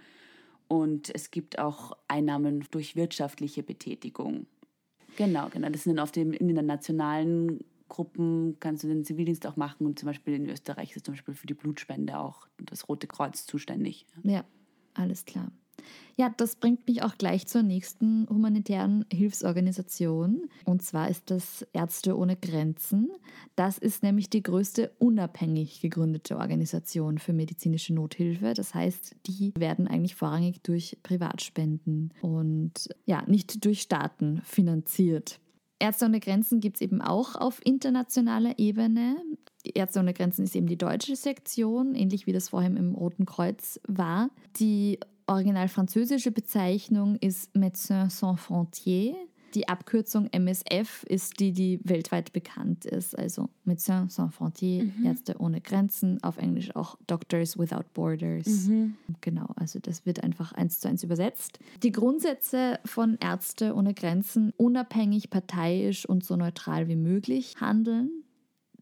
Und 0.67 1.13
es 1.13 1.31
gibt 1.31 1.59
auch 1.59 1.97
Einnahmen 2.07 2.65
durch 2.71 2.95
wirtschaftliche 2.95 3.63
Betätigung. 3.63 4.47
Genau, 5.15 5.49
genau. 5.49 5.69
Das 5.69 5.83
sind 5.83 5.99
auf 5.99 6.11
den 6.11 6.31
nationalen 6.65 7.63
Gruppen 7.87 8.57
kannst 8.59 8.83
du 8.83 8.87
den 8.87 9.03
Zivildienst 9.03 9.45
auch 9.45 9.57
machen 9.57 9.85
und 9.85 9.99
zum 9.99 10.07
Beispiel 10.07 10.33
in 10.33 10.49
Österreich 10.49 10.95
ist 10.95 11.05
zum 11.05 11.13
Beispiel 11.13 11.35
für 11.35 11.47
die 11.47 11.53
Blutspende 11.53 12.17
auch 12.17 12.47
das 12.57 12.89
Rote 12.89 13.07
Kreuz 13.07 13.45
zuständig. 13.45 14.07
Ja, 14.23 14.43
alles 14.95 15.25
klar. 15.25 15.51
Ja, 16.17 16.33
das 16.37 16.55
bringt 16.55 16.87
mich 16.87 17.03
auch 17.03 17.17
gleich 17.17 17.45
zur 17.45 17.61
nächsten 17.61 18.25
humanitären 18.29 19.05
Hilfsorganisation. 19.11 20.49
Und 20.63 20.81
zwar 20.81 21.09
ist 21.09 21.29
das 21.29 21.67
Ärzte 21.73 22.17
ohne 22.17 22.37
Grenzen. 22.37 23.11
Das 23.57 23.77
ist 23.77 24.01
nämlich 24.01 24.29
die 24.29 24.41
größte 24.41 24.91
unabhängig 24.97 25.81
gegründete 25.81 26.37
Organisation 26.37 27.17
für 27.17 27.33
medizinische 27.33 27.93
Nothilfe. 27.93 28.53
Das 28.53 28.73
heißt, 28.73 29.15
die 29.25 29.53
werden 29.57 29.87
eigentlich 29.87 30.15
vorrangig 30.15 30.61
durch 30.63 30.97
Privatspenden 31.03 32.13
und 32.21 32.87
ja, 33.05 33.23
nicht 33.27 33.65
durch 33.65 33.81
Staaten 33.81 34.41
finanziert. 34.45 35.41
Ärzte 35.79 36.05
ohne 36.05 36.21
Grenzen 36.21 36.61
gibt 36.61 36.77
es 36.77 36.81
eben 36.81 37.01
auch 37.01 37.35
auf 37.35 37.59
internationaler 37.65 38.57
Ebene. 38.57 39.17
Ärzte 39.73 39.99
ohne 39.99 40.13
Grenzen 40.13 40.43
ist 40.43 40.55
eben 40.55 40.67
die 40.67 40.77
deutsche 40.77 41.15
Sektion, 41.15 41.95
ähnlich 41.95 42.27
wie 42.27 42.33
das 42.33 42.49
vorher 42.49 42.69
im 42.69 42.95
Roten 42.95 43.25
Kreuz 43.25 43.79
war. 43.87 44.29
Die 44.59 44.99
original 45.27 45.67
französische 45.67 46.31
Bezeichnung 46.31 47.15
ist 47.17 47.55
Médecins 47.55 48.09
Sans 48.09 48.39
Frontières. 48.39 49.15
Die 49.53 49.69
Abkürzung 49.69 50.27
MSF 50.33 51.03
ist 51.03 51.39
die, 51.39 51.53
die 51.53 51.79
weltweit 51.85 52.33
bekannt 52.33 52.83
ist. 52.83 53.17
Also 53.17 53.49
Médecins 53.65 54.09
Sans 54.09 54.35
Frontières, 54.35 54.83
Ärzte 55.05 55.35
ohne 55.39 55.61
Grenzen, 55.61 56.21
auf 56.23 56.37
Englisch 56.37 56.75
auch 56.75 56.97
Doctors 57.07 57.57
Without 57.57 57.85
Borders. 57.93 58.67
Genau, 59.21 59.47
also 59.55 59.79
das 59.79 60.05
wird 60.05 60.21
einfach 60.23 60.51
eins 60.51 60.81
zu 60.81 60.89
eins 60.89 61.03
übersetzt. 61.03 61.59
Die 61.83 61.93
Grundsätze 61.93 62.79
von 62.83 63.17
Ärzte 63.21 63.73
ohne 63.75 63.93
Grenzen, 63.93 64.51
unabhängig, 64.57 65.29
parteiisch 65.29 66.05
und 66.05 66.25
so 66.25 66.35
neutral 66.35 66.89
wie 66.89 66.97
möglich 66.97 67.55
handeln. 67.61 68.24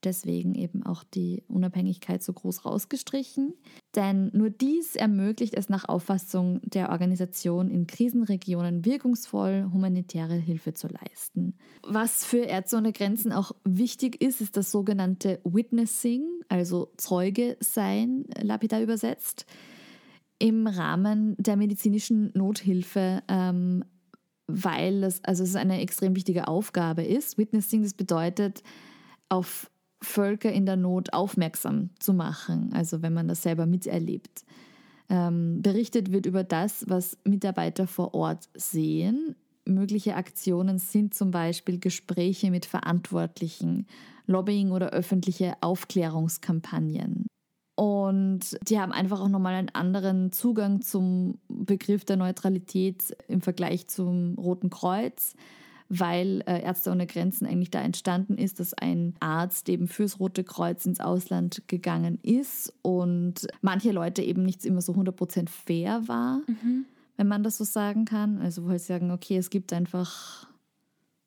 Deswegen 0.04 0.56
eben 0.56 0.84
auch 0.84 1.04
die 1.04 1.44
Unabhängigkeit 1.48 2.22
so 2.22 2.34
groß 2.34 2.66
rausgestrichen. 2.66 3.54
Denn 3.96 4.32
nur 4.34 4.50
dies 4.50 4.96
ermöglicht 4.96 5.54
es 5.54 5.70
nach 5.70 5.88
Auffassung 5.88 6.60
der 6.64 6.90
Organisation 6.90 7.70
in 7.70 7.88
Krisenregionen 7.88 8.86
wirkungsvoll 8.86 9.70
humanitäre 9.72 10.36
Hilfe 10.36 10.74
zu 10.74 10.88
leisten. 10.88 11.56
Was 11.88 12.26
für 12.26 12.40
Ärzte 12.40 12.78
ohne 12.78 12.92
Grenzen 12.92 13.32
auch 13.32 13.52
wichtig 13.64 14.22
ist, 14.22 14.42
ist 14.42 14.58
das 14.58 14.72
sogenannte 14.72 15.40
Witnessing, 15.44 16.24
also 16.50 16.92
Zeuge 16.98 17.58
sein, 17.60 18.26
lapidar 18.42 18.82
übersetzt 18.82 19.46
im 20.40 20.68
Rahmen 20.68 21.36
der 21.38 21.56
medizinischen 21.56 22.32
Nothilfe, 22.34 23.24
ähm, 23.30 23.86
weil 24.48 25.04
es, 25.04 25.24
also 25.24 25.44
es 25.44 25.56
eine 25.56 25.80
extrem 25.80 26.18
wichtige 26.18 26.50
Aufgabe 26.50 27.04
ist. 27.04 27.38
Witnessing, 27.38 27.84
das 27.84 27.94
bedeutet, 27.94 28.62
auf 29.30 29.72
Völker 30.04 30.52
in 30.52 30.66
der 30.66 30.76
Not 30.76 31.14
aufmerksam 31.14 31.90
zu 32.00 32.14
machen, 32.14 32.72
also 32.74 33.02
wenn 33.02 33.14
man 33.14 33.28
das 33.28 33.42
selber 33.42 33.66
miterlebt. 33.66 34.44
Ähm, 35.10 35.62
berichtet 35.62 36.12
wird 36.12 36.26
über 36.26 36.44
das, 36.44 36.86
was 36.88 37.18
Mitarbeiter 37.24 37.88
vor 37.88 38.14
Ort 38.14 38.50
sehen. 38.54 39.36
Mögliche 39.66 40.16
Aktionen 40.16 40.78
sind 40.78 41.14
zum 41.14 41.32
Beispiel 41.32 41.80
Gespräche 41.80 42.52
mit 42.52 42.66
Verantwortlichen, 42.66 43.88
Lobbying 44.28 44.72
oder 44.72 44.90
öffentliche 44.90 45.56
Aufklärungskampagnen. 45.62 47.28
Und 47.76 48.58
die 48.68 48.80
haben 48.80 48.92
einfach 48.92 49.20
auch 49.20 49.30
nochmal 49.30 49.56
einen 49.56 49.70
anderen 49.70 50.32
Zugang 50.32 50.82
zum 50.82 51.40
Begriff 51.48 52.06
der 52.06 52.18
Neutralität 52.18 53.16
im 53.28 53.42
Vergleich 53.42 53.88
zum 53.88 54.36
Roten 54.36 54.70
Kreuz, 54.70 55.34
weil 55.90 56.44
äh, 56.48 56.62
Ärzte 56.62 56.92
ohne 56.92 57.08
Grenzen 57.08 57.46
eigentlich 57.46 57.72
da 57.72 57.82
entstanden 57.82 58.38
ist, 58.38 58.60
dass 58.60 58.74
ein 58.74 59.16
Arzt 59.20 59.70
eben 59.70 59.88
fürs 59.88 60.20
Rote 60.20 60.44
Kreuz 60.44 60.86
ins 60.86 61.00
Ausland 61.00 61.64
gegangen 61.68 62.20
ist 62.24 62.74
und 62.82 63.48
manche 63.62 63.92
Leute 63.92 64.22
eben 64.22 64.44
nicht 64.44 64.66
immer 64.66 64.82
so 64.82 64.94
100% 64.94 65.50
fair 65.50 66.08
war, 66.08 66.42
wenn 67.18 67.28
man 67.28 67.44
das 67.44 67.58
so 67.58 67.64
sagen 67.64 68.06
kann. 68.06 68.42
Also 68.42 68.66
wo 68.66 68.70
halt 68.70 68.82
sagen, 68.82 69.12
okay, 69.12 69.38
es 69.38 69.50
gibt 69.50 69.74
einfach 69.74 70.48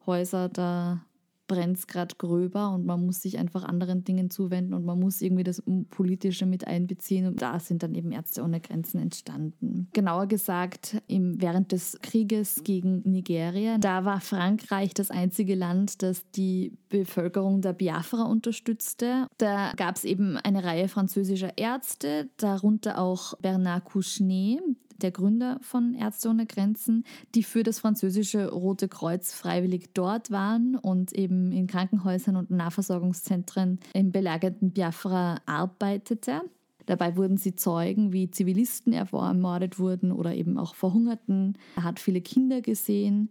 Häuser, 0.06 0.48
da 0.48 1.00
brennt 1.46 1.78
es 1.78 1.86
gerade 1.86 2.14
gröber 2.16 2.70
und 2.70 2.86
man 2.86 3.04
muss 3.04 3.22
sich 3.22 3.38
einfach 3.38 3.64
anderen 3.64 4.04
Dingen 4.04 4.30
zuwenden 4.30 4.74
und 4.74 4.84
man 4.84 4.98
muss 4.98 5.20
irgendwie 5.20 5.44
das 5.44 5.62
Politische 5.90 6.46
mit 6.46 6.66
einbeziehen. 6.66 7.26
Und 7.26 7.42
da 7.42 7.58
sind 7.60 7.82
dann 7.82 7.94
eben 7.94 8.12
Ärzte 8.12 8.42
ohne 8.42 8.60
Grenzen 8.60 9.00
entstanden. 9.00 9.88
Genauer 9.92 10.26
gesagt, 10.26 11.02
im, 11.06 11.40
während 11.40 11.72
des 11.72 11.98
Krieges 12.02 12.62
gegen 12.64 13.02
Nigeria, 13.04 13.78
da 13.78 14.04
war 14.04 14.20
Frankreich 14.20 14.94
das 14.94 15.10
einzige 15.10 15.54
Land, 15.54 16.02
das 16.02 16.28
die 16.32 16.72
Bevölkerung 16.88 17.60
der 17.60 17.72
Biafra 17.72 18.22
unterstützte. 18.22 19.26
Da 19.38 19.72
gab 19.76 19.96
es 19.96 20.04
eben 20.04 20.36
eine 20.36 20.64
Reihe 20.64 20.88
französischer 20.88 21.56
Ärzte, 21.56 22.28
darunter 22.36 22.98
auch 22.98 23.34
Bernard 23.38 23.84
Kouchner, 23.84 24.58
der 25.02 25.10
Gründer 25.10 25.58
von 25.62 25.94
Ärzte 25.94 26.28
ohne 26.28 26.46
Grenzen, 26.46 27.04
die 27.34 27.42
für 27.42 27.62
das 27.62 27.78
französische 27.78 28.50
Rote 28.50 28.88
Kreuz 28.88 29.32
freiwillig 29.32 29.90
dort 29.94 30.30
waren 30.30 30.76
und 30.76 31.12
eben 31.12 31.52
in 31.52 31.66
Krankenhäusern 31.66 32.36
und 32.36 32.50
Nahversorgungszentren 32.50 33.80
im 33.94 34.12
belagerten 34.12 34.70
Biafra 34.70 35.40
arbeitete. 35.46 36.42
Dabei 36.86 37.16
wurden 37.16 37.36
sie 37.36 37.56
Zeugen, 37.56 38.12
wie 38.12 38.30
Zivilisten 38.30 38.92
ermordet 38.92 39.78
wurden 39.78 40.12
oder 40.12 40.34
eben 40.34 40.56
auch 40.56 40.74
verhungerten. 40.74 41.58
Er 41.74 41.82
hat 41.82 41.98
viele 41.98 42.20
Kinder 42.20 42.60
gesehen, 42.60 43.28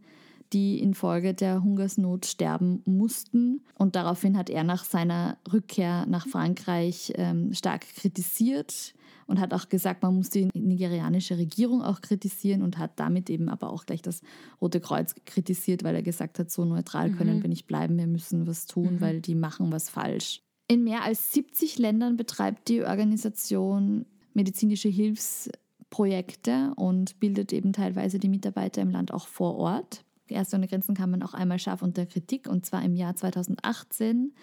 die 0.53 0.80
infolge 0.80 1.34
der 1.34 1.63
Hungersnot 1.63 2.26
sterben 2.26 2.82
mussten. 2.86 3.61
Und 3.78 3.95
daraufhin 3.95 4.38
hat 4.38 4.49
er 4.49 4.63
nach 4.63 4.84
seiner 4.84 5.38
Rückkehr 5.51 6.05
nach 6.05 6.28
Frankreich 6.28 7.13
ähm, 7.16 7.53
stark 7.53 7.82
kritisiert 7.95 8.93
und 9.28 9.39
hat 9.39 9.53
auch 9.53 9.69
gesagt, 9.69 10.03
man 10.03 10.15
muss 10.15 10.30
die 10.30 10.47
nigerianische 10.53 11.38
Regierung 11.38 11.82
auch 11.82 12.01
kritisieren 12.01 12.61
und 12.61 12.78
hat 12.78 12.99
damit 12.99 13.30
eben 13.30 13.49
aber 13.49 13.71
auch 13.71 13.86
gleich 13.86 14.01
das 14.01 14.21
Rote 14.61 14.80
Kreuz 14.80 15.15
kritisiert, 15.26 15.84
weil 15.84 15.95
er 15.95 16.03
gesagt 16.03 16.39
hat, 16.39 16.51
so 16.51 16.65
neutral 16.65 17.11
können 17.11 17.41
wir 17.41 17.49
nicht 17.49 17.67
bleiben, 17.67 17.97
wir 17.97 18.07
müssen 18.07 18.47
was 18.47 18.65
tun, 18.65 19.01
weil 19.01 19.21
die 19.21 19.36
machen 19.36 19.71
was 19.71 19.89
falsch. 19.89 20.41
In 20.67 20.84
mehr 20.84 21.03
als 21.03 21.32
70 21.34 21.78
Ländern 21.78 22.17
betreibt 22.17 22.69
die 22.69 22.84
Organisation 22.84 24.05
medizinische 24.34 24.89
Hilfsprojekte 24.89 26.73
und 26.76 27.19
bildet 27.19 27.53
eben 27.53 27.71
teilweise 27.73 28.19
die 28.19 28.30
Mitarbeiter 28.30 28.82
im 28.82 28.89
Land 28.89 29.13
auch 29.13 29.28
vor 29.28 29.55
Ort. 29.55 30.03
Ärzte 30.28 30.55
ohne 30.57 30.67
Grenzen 30.67 30.95
kam 30.95 31.11
man 31.11 31.21
auch 31.21 31.34
einmal 31.34 31.59
scharf 31.59 31.82
unter 31.82 32.05
Kritik 32.05 32.47
und 32.47 32.65
zwar 32.65 32.84
im 32.84 32.95
Jahr 32.95 33.15
2018. 33.15 34.34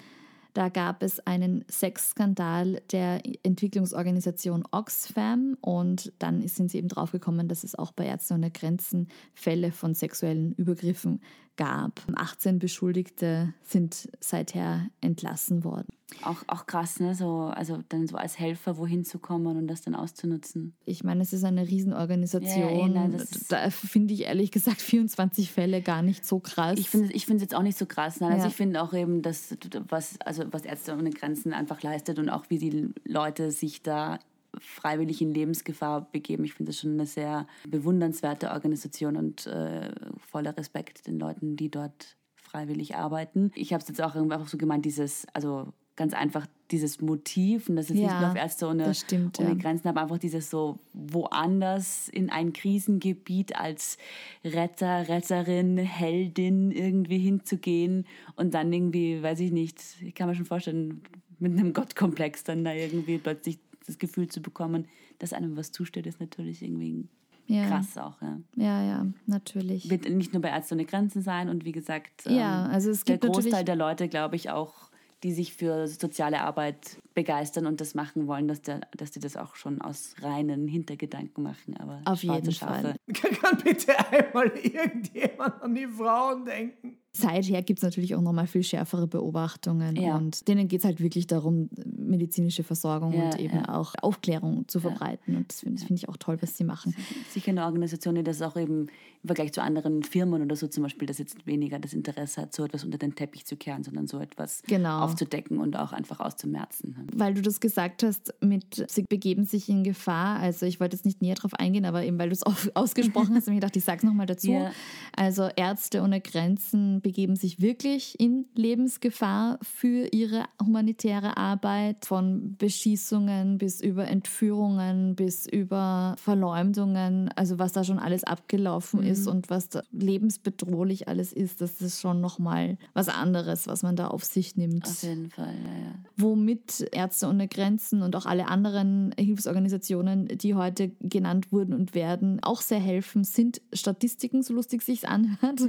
Da 0.54 0.68
gab 0.68 1.02
es 1.02 1.18
einen 1.26 1.64
Sexskandal 1.70 2.82
der 2.90 3.22
Entwicklungsorganisation 3.42 4.64
Oxfam 4.70 5.56
und 5.60 6.12
dann 6.18 6.46
sind 6.46 6.70
sie 6.70 6.78
eben 6.78 6.88
draufgekommen, 6.88 7.48
dass 7.48 7.64
es 7.64 7.74
auch 7.74 7.92
bei 7.92 8.06
Ärzte 8.06 8.34
ohne 8.34 8.50
Grenzen 8.50 9.08
Fälle 9.34 9.72
von 9.72 9.94
sexuellen 9.94 10.52
Übergriffen 10.54 11.20
gab. 11.62 12.02
18 12.14 12.58
Beschuldigte 12.58 13.54
sind 13.62 14.08
seither 14.20 14.88
entlassen 15.00 15.62
worden. 15.62 15.86
Auch, 16.24 16.42
auch 16.48 16.66
krass, 16.66 16.98
ne? 16.98 17.14
So, 17.14 17.44
also 17.54 17.78
dann 17.88 18.06
so 18.06 18.16
als 18.16 18.38
Helfer 18.38 18.76
wohin 18.76 19.04
zu 19.04 19.18
kommen 19.18 19.56
und 19.56 19.68
das 19.68 19.80
dann 19.82 19.94
auszunutzen. 19.94 20.74
Ich 20.84 21.04
meine, 21.04 21.22
es 21.22 21.32
ist 21.32 21.44
eine 21.44 21.66
Riesenorganisation. 21.68 22.58
Ja, 22.60 22.70
ja, 22.70 22.88
nein, 22.88 23.22
da 23.48 23.70
finde 23.70 24.12
ich 24.12 24.22
ehrlich 24.22 24.50
gesagt 24.50 24.82
24 24.82 25.52
Fälle 25.52 25.82
gar 25.82 26.02
nicht 26.02 26.26
so 26.26 26.40
krass. 26.40 26.78
Ich 26.78 26.90
finde 26.90 27.12
ich 27.12 27.28
es 27.28 27.40
jetzt 27.40 27.54
auch 27.54 27.62
nicht 27.62 27.78
so 27.78 27.86
krass. 27.86 28.20
Nein? 28.20 28.32
Also 28.32 28.44
Ja. 28.44 28.48
ich 28.50 28.56
finde 28.56 28.82
auch 28.82 28.92
eben, 28.92 29.22
dass 29.22 29.56
was, 29.88 30.20
also 30.20 30.44
was 30.50 30.62
Ärzte 30.64 30.92
ohne 30.94 31.10
Grenzen 31.10 31.52
einfach 31.52 31.80
leistet 31.82 32.18
und 32.18 32.28
auch 32.28 32.46
wie 32.48 32.58
die 32.58 32.88
Leute 33.04 33.52
sich 33.52 33.82
da 33.82 34.18
freiwillig 34.58 35.22
in 35.22 35.32
Lebensgefahr 35.32 36.08
begeben. 36.12 36.44
Ich 36.44 36.54
finde 36.54 36.70
das 36.70 36.80
schon 36.80 36.92
eine 36.92 37.06
sehr 37.06 37.46
bewundernswerte 37.66 38.50
Organisation 38.50 39.16
und 39.16 39.46
äh, 39.46 39.90
voller 40.18 40.56
Respekt 40.56 41.06
den 41.06 41.18
Leuten, 41.18 41.56
die 41.56 41.70
dort 41.70 42.16
freiwillig 42.34 42.96
arbeiten. 42.96 43.50
Ich 43.54 43.72
habe 43.72 43.82
es 43.82 43.88
jetzt 43.88 44.02
auch 44.02 44.14
einfach 44.14 44.48
so 44.48 44.58
gemeint, 44.58 44.84
dieses, 44.84 45.26
also 45.32 45.72
ganz 45.96 46.14
einfach 46.14 46.46
dieses 46.70 47.00
Motiv, 47.00 47.68
und 47.68 47.76
das 47.76 47.86
ist 47.86 47.96
nicht 47.96 48.04
Ja, 48.04 48.20
nur 48.20 48.30
auf 48.30 48.36
Ärzte 48.36 48.66
ohne, 48.66 48.94
stimmt, 48.94 49.38
ohne 49.38 49.50
ja. 49.50 49.54
Grenzen, 49.54 49.88
aber 49.88 50.02
einfach 50.02 50.18
dieses 50.18 50.48
so 50.48 50.78
woanders 50.94 52.08
in 52.08 52.30
ein 52.30 52.52
Krisengebiet 52.52 53.56
als 53.56 53.98
Retter, 54.42 55.08
Retterin, 55.08 55.76
Heldin 55.76 56.70
irgendwie 56.70 57.18
hinzugehen 57.18 58.06
und 58.36 58.54
dann 58.54 58.72
irgendwie, 58.72 59.22
weiß 59.22 59.40
ich 59.40 59.52
nicht, 59.52 59.80
ich 60.02 60.14
kann 60.14 60.28
mir 60.28 60.34
schon 60.34 60.46
vorstellen, 60.46 61.02
mit 61.38 61.52
einem 61.52 61.72
Gottkomplex 61.72 62.44
dann 62.44 62.64
da 62.64 62.72
irgendwie 62.72 63.18
plötzlich 63.18 63.58
das 63.86 63.98
Gefühl 63.98 64.28
zu 64.28 64.40
bekommen, 64.42 64.86
dass 65.18 65.32
einem 65.32 65.56
was 65.56 65.72
zusteht, 65.72 66.06
ist 66.06 66.20
natürlich 66.20 66.62
irgendwie 66.62 67.08
ja. 67.46 67.66
krass 67.66 67.98
auch. 67.98 68.20
Ja. 68.22 68.38
Ja, 68.56 68.82
ja, 68.84 69.06
natürlich. 69.26 69.90
Wird 69.90 70.08
nicht 70.08 70.32
nur 70.32 70.42
bei 70.42 70.48
Ärzte 70.50 70.74
ohne 70.74 70.84
Grenzen 70.84 71.22
sein 71.22 71.48
und 71.48 71.64
wie 71.64 71.72
gesagt, 71.72 72.24
Ja, 72.26 72.66
ähm, 72.66 72.72
also 72.72 72.90
es 72.90 73.04
der 73.04 73.18
gibt 73.18 73.32
Großteil 73.32 73.50
natürlich- 73.50 73.64
der 73.66 73.76
Leute, 73.76 74.08
glaube 74.08 74.36
ich, 74.36 74.50
auch, 74.50 74.90
die 75.22 75.32
sich 75.32 75.54
für 75.54 75.86
soziale 75.86 76.40
Arbeit 76.40 76.98
begeistern 77.14 77.66
und 77.66 77.80
das 77.80 77.94
machen 77.94 78.26
wollen, 78.26 78.48
dass, 78.48 78.60
der, 78.62 78.80
dass 78.96 79.12
die 79.12 79.20
das 79.20 79.36
auch 79.36 79.54
schon 79.54 79.80
aus 79.80 80.16
reinen 80.20 80.66
Hintergedanken 80.66 81.44
machen. 81.44 81.76
Aber 81.76 82.00
Auf 82.06 82.24
jeden 82.24 82.50
Schafe, 82.50 82.82
Fall. 82.82 82.96
Kann 83.40 83.58
bitte 83.62 83.92
einmal 84.10 84.48
irgendjemand 84.48 85.62
an 85.62 85.74
die 85.76 85.86
Frauen 85.86 86.44
denken? 86.44 86.96
Seither 87.14 87.60
gibt 87.62 87.80
es 87.80 87.82
natürlich 87.82 88.14
auch 88.14 88.22
nochmal 88.22 88.46
viel 88.46 88.62
schärfere 88.62 89.06
Beobachtungen 89.06 89.96
Ja. 89.96 90.16
und 90.16 90.48
denen 90.48 90.66
geht 90.66 90.80
es 90.80 90.84
halt 90.86 91.00
wirklich 91.00 91.26
darum, 91.26 91.68
medizinische 91.84 92.62
Versorgung 92.62 93.12
Ja, 93.12 93.24
und 93.26 93.38
eben 93.38 93.56
ja. 93.58 93.74
auch 93.78 93.94
Aufklärung 94.00 94.66
zu 94.66 94.80
verbreiten. 94.80 95.36
Und 95.36 95.50
das 95.52 95.60
finde 95.60 95.76
das 95.76 95.84
finde 95.86 96.00
ich 96.00 96.08
auch 96.08 96.16
toll, 96.16 96.38
was 96.40 96.56
sie 96.56 96.64
machen. 96.64 96.94
Sicher 97.30 97.50
eine 97.50 97.64
Organisation, 97.66 98.14
die 98.14 98.22
das 98.22 98.40
auch 98.40 98.56
eben 98.56 98.86
im 99.22 99.26
Vergleich 99.26 99.52
zu 99.52 99.62
anderen 99.62 100.02
Firmen 100.02 100.42
oder 100.42 100.56
so 100.56 100.66
zum 100.68 100.82
Beispiel, 100.84 101.06
das 101.06 101.18
jetzt 101.18 101.46
weniger 101.46 101.78
das 101.78 101.92
Interesse 101.92 102.40
hat, 102.42 102.54
so 102.54 102.64
etwas 102.64 102.82
unter 102.82 102.96
den 102.98 103.14
Teppich 103.14 103.44
zu 103.44 103.56
kehren, 103.56 103.84
sondern 103.84 104.06
so 104.06 104.18
etwas 104.18 104.62
Genau. 104.66 105.02
aufzudecken 105.02 105.58
und 105.58 105.76
auch 105.76 105.92
einfach 105.92 106.18
auszumerzen. 106.20 106.96
Weil 107.14 107.34
du 107.34 107.42
das 107.42 107.60
gesagt 107.60 108.02
hast, 108.02 108.34
mit 108.40 108.84
sie 108.88 109.02
begeben 109.02 109.44
sich 109.44 109.68
in 109.68 109.84
Gefahr. 109.84 110.38
Also 110.40 110.64
ich 110.66 110.80
wollte 110.80 110.96
jetzt 110.96 111.04
nicht 111.04 111.20
näher 111.20 111.34
drauf 111.34 111.52
eingehen, 111.54 111.84
aber 111.84 112.04
eben 112.04 112.18
weil 112.18 112.30
du 112.30 112.34
es 112.34 112.42
ausgesprochen 112.74 113.34
hast, 113.34 113.46
habe 113.46 113.54
ich 113.54 113.60
gedacht, 113.60 113.76
ich 113.76 113.84
sage 113.84 113.98
es 113.98 114.04
nochmal 114.04 114.26
dazu. 114.26 114.66
Also 115.14 115.48
Ärzte 115.56 116.00
ohne 116.02 116.20
Grenzen 116.22 117.00
begeben 117.02 117.36
sich 117.36 117.60
wirklich 117.60 118.18
in 118.20 118.46
Lebensgefahr 118.54 119.58
für 119.62 120.08
ihre 120.12 120.44
humanitäre 120.64 121.36
Arbeit, 121.36 122.04
von 122.06 122.56
Beschießungen 122.56 123.58
bis 123.58 123.80
über 123.80 124.08
Entführungen 124.08 125.14
bis 125.16 125.46
über 125.46 126.14
Verleumdungen, 126.18 127.28
also 127.36 127.58
was 127.58 127.72
da 127.72 127.84
schon 127.84 127.98
alles 127.98 128.24
abgelaufen 128.24 129.00
Mhm. 129.00 129.06
ist 129.06 129.26
und 129.26 129.50
was 129.50 129.68
da 129.68 129.82
lebensbedrohlich 129.92 131.08
alles 131.08 131.32
ist, 131.32 131.60
das 131.60 131.80
ist 131.80 132.00
schon 132.00 132.20
nochmal 132.20 132.78
was 132.94 133.08
anderes, 133.08 133.66
was 133.66 133.82
man 133.82 133.96
da 133.96 134.08
auf 134.08 134.24
sich 134.24 134.56
nimmt 134.56 134.86
Auf 134.86 135.02
jeden 135.02 135.30
Fall, 135.30 135.54
ja, 135.54 135.84
ja. 135.84 135.94
womit 136.16 136.86
Ärzte 136.92 137.26
ohne 137.28 137.48
Grenzen 137.48 138.02
und 138.02 138.14
auch 138.16 138.26
alle 138.26 138.48
anderen 138.48 139.14
Hilfsorganisationen, 139.18 140.28
die 140.28 140.54
heute 140.54 140.90
genannt 141.00 141.52
wurden 141.52 141.72
und 141.74 141.94
werden, 141.94 142.40
auch 142.42 142.60
sehr 142.60 142.80
helfen, 142.80 143.24
sind 143.24 143.60
Statistiken, 143.72 144.42
so 144.42 144.54
lustig 144.54 144.82
sich's 144.82 145.04
anhört. 145.04 145.60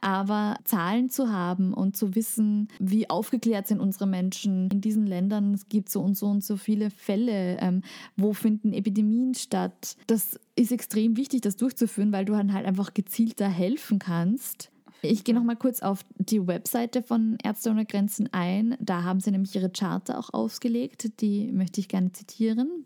Aber 0.00 0.56
Zahlen 0.70 1.10
zu 1.10 1.32
haben 1.32 1.74
und 1.74 1.96
zu 1.96 2.14
wissen, 2.14 2.68
wie 2.78 3.10
aufgeklärt 3.10 3.66
sind 3.66 3.80
unsere 3.80 4.06
Menschen 4.06 4.70
in 4.70 4.80
diesen 4.80 5.04
Ländern, 5.04 5.52
es 5.52 5.68
gibt 5.68 5.88
so 5.88 6.00
und 6.00 6.16
so 6.16 6.26
und 6.26 6.44
so 6.44 6.56
viele 6.56 6.90
Fälle, 6.90 7.58
ähm, 7.58 7.82
wo 8.16 8.32
finden 8.32 8.72
Epidemien 8.72 9.34
statt, 9.34 9.96
das 10.06 10.38
ist 10.54 10.70
extrem 10.70 11.16
wichtig, 11.16 11.40
das 11.40 11.56
durchzuführen, 11.56 12.12
weil 12.12 12.24
du 12.24 12.34
dann 12.34 12.52
halt 12.52 12.66
einfach 12.66 12.94
gezielter 12.94 13.48
helfen 13.48 13.98
kannst. 13.98 14.70
Ich 15.02 15.24
gehe 15.24 15.34
noch 15.34 15.42
mal 15.42 15.56
kurz 15.56 15.80
auf 15.80 16.04
die 16.18 16.46
Webseite 16.46 17.02
von 17.02 17.36
Ärzte 17.42 17.70
ohne 17.70 17.84
Grenzen 17.86 18.28
ein. 18.32 18.76
Da 18.78 19.02
haben 19.02 19.18
sie 19.18 19.32
nämlich 19.32 19.56
ihre 19.56 19.70
Charta 19.70 20.18
auch 20.18 20.32
ausgelegt. 20.32 21.20
Die 21.20 21.50
möchte 21.50 21.80
ich 21.80 21.88
gerne 21.88 22.12
zitieren. 22.12 22.84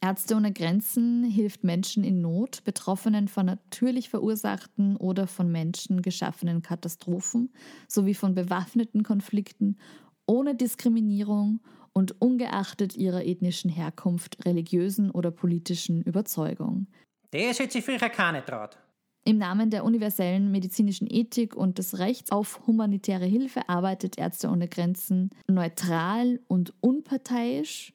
Ärzte 0.00 0.36
ohne 0.36 0.52
Grenzen 0.52 1.24
hilft 1.24 1.64
Menschen 1.64 2.04
in 2.04 2.20
Not, 2.20 2.64
Betroffenen 2.64 3.28
von 3.28 3.46
natürlich 3.46 4.08
verursachten 4.08 4.96
oder 4.96 5.26
von 5.26 5.50
Menschen 5.50 6.02
geschaffenen 6.02 6.62
Katastrophen 6.62 7.52
sowie 7.88 8.14
von 8.14 8.34
bewaffneten 8.34 9.02
Konflikten 9.02 9.78
ohne 10.26 10.54
Diskriminierung 10.54 11.60
und 11.92 12.20
ungeachtet 12.20 12.96
ihrer 12.96 13.24
ethnischen 13.24 13.70
Herkunft, 13.70 14.44
religiösen 14.44 15.10
oder 15.10 15.30
politischen 15.30 16.02
Überzeugung. 16.02 16.88
Das 17.30 17.58
hätte 17.58 17.72
sich 17.72 17.84
früher 17.84 17.98
keine 18.08 18.44
traut. 18.44 18.76
Im 19.24 19.38
Namen 19.38 19.70
der 19.70 19.84
universellen 19.84 20.52
medizinischen 20.52 21.08
Ethik 21.10 21.56
und 21.56 21.78
des 21.78 21.98
Rechts 21.98 22.30
auf 22.30 22.66
humanitäre 22.66 23.24
Hilfe 23.24 23.68
arbeitet 23.68 24.18
Ärzte 24.18 24.48
ohne 24.48 24.68
Grenzen 24.68 25.30
neutral 25.48 26.38
und 26.46 26.74
unparteiisch 26.80 27.92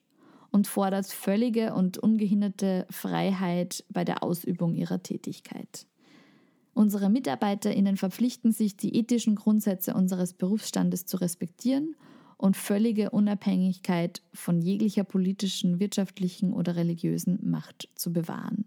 und 0.52 0.68
fordert 0.68 1.06
völlige 1.06 1.74
und 1.74 1.98
ungehinderte 1.98 2.86
Freiheit 2.90 3.84
bei 3.88 4.04
der 4.04 4.22
Ausübung 4.22 4.74
ihrer 4.74 5.02
Tätigkeit. 5.02 5.86
Unsere 6.74 7.10
MitarbeiterInnen 7.10 7.96
verpflichten 7.96 8.52
sich, 8.52 8.76
die 8.76 8.96
ethischen 8.96 9.34
Grundsätze 9.34 9.94
unseres 9.94 10.34
Berufsstandes 10.34 11.06
zu 11.06 11.16
respektieren 11.16 11.96
und 12.36 12.56
völlige 12.56 13.10
Unabhängigkeit 13.10 14.22
von 14.32 14.60
jeglicher 14.60 15.04
politischen, 15.04 15.80
wirtschaftlichen 15.80 16.52
oder 16.52 16.76
religiösen 16.76 17.38
Macht 17.42 17.88
zu 17.94 18.12
bewahren. 18.12 18.64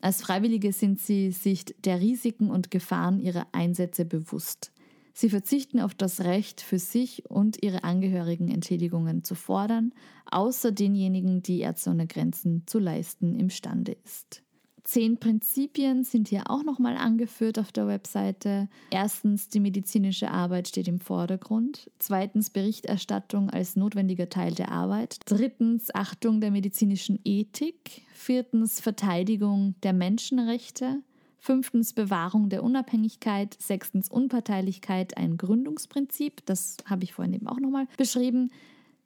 Als 0.00 0.22
Freiwillige 0.22 0.72
sind 0.72 1.00
sie 1.00 1.32
sich 1.32 1.64
der 1.84 2.00
Risiken 2.00 2.50
und 2.50 2.70
Gefahren 2.70 3.18
ihrer 3.18 3.46
Einsätze 3.52 4.04
bewusst. 4.04 4.72
Sie 5.20 5.30
verzichten 5.30 5.80
auf 5.80 5.94
das 5.94 6.20
Recht, 6.20 6.60
für 6.60 6.78
sich 6.78 7.28
und 7.28 7.60
ihre 7.64 7.82
Angehörigen 7.82 8.52
Entschädigungen 8.52 9.24
zu 9.24 9.34
fordern, 9.34 9.92
außer 10.30 10.70
denjenigen, 10.70 11.42
die 11.42 11.58
Ärzte 11.58 11.90
ohne 11.90 12.06
Grenzen 12.06 12.62
zu 12.66 12.78
leisten 12.78 13.34
imstande 13.34 13.96
ist. 14.04 14.44
Zehn 14.84 15.18
Prinzipien 15.18 16.04
sind 16.04 16.28
hier 16.28 16.44
auch 16.48 16.62
nochmal 16.62 16.96
angeführt 16.96 17.58
auf 17.58 17.72
der 17.72 17.88
Webseite. 17.88 18.68
Erstens, 18.92 19.48
die 19.48 19.58
medizinische 19.58 20.30
Arbeit 20.30 20.68
steht 20.68 20.86
im 20.86 21.00
Vordergrund. 21.00 21.90
Zweitens, 21.98 22.50
Berichterstattung 22.50 23.50
als 23.50 23.74
notwendiger 23.74 24.28
Teil 24.28 24.54
der 24.54 24.70
Arbeit. 24.70 25.18
Drittens, 25.24 25.92
Achtung 25.96 26.40
der 26.40 26.52
medizinischen 26.52 27.18
Ethik. 27.24 28.02
Viertens, 28.14 28.80
Verteidigung 28.80 29.74
der 29.82 29.94
Menschenrechte. 29.94 31.02
Fünftens, 31.38 31.92
Bewahrung 31.92 32.48
der 32.48 32.62
Unabhängigkeit. 32.62 33.56
Sechstens, 33.60 34.08
Unparteilichkeit, 34.08 35.16
ein 35.16 35.36
Gründungsprinzip. 35.36 36.44
Das 36.46 36.76
habe 36.84 37.04
ich 37.04 37.14
vorhin 37.14 37.34
eben 37.34 37.46
auch 37.46 37.60
nochmal 37.60 37.86
beschrieben. 37.96 38.50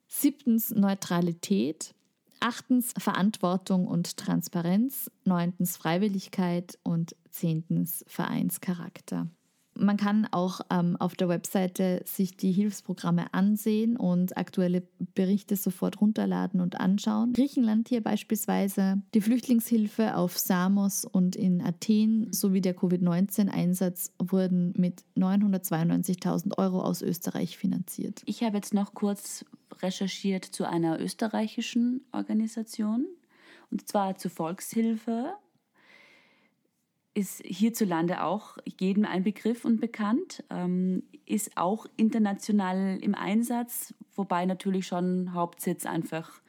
Siebtens, 0.07 0.71
Neutralität. 0.71 1.93
Achtens 2.39 2.93
Verantwortung 2.97 3.87
und 3.87 4.17
Transparenz. 4.17 5.09
Neuntens 5.23 5.77
Freiwilligkeit 5.77 6.77
und 6.83 7.15
zehntens 7.29 8.03
Vereinscharakter. 8.07 9.27
Man 9.75 9.97
kann 9.97 10.27
auch 10.31 10.61
ähm, 10.69 10.95
auf 10.99 11.15
der 11.15 11.29
Webseite 11.29 12.01
sich 12.05 12.37
die 12.37 12.51
Hilfsprogramme 12.51 13.33
ansehen 13.33 13.97
und 13.97 14.37
aktuelle 14.37 14.83
Berichte 15.15 15.55
sofort 15.55 15.99
runterladen 15.99 16.61
und 16.61 16.79
anschauen. 16.79 17.33
Griechenland 17.33 17.89
hier 17.89 18.01
beispielsweise, 18.01 19.01
die 19.13 19.21
Flüchtlingshilfe 19.21 20.15
auf 20.15 20.37
Samos 20.37 21.05
und 21.05 21.35
in 21.35 21.61
Athen 21.61 22.31
sowie 22.31 22.61
der 22.61 22.75
Covid-19-Einsatz 22.75 24.11
wurden 24.19 24.73
mit 24.77 25.03
992.000 25.17 26.57
Euro 26.57 26.81
aus 26.81 27.01
Österreich 27.01 27.57
finanziert. 27.57 28.21
Ich 28.25 28.43
habe 28.43 28.57
jetzt 28.57 28.73
noch 28.73 28.93
kurz 28.93 29.45
recherchiert 29.81 30.45
zu 30.45 30.67
einer 30.67 30.99
österreichischen 31.01 32.05
Organisation, 32.11 33.05
und 33.71 33.87
zwar 33.87 34.17
zur 34.17 34.29
Volkshilfe. 34.29 35.33
Ist 37.15 37.43
hierzulande 37.45 38.23
auch 38.23 38.57
jedem 38.79 39.05
ein 39.05 39.23
Begriff 39.23 39.65
und 39.65 39.79
bekannt, 39.79 40.43
ähm, 40.49 41.03
ist 41.25 41.57
auch 41.57 41.85
international 41.95 42.97
im 43.01 43.13
Einsatz, 43.13 43.93
wobei 44.15 44.45
natürlich 44.45 44.87
schon 44.87 45.33
Hauptsitz 45.33 45.85
einfach 45.85 46.41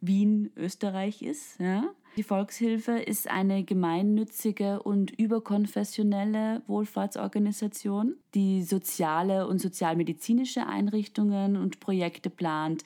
Wien, 0.00 0.50
Österreich 0.56 1.22
ist. 1.22 1.60
Ja. 1.60 1.84
Die 2.16 2.22
Volkshilfe 2.22 2.92
ist 2.92 3.28
eine 3.28 3.62
gemeinnützige 3.62 4.82
und 4.82 5.10
überkonfessionelle 5.10 6.62
Wohlfahrtsorganisation, 6.66 8.16
die 8.34 8.62
soziale 8.62 9.46
und 9.46 9.60
sozialmedizinische 9.60 10.66
Einrichtungen 10.66 11.56
und 11.58 11.78
Projekte 11.78 12.30
plant, 12.30 12.84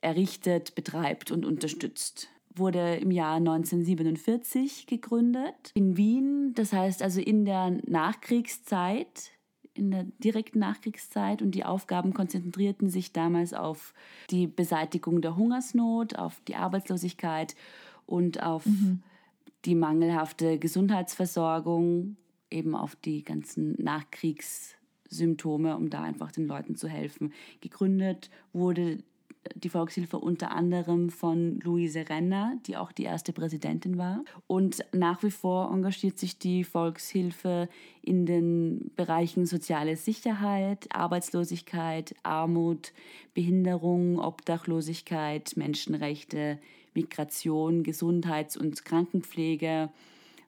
errichtet, 0.00 0.76
betreibt 0.76 1.32
und 1.32 1.44
unterstützt 1.44 2.28
wurde 2.58 2.96
im 2.96 3.10
Jahr 3.10 3.36
1947 3.36 4.86
gegründet 4.86 5.72
in 5.74 5.96
Wien, 5.96 6.52
das 6.54 6.72
heißt 6.72 7.02
also 7.02 7.20
in 7.20 7.44
der 7.44 7.78
Nachkriegszeit 7.86 9.32
in 9.76 9.90
der 9.90 10.04
direkten 10.18 10.58
Nachkriegszeit 10.58 11.42
und 11.42 11.50
die 11.52 11.64
Aufgaben 11.64 12.14
konzentrierten 12.14 12.88
sich 12.88 13.12
damals 13.12 13.52
auf 13.52 13.94
die 14.30 14.46
Beseitigung 14.46 15.20
der 15.20 15.36
Hungersnot, 15.36 16.16
auf 16.16 16.40
die 16.48 16.56
Arbeitslosigkeit 16.56 17.54
und 18.06 18.42
auf 18.42 18.66
mhm. 18.66 19.02
die 19.64 19.74
mangelhafte 19.74 20.58
Gesundheitsversorgung, 20.58 22.16
eben 22.50 22.74
auf 22.74 22.96
die 22.96 23.22
ganzen 23.22 23.74
Nachkriegssymptome, 23.82 25.76
um 25.76 25.90
da 25.90 26.02
einfach 26.02 26.32
den 26.32 26.46
Leuten 26.46 26.76
zu 26.76 26.88
helfen. 26.88 27.32
Gegründet 27.60 28.30
wurde 28.52 28.98
die 29.54 29.68
Volkshilfe 29.68 30.18
unter 30.18 30.52
anderem 30.52 31.10
von 31.10 31.60
Luise 31.60 32.08
Renner, 32.08 32.56
die 32.66 32.76
auch 32.76 32.92
die 32.92 33.04
erste 33.04 33.32
Präsidentin 33.32 33.98
war. 33.98 34.24
Und 34.46 34.84
nach 34.92 35.22
wie 35.22 35.30
vor 35.30 35.70
engagiert 35.72 36.18
sich 36.18 36.38
die 36.38 36.64
Volkshilfe 36.64 37.68
in 38.02 38.26
den 38.26 38.90
Bereichen 38.96 39.46
soziale 39.46 39.96
Sicherheit, 39.96 40.86
Arbeitslosigkeit, 40.94 42.14
Armut, 42.22 42.92
Behinderung, 43.34 44.18
Obdachlosigkeit, 44.18 45.56
Menschenrechte, 45.56 46.58
Migration, 46.94 47.82
Gesundheits- 47.82 48.56
und 48.56 48.84
Krankenpflege, 48.84 49.90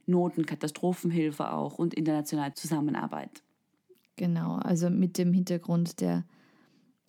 Not- 0.06 0.38
und 0.38 0.46
Katastrophenhilfe 0.46 1.52
auch 1.52 1.78
und 1.78 1.94
internationale 1.94 2.54
Zusammenarbeit. 2.54 3.42
Genau, 4.16 4.56
also 4.56 4.90
mit 4.90 5.18
dem 5.18 5.32
Hintergrund 5.32 6.00
der 6.00 6.24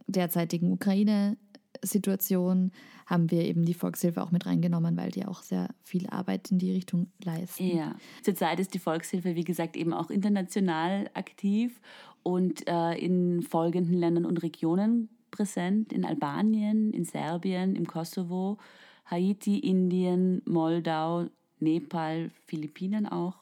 derzeitigen 0.08 0.72
Ukraine 0.72 1.38
Situation 1.84 2.72
haben 3.06 3.32
wir 3.32 3.44
eben 3.44 3.66
die 3.66 3.74
Volkshilfe 3.74 4.22
auch 4.22 4.32
mit 4.32 4.46
reingenommen, 4.46 4.98
weil 4.98 5.12
die 5.12 5.26
auch 5.26 5.42
sehr 5.42 5.70
viel 5.84 6.08
Arbeit 6.10 6.52
in 6.52 6.60
die 6.60 6.72
Richtung 6.72 7.08
leisten. 7.24 7.76
Ja, 7.76 7.96
zurzeit 8.24 8.60
ist 8.60 8.74
die 8.74 8.80
Volkshilfe, 8.80 9.36
wie 9.36 9.44
gesagt, 9.44 9.76
eben 9.76 9.94
auch 9.94 10.10
international 10.10 11.10
aktiv 11.14 11.80
und 12.24 12.68
äh, 12.68 12.94
in 12.94 13.42
folgenden 13.42 13.96
Ländern 13.96 14.26
und 14.26 14.44
Regionen 14.44 15.10
präsent, 15.32 15.94
in 15.94 16.06
Albanien, 16.06 16.92
in 16.92 17.06
Serbien, 17.06 17.76
im 17.76 17.88
Kosovo, 17.88 18.58
Haiti, 19.06 19.60
Indien, 19.60 20.42
Moldau, 20.46 21.28
Nepal, 21.60 22.32
Philippinen 22.46 23.08
auch, 23.08 23.38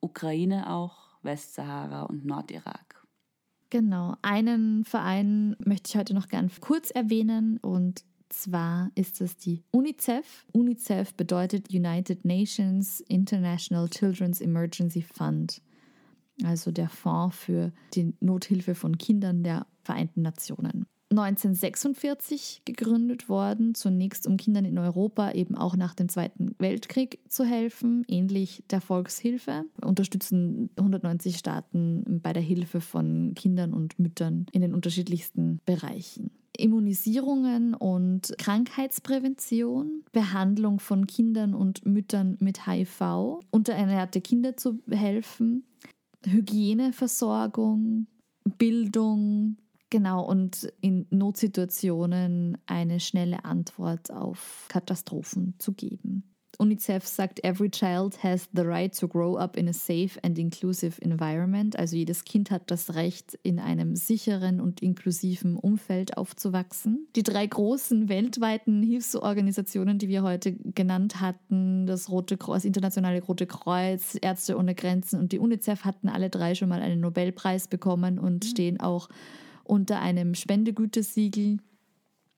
Ukraine 0.00 0.70
auch, 0.70 0.96
Westsahara 1.22 2.02
und 2.02 2.24
Nordirak. 2.24 2.91
Genau, 3.72 4.16
einen 4.20 4.84
Verein 4.84 5.56
möchte 5.64 5.88
ich 5.88 5.96
heute 5.96 6.12
noch 6.12 6.28
gern 6.28 6.50
kurz 6.60 6.90
erwähnen 6.90 7.56
und 7.56 8.04
zwar 8.28 8.90
ist 8.96 9.22
es 9.22 9.38
die 9.38 9.64
UNICEF. 9.70 10.44
UNICEF 10.52 11.14
bedeutet 11.14 11.72
United 11.72 12.22
Nations 12.26 13.00
International 13.00 13.88
Children's 13.88 14.42
Emergency 14.42 15.00
Fund, 15.00 15.62
also 16.44 16.70
der 16.70 16.90
Fonds 16.90 17.34
für 17.34 17.72
die 17.94 18.12
Nothilfe 18.20 18.74
von 18.74 18.98
Kindern 18.98 19.42
der 19.42 19.66
Vereinten 19.80 20.20
Nationen. 20.20 20.84
1946 21.12 22.62
gegründet 22.64 23.28
worden, 23.28 23.74
zunächst 23.74 24.26
um 24.26 24.36
Kindern 24.36 24.64
in 24.64 24.78
Europa 24.78 25.32
eben 25.32 25.54
auch 25.54 25.76
nach 25.76 25.94
dem 25.94 26.08
Zweiten 26.08 26.54
Weltkrieg 26.58 27.20
zu 27.28 27.44
helfen, 27.44 28.04
ähnlich 28.08 28.64
der 28.70 28.80
Volkshilfe. 28.80 29.64
Unterstützen 29.84 30.70
190 30.76 31.36
Staaten 31.36 32.20
bei 32.22 32.32
der 32.32 32.42
Hilfe 32.42 32.80
von 32.80 33.34
Kindern 33.34 33.72
und 33.72 33.98
Müttern 33.98 34.46
in 34.52 34.62
den 34.62 34.74
unterschiedlichsten 34.74 35.60
Bereichen. 35.64 36.30
Immunisierungen 36.56 37.74
und 37.74 38.34
Krankheitsprävention, 38.38 40.04
Behandlung 40.12 40.80
von 40.80 41.06
Kindern 41.06 41.54
und 41.54 41.86
Müttern 41.86 42.36
mit 42.40 42.66
HIV, 42.66 43.40
unterernährte 43.50 44.20
Kinder 44.20 44.56
zu 44.56 44.78
helfen, 44.90 45.64
Hygieneversorgung, 46.26 48.06
Bildung, 48.58 49.56
Genau, 49.92 50.24
und 50.24 50.72
in 50.80 51.06
Notsituationen 51.10 52.56
eine 52.64 52.98
schnelle 52.98 53.44
Antwort 53.44 54.10
auf 54.10 54.64
Katastrophen 54.70 55.52
zu 55.58 55.74
geben. 55.74 56.24
UNICEF 56.58 57.06
sagt, 57.06 57.44
every 57.44 57.68
child 57.68 58.24
has 58.24 58.48
the 58.54 58.62
right 58.62 58.98
to 58.98 59.06
grow 59.06 59.36
up 59.36 59.54
in 59.54 59.68
a 59.68 59.74
safe 59.74 60.18
and 60.22 60.38
inclusive 60.38 60.98
environment. 61.02 61.78
Also 61.78 61.96
jedes 61.96 62.24
Kind 62.24 62.50
hat 62.50 62.70
das 62.70 62.94
Recht, 62.94 63.38
in 63.42 63.58
einem 63.58 63.94
sicheren 63.94 64.62
und 64.62 64.80
inklusiven 64.80 65.56
Umfeld 65.56 66.16
aufzuwachsen. 66.16 67.06
Die 67.14 67.22
drei 67.22 67.46
großen 67.46 68.08
weltweiten 68.08 68.82
Hilfsorganisationen, 68.82 69.98
die 69.98 70.08
wir 70.08 70.22
heute 70.22 70.54
genannt 70.54 71.20
hatten, 71.20 71.86
das 71.86 72.08
Rote 72.08 72.38
Kreuz, 72.38 72.62
das 72.62 72.64
Internationale 72.64 73.22
Rote 73.22 73.46
Kreuz, 73.46 74.16
Ärzte 74.22 74.56
ohne 74.56 74.74
Grenzen 74.74 75.20
und 75.20 75.32
die 75.32 75.38
UNICEF 75.38 75.84
hatten 75.84 76.08
alle 76.08 76.30
drei 76.30 76.54
schon 76.54 76.70
mal 76.70 76.80
einen 76.80 77.00
Nobelpreis 77.00 77.68
bekommen 77.68 78.18
und 78.18 78.44
mhm. 78.44 78.48
stehen 78.48 78.80
auch 78.80 79.10
unter 79.64 80.00
einem 80.00 80.34
Spendegütesiegel. 80.34 81.58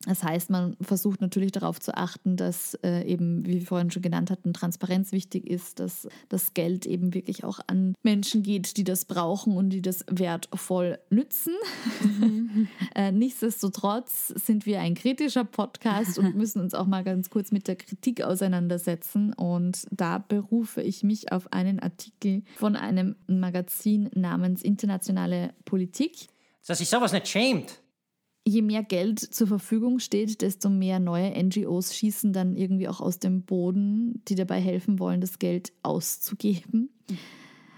Das 0.07 0.23
heißt, 0.23 0.51
man 0.51 0.77
versucht 0.81 1.21
natürlich 1.21 1.53
darauf 1.53 1.81
zu 1.81 1.97
achten, 1.97 2.37
dass 2.37 2.75
äh, 2.83 3.05
eben, 3.07 3.47
wie 3.47 3.61
wir 3.61 3.67
vorhin 3.67 3.91
schon 3.91 4.03
genannt 4.03 4.31
hatten, 4.31 4.53
Transparenz 4.53 5.13
wichtig 5.13 5.49
ist, 5.49 5.81
dass 5.81 6.09
das 6.29 6.53
Geld 6.53 6.85
eben 6.85 7.15
wirklich 7.15 7.45
auch 7.45 7.61
an 7.67 7.95
Menschen 8.03 8.43
geht, 8.43 8.77
die 8.77 8.85
das 8.85 9.07
brauchen 9.07 9.57
und 9.57 9.71
die 9.71 9.81
das 9.81 10.05
wertvoll 10.11 10.99
nützen. 11.11 11.55
äh, 12.95 13.13
nichtsdestotrotz 13.13 14.29
sind 14.29 14.67
wir 14.67 14.81
ein 14.81 14.95
kritischer 14.95 15.45
Podcast 15.45 16.19
und 16.19 16.37
müssen 16.37 16.61
uns 16.61 16.75
auch 16.75 16.87
mal 16.87 17.05
ganz 17.05 17.31
kurz 17.31 17.51
mit 17.51 17.67
der 17.67 17.77
Kritik 17.77 18.23
auseinandersetzen. 18.23 19.33
Und 19.33 19.87
da 19.91 20.19
berufe 20.19 20.83
ich 20.83 21.03
mich 21.03 21.33
auf 21.33 21.53
einen 21.53 21.81
Artikel 21.81 22.43
von 22.57 22.77
einem 22.77 23.17
Magazin 23.27 24.11
namens 24.15 24.63
Internationale 24.63 25.55
Politik. 25.65 26.29
Dass 26.67 26.79
sich 26.79 26.89
sowas 26.89 27.13
nicht 27.13 27.29
schämt. 27.29 27.81
je 28.47 28.63
mehr 28.63 28.83
Geld 28.83 29.21
zur 29.21 29.47
Verfügung 29.47 29.99
steht, 29.99 30.43
desto 30.43 30.69
mehr 30.69 31.01
neue 31.01 31.31
NGOs 31.43 31.95
schießen 31.95 32.33
dann 32.33 32.57
irgendwie 32.57 32.89
auch 32.89 33.01
aus 33.01 33.19
dem 33.19 33.43
Boden, 33.43 34.23
die 34.29 34.35
dabei 34.35 34.61
helfen 34.61 34.99
wollen, 34.99 35.21
das 35.23 35.39
Geld 35.39 35.73
auszugeben. 35.83 36.91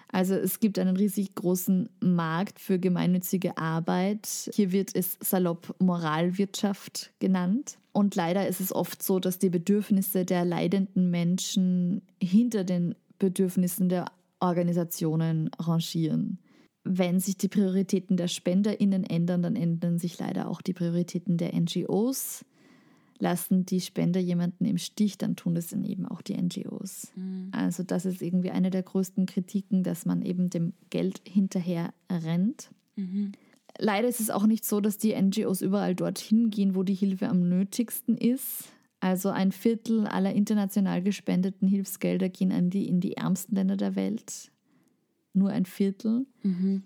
Also 0.09 0.35
es 0.35 0.61
gibt 0.61 0.79
einen 0.79 0.97
riesig 0.97 1.35
großen 1.35 1.89
Markt 2.01 2.59
für 2.59 2.79
gemeinnützige 2.79 3.59
Arbeit. 3.59 4.51
Hier 4.55 4.73
wird 4.73 4.95
es 4.95 5.19
salopp 5.21 5.75
Moralwirtschaft 5.79 7.13
genannt. 7.19 7.79
Und 7.93 8.15
leider 8.15 8.47
ist 8.49 8.61
es 8.61 8.73
oft 8.73 9.03
so, 9.03 9.21
dass 9.21 9.39
die 9.39 9.51
Bedürfnisse 9.51 10.25
der 10.25 10.45
leidenden 10.45 11.11
Menschen 11.11 12.03
hinter 12.23 12.65
den 12.65 12.95
Bedürfnissen 13.19 13.89
der 13.89 14.07
Organisationen 14.41 15.51
rangieren 15.59 16.39
wenn 16.89 17.21
sich 17.21 17.37
die 17.37 17.49
Prioritäten 17.49 18.17
der 18.17 18.29
SpenderInnen 18.29 19.05
ändern, 19.05 19.43
dann 19.43 19.57
ändern 19.57 19.99
sich 19.99 20.19
leider 20.19 20.49
auch 20.49 20.63
die 20.63 20.73
Prioritäten 20.73 21.37
der 21.37 21.55
NGOs. 21.55 22.45
Lassen 23.19 23.65
die 23.65 23.81
Spender 23.81 24.21
jemanden 24.21 24.67
im 24.67 24.77
Stich, 24.79 25.17
dann 25.19 25.37
tun 25.37 25.55
das 25.55 25.69
dann 25.69 25.85
eben 25.85 26.07
auch 26.07 26.21
die 26.21 26.37
NGOs. 26.37 27.13
Also 27.53 27.83
das 27.83 28.05
ist 28.05 28.21
irgendwie 28.23 28.51
eine 28.51 28.71
der 28.71 28.83
größten 28.83 29.25
Kritiken, 29.27 29.83
dass 29.83 30.05
man 30.05 30.23
eben 30.23 30.51
dem 30.51 30.75
Geld 30.91 31.23
hinterher 31.27 31.95
rennt. 32.11 32.71
Leider 33.79 34.07
ist 34.09 34.21
es 34.21 34.31
auch 34.31 34.47
nicht 34.47 34.65
so, 34.65 34.81
dass 34.81 34.99
die 34.99 35.15
NGOs 35.21 35.63
überall 35.63 35.95
dorthin 35.95 36.51
gehen, 36.51 36.75
wo 36.75 36.83
die 36.83 36.95
Hilfe 36.95 37.29
am 37.29 37.49
nötigsten 37.49 38.17
ist. 38.17 38.65
Also 39.01 39.31
ein 39.31 39.53
Viertel 39.53 40.07
aller 40.07 40.35
international 40.35 41.03
gespendeten 41.03 41.69
Hilfsgelder 41.69 42.29
gehen 42.29 42.53
an 42.53 42.71
die, 42.71 42.89
in 42.89 43.01
die 43.01 43.17
ärmsten 43.17 43.55
Länder 43.55 43.77
der 43.77 43.97
Welt 43.97 44.51
nur 45.37 45.51
ein 45.51 45.67
Viertel. 45.67 46.27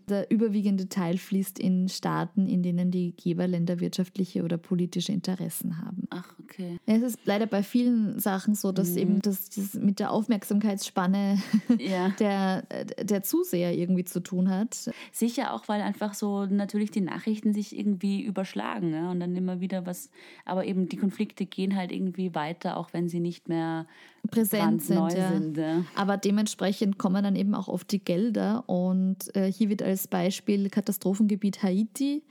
Der 0.08 0.30
überwiegende 0.30 0.88
Teil 0.88 1.18
fließt 1.18 1.58
in 1.58 1.88
Staaten, 1.90 2.46
in 2.46 2.62
denen 2.62 2.90
die 2.90 3.14
Geberländer 3.14 3.78
wirtschaftliche 3.78 4.42
oder 4.42 4.56
politische 4.56 5.12
Interessen 5.12 5.76
haben. 5.76 6.06
Ach, 6.08 6.32
okay. 6.42 6.78
Es 6.86 7.02
ist 7.02 7.18
leider 7.26 7.44
bei 7.46 7.62
vielen 7.62 8.18
Sachen 8.18 8.54
so, 8.54 8.72
dass 8.72 8.96
eben 8.96 9.20
das, 9.20 9.50
das 9.50 9.74
mit 9.74 9.98
der 9.98 10.12
Aufmerksamkeitsspanne 10.12 11.38
Ja. 11.78 12.08
der, 12.18 12.62
der 13.02 13.22
Zuseher 13.22 13.76
irgendwie 13.76 14.04
zu 14.04 14.20
tun 14.20 14.48
hat. 14.48 14.90
Sicher 15.12 15.52
auch, 15.52 15.68
weil 15.68 15.82
einfach 15.82 16.14
so 16.14 16.46
natürlich 16.46 16.90
die 16.90 17.02
Nachrichten 17.02 17.52
sich 17.52 17.78
irgendwie 17.78 18.22
überschlagen 18.22 18.94
ja? 18.94 19.10
und 19.10 19.20
dann 19.20 19.36
immer 19.36 19.60
wieder 19.60 19.84
was, 19.84 20.10
aber 20.46 20.64
eben 20.64 20.88
die 20.88 20.96
Konflikte 20.96 21.44
gehen 21.44 21.76
halt 21.76 21.92
irgendwie 21.92 22.34
weiter, 22.34 22.78
auch 22.78 22.94
wenn 22.94 23.08
sie 23.08 23.20
nicht 23.20 23.48
mehr 23.48 23.86
Präsent 24.30 24.82
sind, 24.82 25.12
ja. 25.12 25.32
sind. 25.32 25.56
Ja. 25.56 25.84
Aber 25.94 26.16
dementsprechend 26.16 26.98
kommen 26.98 27.22
dann 27.22 27.36
eben 27.36 27.54
auch 27.54 27.68
oft 27.68 27.90
die 27.90 28.02
Gelder. 28.02 28.64
Und 28.68 29.34
äh, 29.34 29.50
hier 29.50 29.68
wird 29.68 29.82
als 29.82 30.08
Beispiel 30.08 30.68
Katastrophengebiet 30.70 31.62
Haiti 31.62 32.22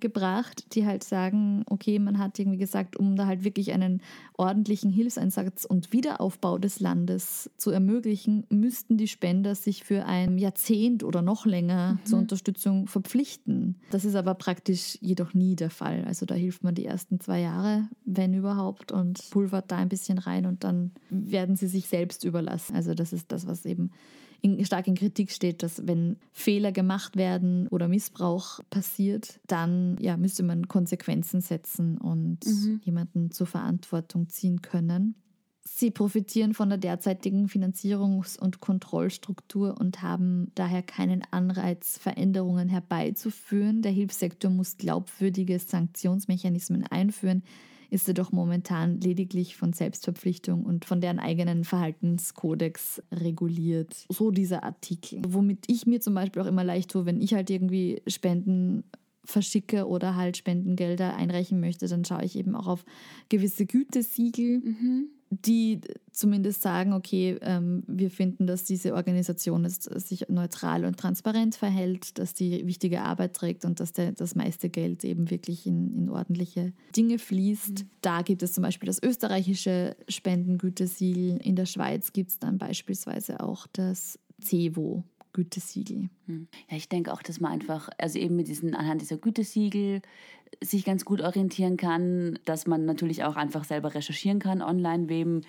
gebracht, 0.00 0.74
die 0.74 0.86
halt 0.86 1.04
sagen, 1.04 1.64
okay, 1.68 1.98
man 1.98 2.18
hat 2.18 2.38
irgendwie 2.38 2.58
gesagt, 2.58 2.96
um 2.96 3.16
da 3.16 3.26
halt 3.26 3.44
wirklich 3.44 3.72
einen 3.72 4.02
ordentlichen 4.34 4.90
Hilfseinsatz 4.90 5.64
und 5.64 5.92
Wiederaufbau 5.92 6.58
des 6.58 6.80
Landes 6.80 7.50
zu 7.56 7.70
ermöglichen, 7.70 8.44
müssten 8.50 8.96
die 8.96 9.08
Spender 9.08 9.54
sich 9.54 9.84
für 9.84 10.04
ein 10.04 10.38
Jahrzehnt 10.38 11.04
oder 11.04 11.22
noch 11.22 11.46
länger 11.46 11.98
zur 12.04 12.18
Unterstützung 12.18 12.86
verpflichten. 12.86 13.76
Das 13.90 14.04
ist 14.04 14.14
aber 14.14 14.34
praktisch 14.34 14.98
jedoch 15.00 15.34
nie 15.34 15.56
der 15.56 15.70
Fall. 15.70 16.04
Also 16.06 16.26
da 16.26 16.34
hilft 16.34 16.64
man 16.64 16.74
die 16.74 16.86
ersten 16.86 17.20
zwei 17.20 17.40
Jahre, 17.40 17.88
wenn 18.04 18.34
überhaupt, 18.34 18.92
und 18.92 19.30
pulvert 19.30 19.70
da 19.70 19.76
ein 19.76 19.88
bisschen 19.88 20.18
rein 20.18 20.46
und 20.46 20.64
dann 20.64 20.92
werden 21.30 21.56
sie 21.56 21.68
sich 21.68 21.88
selbst 21.88 22.24
überlassen. 22.24 22.74
Also 22.74 22.94
das 22.94 23.12
ist 23.12 23.32
das, 23.32 23.46
was 23.46 23.64
eben 23.64 23.90
in, 24.40 24.64
stark 24.64 24.86
in 24.86 24.94
Kritik 24.94 25.30
steht, 25.30 25.62
dass 25.62 25.86
wenn 25.86 26.16
Fehler 26.32 26.72
gemacht 26.72 27.16
werden 27.16 27.68
oder 27.68 27.88
Missbrauch 27.88 28.60
passiert, 28.70 29.40
dann 29.46 29.96
ja, 30.00 30.16
müsste 30.16 30.42
man 30.42 30.68
Konsequenzen 30.68 31.40
setzen 31.40 31.98
und 31.98 32.40
jemanden 32.84 33.30
zur 33.30 33.46
Verantwortung 33.46 34.28
ziehen 34.28 34.62
können. 34.62 35.14
Sie 35.68 35.90
profitieren 35.90 36.54
von 36.54 36.68
der 36.68 36.78
derzeitigen 36.78 37.48
Finanzierungs- 37.48 38.38
und 38.38 38.60
Kontrollstruktur 38.60 39.76
und 39.78 40.00
haben 40.00 40.52
daher 40.54 40.82
keinen 40.82 41.22
Anreiz, 41.32 41.98
Veränderungen 41.98 42.68
herbeizuführen. 42.68 43.82
Der 43.82 43.90
Hilfssektor 43.90 44.50
muss 44.50 44.76
glaubwürdige 44.76 45.58
Sanktionsmechanismen 45.58 46.84
einführen, 46.86 47.42
ist 47.90 48.08
jedoch 48.08 48.32
momentan 48.32 49.00
lediglich 49.00 49.56
von 49.56 49.72
Selbstverpflichtung 49.72 50.64
und 50.64 50.84
von 50.84 51.00
deren 51.00 51.18
eigenen 51.18 51.64
Verhaltenskodex 51.64 53.02
reguliert. 53.12 54.06
So 54.10 54.30
dieser 54.30 54.64
Artikel. 54.64 55.22
Womit 55.26 55.64
ich 55.68 55.86
mir 55.86 56.00
zum 56.00 56.14
Beispiel 56.14 56.42
auch 56.42 56.46
immer 56.46 56.64
leicht 56.64 56.90
tue, 56.90 57.06
wenn 57.06 57.20
ich 57.20 57.34
halt 57.34 57.50
irgendwie 57.50 58.02
Spenden 58.06 58.84
verschicke 59.24 59.86
oder 59.86 60.14
halt 60.16 60.36
Spendengelder 60.36 61.16
einreichen 61.16 61.60
möchte, 61.60 61.88
dann 61.88 62.04
schaue 62.04 62.24
ich 62.24 62.36
eben 62.36 62.54
auch 62.54 62.66
auf 62.66 62.84
gewisse 63.28 63.66
Gütesiegel, 63.66 64.62
die 65.30 65.80
zumindest 66.12 66.62
sagen, 66.62 66.92
okay, 66.92 67.36
ähm, 67.42 67.82
wir 67.86 68.10
finden, 68.10 68.46
dass 68.46 68.64
diese 68.64 68.94
Organisation 68.94 69.64
jetzt 69.64 69.84
sich 69.84 70.28
neutral 70.28 70.84
und 70.84 70.98
transparent 70.98 71.56
verhält, 71.56 72.18
dass 72.18 72.32
die 72.32 72.66
wichtige 72.66 73.02
Arbeit 73.02 73.34
trägt 73.34 73.64
und 73.64 73.80
dass 73.80 73.92
der, 73.92 74.12
das 74.12 74.34
meiste 74.34 74.68
Geld 74.68 75.04
eben 75.04 75.30
wirklich 75.30 75.66
in, 75.66 75.92
in 75.94 76.10
ordentliche 76.10 76.72
Dinge 76.94 77.18
fließt. 77.18 77.84
Da 78.02 78.22
gibt 78.22 78.42
es 78.42 78.52
zum 78.52 78.62
Beispiel 78.62 78.86
das 78.86 79.02
österreichische 79.02 79.96
Spendengütesiegel. 80.08 81.38
In 81.38 81.56
der 81.56 81.66
Schweiz 81.66 82.12
gibt 82.12 82.30
es 82.30 82.38
dann 82.38 82.58
beispielsweise 82.58 83.40
auch 83.40 83.66
das 83.72 84.18
CEVO. 84.40 85.04
Gütesiegel. 85.36 86.08
Ja, 86.26 86.76
ich 86.78 86.88
denke 86.88 87.12
auch, 87.12 87.22
dass 87.22 87.40
man 87.40 87.52
einfach, 87.52 87.90
also 87.98 88.18
eben 88.18 88.36
mit 88.36 88.48
diesen, 88.48 88.74
anhand 88.74 89.02
dieser 89.02 89.18
Gütesiegel 89.18 90.00
sich 90.64 90.86
ganz 90.86 91.04
gut 91.04 91.20
orientieren 91.20 91.76
kann, 91.76 92.38
dass 92.46 92.66
man 92.66 92.86
natürlich 92.86 93.22
auch 93.22 93.36
einfach 93.36 93.64
selber 93.64 93.94
recherchieren 93.94 94.38
kann 94.38 94.62
online, 94.62 95.10
wem 95.10 95.42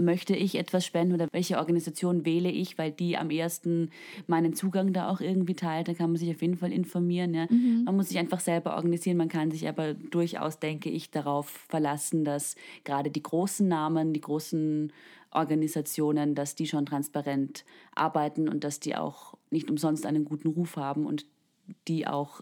möchte 0.00 0.34
ich 0.34 0.56
etwas 0.56 0.84
spenden 0.84 1.14
oder 1.14 1.28
welche 1.30 1.58
Organisation 1.58 2.24
wähle 2.24 2.50
ich, 2.50 2.76
weil 2.76 2.90
die 2.90 3.16
am 3.16 3.30
ersten 3.30 3.90
meinen 4.26 4.52
Zugang 4.52 4.92
da 4.92 5.08
auch 5.08 5.20
irgendwie 5.20 5.54
teilt. 5.54 5.86
Da 5.86 5.94
kann 5.94 6.10
man 6.10 6.16
sich 6.16 6.30
auf 6.30 6.42
jeden 6.42 6.56
Fall 6.56 6.72
informieren. 6.72 7.34
Ja. 7.34 7.46
Man 7.50 7.96
muss 7.96 8.08
sich 8.08 8.18
einfach 8.18 8.40
selber 8.40 8.74
organisieren. 8.74 9.16
Man 9.16 9.28
kann 9.28 9.50
sich 9.52 9.68
aber 9.68 9.94
durchaus, 9.94 10.58
denke 10.58 10.90
ich, 10.90 11.10
darauf 11.10 11.48
verlassen, 11.68 12.24
dass 12.24 12.56
gerade 12.84 13.10
die 13.10 13.22
großen 13.22 13.66
Namen, 13.66 14.12
die 14.12 14.20
großen 14.20 14.92
Organisationen, 15.30 16.34
dass 16.34 16.54
die 16.54 16.66
schon 16.66 16.86
transparent 16.86 17.64
arbeiten 17.94 18.48
und 18.48 18.64
dass 18.64 18.80
die 18.80 18.96
auch 18.96 19.34
nicht 19.50 19.70
umsonst 19.70 20.06
einen 20.06 20.24
guten 20.24 20.48
Ruf 20.48 20.76
haben 20.76 21.06
und 21.06 21.26
die 21.88 22.06
auch 22.06 22.40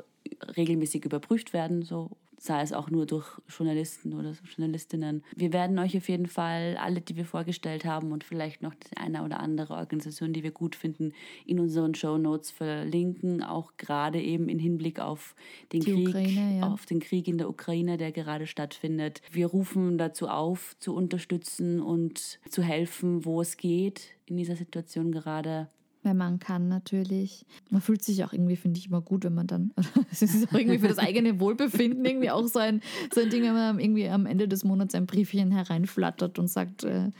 regelmäßig 0.56 1.04
überprüft 1.04 1.52
werden, 1.52 1.82
so 1.82 2.10
sei 2.38 2.62
es 2.62 2.72
auch 2.72 2.90
nur 2.90 3.06
durch 3.06 3.26
Journalisten 3.48 4.14
oder 4.14 4.34
Journalistinnen. 4.56 5.24
Wir 5.34 5.52
werden 5.52 5.78
euch 5.78 5.96
auf 5.96 6.08
jeden 6.08 6.26
Fall 6.26 6.76
alle, 6.80 7.00
die 7.00 7.16
wir 7.16 7.24
vorgestellt 7.24 7.84
haben 7.84 8.12
und 8.12 8.24
vielleicht 8.24 8.62
noch 8.62 8.74
die 8.74 8.96
eine 8.96 9.24
oder 9.24 9.40
andere 9.40 9.74
Organisation, 9.74 10.32
die 10.32 10.42
wir 10.42 10.52
gut 10.52 10.76
finden, 10.76 11.12
in 11.46 11.58
unseren 11.60 11.94
Show 11.94 12.16
Notes 12.16 12.50
verlinken, 12.50 13.42
auch 13.42 13.72
gerade 13.76 14.20
eben 14.20 14.48
im 14.48 14.58
Hinblick 14.58 15.00
auf 15.00 15.34
den 15.72 15.80
Die 15.80 15.92
Krieg, 15.92 16.08
Ukraine, 16.08 16.58
ja. 16.58 16.68
auf 16.68 16.86
den 16.86 17.00
Krieg 17.00 17.28
in 17.28 17.38
der 17.38 17.48
Ukraine, 17.48 17.96
der 17.96 18.12
gerade 18.12 18.46
stattfindet. 18.46 19.20
Wir 19.30 19.46
rufen 19.46 19.98
dazu 19.98 20.28
auf, 20.28 20.76
zu 20.78 20.94
unterstützen 20.94 21.80
und 21.80 22.38
zu 22.48 22.62
helfen, 22.62 23.24
wo 23.24 23.40
es 23.40 23.56
geht 23.56 24.14
in 24.26 24.36
dieser 24.36 24.56
Situation 24.56 25.10
gerade. 25.10 25.68
Wenn 26.02 26.16
man 26.16 26.38
kann, 26.38 26.68
natürlich. 26.68 27.44
Man 27.70 27.80
fühlt 27.80 28.02
sich 28.02 28.24
auch 28.24 28.32
irgendwie, 28.32 28.56
finde 28.56 28.78
ich, 28.78 28.86
immer 28.86 29.00
gut, 29.00 29.24
wenn 29.24 29.34
man 29.34 29.46
dann. 29.46 29.72
Es 30.10 30.22
ist 30.22 30.48
auch 30.48 30.54
irgendwie 30.54 30.78
für 30.78 30.88
das 30.88 30.98
eigene 30.98 31.40
Wohlbefinden 31.40 32.04
irgendwie 32.04 32.30
auch 32.30 32.46
so 32.46 32.60
ein, 32.60 32.80
so 33.12 33.20
ein 33.20 33.30
Ding, 33.30 33.42
wenn 33.42 33.54
man 33.54 33.80
irgendwie 33.80 34.08
am 34.08 34.26
Ende 34.26 34.48
des 34.48 34.64
Monats 34.64 34.94
ein 34.94 35.06
Briefchen 35.06 35.50
hereinflattert 35.50 36.38
und 36.38 36.48
sagt, 36.48 36.84
äh, 36.84 37.10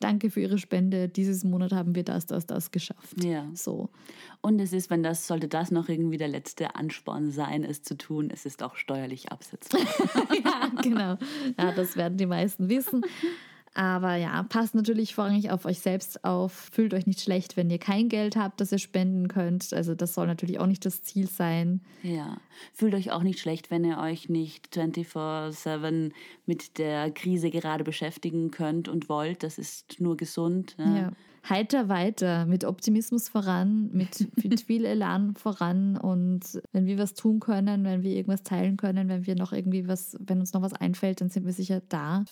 danke 0.00 0.30
für 0.30 0.40
Ihre 0.40 0.58
Spende, 0.58 1.08
dieses 1.08 1.44
Monat 1.44 1.72
haben 1.72 1.94
wir 1.94 2.02
das, 2.02 2.26
das, 2.26 2.46
das 2.46 2.70
geschafft. 2.70 3.22
Ja. 3.22 3.48
So. 3.54 3.90
Und 4.40 4.58
es 4.58 4.72
ist, 4.72 4.90
wenn 4.90 5.02
das, 5.02 5.26
sollte 5.26 5.46
das 5.46 5.70
noch 5.70 5.88
irgendwie 5.88 6.16
der 6.16 6.28
letzte 6.28 6.74
Ansporn 6.74 7.30
sein, 7.30 7.62
es 7.62 7.82
zu 7.82 7.96
tun, 7.96 8.30
es 8.32 8.46
ist 8.46 8.62
auch 8.62 8.76
steuerlich 8.76 9.30
absetzbar. 9.30 9.80
ja, 10.44 10.70
genau. 10.82 11.18
Ja, 11.58 11.72
das 11.72 11.96
werden 11.96 12.16
die 12.16 12.26
meisten 12.26 12.68
wissen. 12.68 13.02
Aber 13.74 14.16
ja, 14.16 14.42
passt 14.42 14.74
natürlich 14.74 15.14
vorrangig 15.14 15.52
auf 15.52 15.64
euch 15.64 15.78
selbst 15.78 16.24
auf. 16.24 16.52
Fühlt 16.72 16.92
euch 16.92 17.06
nicht 17.06 17.20
schlecht, 17.20 17.56
wenn 17.56 17.70
ihr 17.70 17.78
kein 17.78 18.08
Geld 18.08 18.34
habt, 18.34 18.60
das 18.60 18.72
ihr 18.72 18.78
spenden 18.78 19.28
könnt. 19.28 19.72
Also 19.72 19.94
das 19.94 20.14
soll 20.14 20.26
natürlich 20.26 20.58
auch 20.58 20.66
nicht 20.66 20.84
das 20.84 21.02
Ziel 21.02 21.28
sein. 21.28 21.80
Ja, 22.02 22.38
fühlt 22.74 22.94
euch 22.94 23.12
auch 23.12 23.22
nicht 23.22 23.38
schlecht, 23.38 23.70
wenn 23.70 23.84
ihr 23.84 23.98
euch 23.98 24.28
nicht 24.28 24.72
24/7 24.74 26.12
mit 26.46 26.78
der 26.78 27.10
Krise 27.12 27.50
gerade 27.50 27.84
beschäftigen 27.84 28.50
könnt 28.50 28.88
und 28.88 29.08
wollt. 29.08 29.42
Das 29.44 29.56
ist 29.58 30.00
nur 30.00 30.16
gesund. 30.16 30.76
ne? 30.78 31.00
Ja. 31.02 31.12
Heiter 31.48 31.88
weiter, 31.88 32.46
mit 32.46 32.64
Optimismus 32.64 33.28
voran, 33.28 33.90
mit, 33.92 34.28
mit 34.44 34.60
viel 34.60 34.84
Elan 34.84 35.34
voran 35.34 35.96
und 35.96 36.60
wenn 36.72 36.86
wir 36.86 36.98
was 36.98 37.14
tun 37.14 37.40
können, 37.40 37.84
wenn 37.84 38.02
wir 38.02 38.12
irgendwas 38.12 38.42
teilen 38.42 38.76
können, 38.76 39.08
wenn 39.08 39.26
wir 39.26 39.34
noch 39.34 39.52
irgendwie 39.52 39.88
was, 39.88 40.16
wenn 40.20 40.40
uns 40.40 40.52
noch 40.52 40.62
was 40.62 40.72
einfällt, 40.72 41.20
dann 41.20 41.30
sind 41.30 41.46
wir 41.46 41.52
sicher 41.52 41.82
da. 41.88 42.24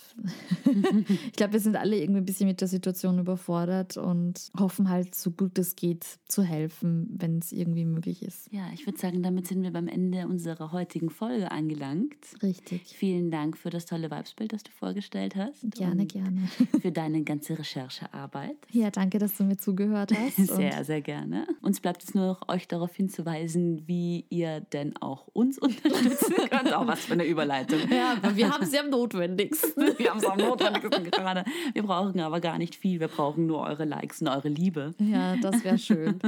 ich 0.65 1.33
glaube, 1.33 1.55
wir 1.55 1.61
sind 1.61 1.77
alle 1.77 1.97
irgendwie 1.97 2.21
ein 2.21 2.27
bisschen 2.27 2.49
mit 2.49 2.61
der 2.61 2.69
Situation 2.69 3.19
überfordert 3.19 3.97
und 3.97 4.51
hoffen 4.59 4.89
halt, 4.89 5.15
so 5.15 5.31
gut 5.31 5.59
es 5.59 5.77
geht, 5.77 6.05
zu 6.29 6.43
helfen, 6.43 7.09
wenn 7.19 7.39
es 7.39 7.53
irgendwie 7.53 7.85
möglich 7.85 8.23
ist. 8.23 8.53
Ja, 8.53 8.69
ich 8.75 8.87
würde 8.87 8.99
sagen, 8.99 9.23
damit 9.23 9.47
sind 9.47 9.63
wir 9.63 9.73
beim 9.73 9.89
Ende 9.89 10.27
unserer 10.27 10.73
heutigen 10.73 11.11
Folge 11.11 11.51
angelangt. 11.51 12.17
Richtig. 12.43 12.83
Vielen 12.97 13.31
Dank 13.31 13.57
für 13.57 13.71
das 13.71 13.87
tolle 13.87 14.11
Vibesbild, 14.11 14.53
das 14.53 14.63
du 14.63 14.71
vorgestellt 14.71 15.37
hast. 15.37 15.71
Gerne, 15.71 16.07
gerne. 16.07 16.49
Für 16.81 16.93
deine 16.93 17.23
ganze 17.23 17.59
Recherchearbeit. 17.59 18.57
Ja, 18.71 18.91
danke, 18.99 19.19
dass 19.19 19.37
du 19.37 19.45
mir 19.45 19.57
zugehört 19.57 20.13
hast. 20.37 20.49
Sehr, 20.49 20.85
sehr 20.85 21.01
gerne. 21.01 21.47
Uns 21.63 21.81
bleibt 21.81 22.03
es 22.03 22.15
nur 22.15 22.27
noch, 22.27 22.49
euch 22.49 22.67
darauf 22.67 22.95
hinzuweisen, 22.95 23.87
wie 23.87 24.27
ihr 24.29 24.61
denn 24.73 24.97
auch 24.97 25.29
uns 25.33 25.59
unterstützen 25.59 26.35
könnt. 26.51 26.75
Auch 26.75 26.87
was 26.87 27.05
für 27.05 27.13
eine 27.13 27.25
Überleitung. 27.25 27.79
ja, 27.91 28.15
aber 28.21 28.37
wir 28.37 28.51
haben 28.51 28.65
es 28.65 28.73
ja 28.73 28.81
am 28.81 28.91
notwendigsten. 28.91 29.79
Wir 29.99 30.11
haben 30.11 30.19
es 30.19 30.27
am 30.27 30.39
notwendigsten 30.39 31.05
gerade. 31.11 31.45
Wir 31.73 31.83
brauchen 31.83 32.21
aber 32.21 32.41
gar 32.41 32.59
nicht 32.59 32.75
viel. 32.75 33.01
Wir 33.01 33.09
brauchen 33.09 33.47
nur 33.47 33.61
eure 33.61 33.85
Likes 33.85 34.21
und 34.21 34.29
eure 34.29 34.49
Liebe. 34.49 34.95
Ja, 34.99 35.37
das 35.37 35.65
wäre 35.65 35.79
schön. 35.79 36.19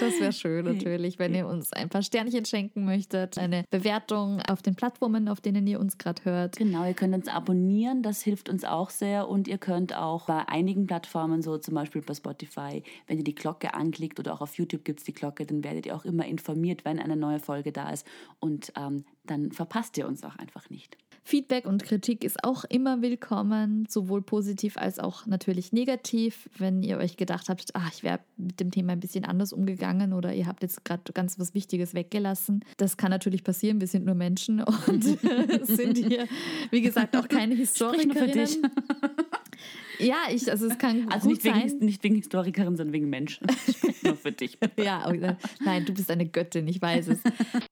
Das 0.00 0.20
wäre 0.20 0.32
schön 0.32 0.64
natürlich, 0.64 1.18
wenn 1.18 1.34
ihr 1.34 1.46
uns 1.46 1.72
ein 1.72 1.88
paar 1.88 2.02
Sternchen 2.02 2.44
schenken 2.44 2.84
möchtet. 2.84 3.38
Eine 3.38 3.64
Bewertung 3.70 4.40
auf 4.42 4.62
den 4.62 4.74
Plattformen, 4.74 5.28
auf 5.28 5.40
denen 5.40 5.66
ihr 5.66 5.80
uns 5.80 5.98
gerade 5.98 6.24
hört. 6.24 6.56
Genau, 6.56 6.84
ihr 6.84 6.94
könnt 6.94 7.14
uns 7.14 7.28
abonnieren, 7.28 8.02
das 8.02 8.22
hilft 8.22 8.48
uns 8.48 8.64
auch 8.64 8.90
sehr. 8.90 9.28
Und 9.28 9.48
ihr 9.48 9.58
könnt 9.58 9.96
auch 9.96 10.26
bei 10.26 10.48
einigen 10.48 10.86
Plattformen, 10.86 11.42
so 11.42 11.58
zum 11.58 11.74
Beispiel 11.74 12.02
bei 12.02 12.15
Spotify, 12.16 12.82
wenn 13.06 13.18
ihr 13.18 13.24
die 13.24 13.34
Glocke 13.34 13.74
anklickt 13.74 14.18
oder 14.18 14.34
auch 14.34 14.40
auf 14.40 14.56
YouTube 14.56 14.84
gibt 14.84 15.00
es 15.00 15.04
die 15.04 15.12
Glocke, 15.12 15.46
dann 15.46 15.62
werdet 15.62 15.86
ihr 15.86 15.94
auch 15.94 16.04
immer 16.04 16.26
informiert, 16.26 16.84
wenn 16.84 16.98
eine 16.98 17.16
neue 17.16 17.38
Folge 17.38 17.72
da 17.72 17.90
ist. 17.90 18.06
Und 18.40 18.72
ähm, 18.76 19.04
dann 19.24 19.52
verpasst 19.52 19.98
ihr 19.98 20.06
uns 20.06 20.24
auch 20.24 20.36
einfach 20.36 20.70
nicht. 20.70 20.96
Feedback 21.24 21.66
und 21.66 21.82
Kritik 21.82 22.22
ist 22.22 22.44
auch 22.44 22.62
immer 22.62 23.02
willkommen, 23.02 23.84
sowohl 23.88 24.22
positiv 24.22 24.76
als 24.76 25.00
auch 25.00 25.26
natürlich 25.26 25.72
negativ. 25.72 26.48
Wenn 26.56 26.84
ihr 26.84 26.98
euch 26.98 27.16
gedacht 27.16 27.48
habt, 27.48 27.70
ach, 27.74 27.92
ich 27.92 28.04
wäre 28.04 28.20
mit 28.36 28.60
dem 28.60 28.70
Thema 28.70 28.92
ein 28.92 29.00
bisschen 29.00 29.24
anders 29.24 29.52
umgegangen 29.52 30.12
oder 30.12 30.32
ihr 30.32 30.46
habt 30.46 30.62
jetzt 30.62 30.84
gerade 30.84 31.12
ganz 31.12 31.36
was 31.40 31.52
Wichtiges 31.52 31.94
weggelassen. 31.94 32.64
Das 32.76 32.96
kann 32.96 33.10
natürlich 33.10 33.42
passieren, 33.42 33.80
wir 33.80 33.88
sind 33.88 34.06
nur 34.06 34.14
Menschen 34.14 34.62
und 34.62 35.02
sind 35.62 35.98
hier, 35.98 36.28
wie 36.70 36.80
gesagt, 36.80 37.16
auch 37.16 37.26
keine. 37.26 37.56
Historikerinnen. 37.66 38.70
Ja, 39.98 40.24
ich, 40.30 40.50
also 40.50 40.66
es 40.66 40.78
kann 40.78 41.08
Also 41.10 41.28
gut 41.28 41.42
nicht 41.42 41.44
wegen, 41.44 41.68
sein. 41.68 41.78
nicht 41.80 42.02
wegen 42.04 42.16
Historikerin, 42.16 42.76
sondern 42.76 42.92
wegen 42.92 43.08
Menschen. 43.08 43.46
Sprich 43.70 44.02
nur 44.02 44.16
für 44.16 44.32
dich. 44.32 44.58
Ja, 44.76 45.08
oder- 45.08 45.38
nein, 45.60 45.84
du 45.84 45.92
bist 45.94 46.10
eine 46.10 46.26
Göttin, 46.26 46.66
ich 46.68 46.80
weiß 46.80 47.08
es. 47.08 47.18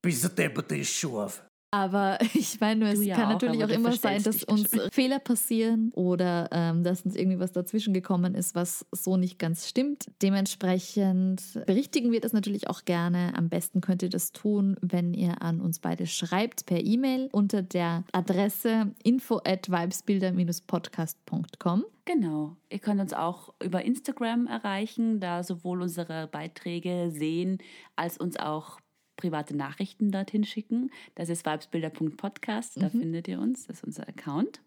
Bist 0.02 0.24
du 0.24 0.28
deppert, 0.28 0.72
ist 0.72 0.90
scharf. 0.92 1.44
Aber 1.74 2.18
ich 2.34 2.60
meine 2.60 2.84
nur, 2.84 2.90
es 2.90 3.04
ja 3.04 3.16
kann 3.16 3.24
auch, 3.24 3.30
natürlich 3.32 3.64
auch 3.64 3.68
immer 3.68 3.90
sein, 3.90 4.22
dass 4.22 4.44
uns 4.44 4.70
Fehler 4.92 5.18
passieren 5.18 5.90
oder 5.94 6.48
ähm, 6.52 6.84
dass 6.84 7.02
uns 7.02 7.16
irgendwie 7.16 7.40
was 7.40 7.50
dazwischen 7.50 7.92
gekommen 7.92 8.36
ist, 8.36 8.54
was 8.54 8.86
so 8.92 9.16
nicht 9.16 9.40
ganz 9.40 9.68
stimmt. 9.68 10.06
Dementsprechend 10.22 11.42
berichtigen 11.66 12.12
wir 12.12 12.20
das 12.20 12.32
natürlich 12.32 12.70
auch 12.70 12.84
gerne. 12.84 13.32
Am 13.36 13.48
besten 13.48 13.80
könnt 13.80 14.04
ihr 14.04 14.08
das 14.08 14.30
tun, 14.30 14.76
wenn 14.82 15.14
ihr 15.14 15.42
an 15.42 15.60
uns 15.60 15.80
beide 15.80 16.06
schreibt 16.06 16.66
per 16.66 16.78
E-Mail 16.78 17.28
unter 17.32 17.62
der 17.62 18.04
Adresse 18.12 18.92
info 19.02 19.40
at 19.44 19.68
vibesbilder-podcast.com. 19.68 21.86
Genau. 22.04 22.56
Ihr 22.70 22.78
könnt 22.78 23.00
uns 23.00 23.14
auch 23.14 23.52
über 23.60 23.82
Instagram 23.82 24.46
erreichen, 24.46 25.18
da 25.18 25.42
sowohl 25.42 25.82
unsere 25.82 26.28
Beiträge 26.28 27.10
sehen, 27.10 27.58
als 27.96 28.16
uns 28.18 28.38
auch 28.38 28.78
private 29.16 29.56
Nachrichten 29.56 30.10
dorthin 30.10 30.44
schicken. 30.44 30.90
Das 31.14 31.28
ist 31.28 31.46
vibesbilder.podcast, 31.46 32.80
da 32.80 32.88
findet 32.88 33.28
ihr 33.28 33.40
uns, 33.40 33.66
das 33.66 33.76
ist 33.78 33.84
unser 33.84 34.08
Account. 34.08 34.60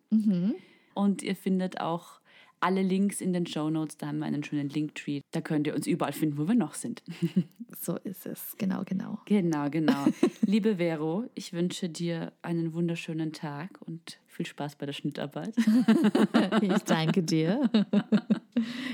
Und 0.94 1.22
ihr 1.24 1.36
findet 1.36 1.80
auch 1.80 2.20
alle 2.60 2.82
Links 2.82 3.22
in 3.22 3.34
den 3.34 3.46
Show 3.46 3.70
Notes, 3.70 3.98
da 3.98 4.08
haben 4.08 4.20
wir 4.20 4.26
einen 4.26 4.44
schönen 4.44 4.70
Linktree. 4.70 5.22
Da 5.32 5.42
könnt 5.42 5.68
ihr 5.68 5.76
uns 5.76 5.88
überall 5.88 6.14
finden, 6.14 6.38
wo 6.38 6.48
wir 6.48 6.56
noch 6.56 6.74
sind. 6.74 7.04
So 7.80 7.96
ist 7.98 8.26
es, 8.26 8.56
genau, 8.58 8.84
genau. 8.86 9.20
genau, 9.26 9.70
genau. 9.70 10.06
Liebe 10.42 10.78
Vero, 10.78 11.26
ich 11.36 11.54
wünsche 11.54 11.90
dir 11.90 12.32
einen 12.42 12.74
wunderschönen 12.74 13.34
Tag 13.34 13.78
und 13.86 14.20
viel 14.26 14.46
Spaß 14.46 14.78
bei 14.78 14.86
der 14.86 14.94
Schnittarbeit. 14.94 15.54
Ich 16.62 16.84
danke 16.84 17.22
dir. 17.24 17.70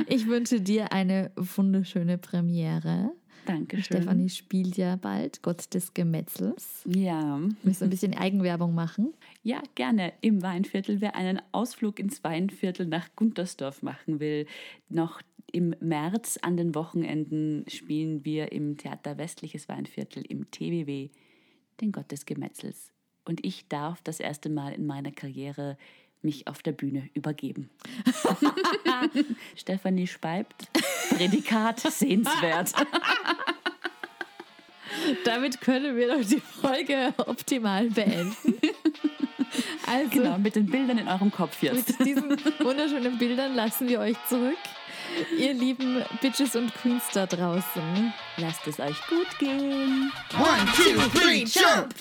Ich 0.07 0.27
wünsche 0.27 0.59
dir 0.59 0.91
eine 0.91 1.31
wunderschöne 1.35 2.17
Premiere. 2.17 3.11
Dankeschön. 3.45 3.83
Stefanie 3.83 4.29
spielt 4.29 4.77
ja 4.77 4.95
bald 4.95 5.41
Gott 5.41 5.73
des 5.73 5.93
Gemetzels. 5.93 6.81
Ja. 6.85 7.37
Müssen 7.63 7.81
wir 7.81 7.87
ein 7.87 7.89
bisschen 7.89 8.13
Eigenwerbung 8.15 8.73
machen. 8.73 9.13
Ja, 9.43 9.61
gerne 9.75 10.13
im 10.21 10.41
Weinviertel. 10.41 11.01
Wer 11.01 11.15
einen 11.15 11.41
Ausflug 11.51 11.99
ins 11.99 12.23
Weinviertel 12.23 12.85
nach 12.85 13.09
Guntersdorf 13.15 13.83
machen 13.83 14.19
will, 14.19 14.47
noch 14.89 15.21
im 15.51 15.75
März 15.79 16.39
an 16.41 16.57
den 16.57 16.73
Wochenenden 16.73 17.65
spielen 17.67 18.25
wir 18.25 18.51
im 18.51 18.77
Theater 18.77 19.17
Westliches 19.17 19.69
Weinviertel 19.69 20.23
im 20.27 20.49
TWW 20.49 21.09
den 21.81 21.91
Gott 21.91 22.11
des 22.11 22.25
Gemetzels. 22.25 22.91
Und 23.25 23.45
ich 23.45 23.67
darf 23.67 24.01
das 24.01 24.19
erste 24.19 24.49
Mal 24.49 24.73
in 24.73 24.85
meiner 24.85 25.11
Karriere 25.11 25.77
mich 26.23 26.47
auf 26.47 26.61
der 26.61 26.71
Bühne 26.71 27.09
übergeben. 27.13 27.69
Stefanie 29.55 30.07
speibt, 30.07 30.67
Prädikat 31.09 31.79
sehenswert. 31.79 32.73
Damit 35.25 35.59
können 35.61 35.95
wir 35.95 36.07
doch 36.15 36.25
die 36.27 36.39
Folge 36.39 37.13
optimal 37.17 37.89
beenden. 37.89 38.55
Also 39.85 40.09
Genau, 40.09 40.39
mit 40.39 40.55
den 40.55 40.65
Bildern 40.65 40.97
in 40.97 41.07
eurem 41.07 41.31
Kopf 41.31 41.61
jetzt. 41.61 41.99
mit 41.99 42.07
diesen 42.07 42.31
wunderschönen 42.59 43.19
Bildern 43.19 43.53
lassen 43.53 43.87
wir 43.87 43.99
euch 43.99 44.15
zurück. 44.27 44.57
Ihr 45.37 45.53
lieben 45.53 46.01
Bitches 46.21 46.55
und 46.55 46.73
Queens 46.73 47.03
da 47.13 47.27
draußen. 47.27 48.13
Lasst 48.37 48.65
es 48.65 48.79
euch 48.79 48.97
gut 49.07 49.27
gehen. 49.37 50.11
One, 50.39 50.65
two, 50.75 51.19
three, 51.19 51.43
jump! 51.43 51.93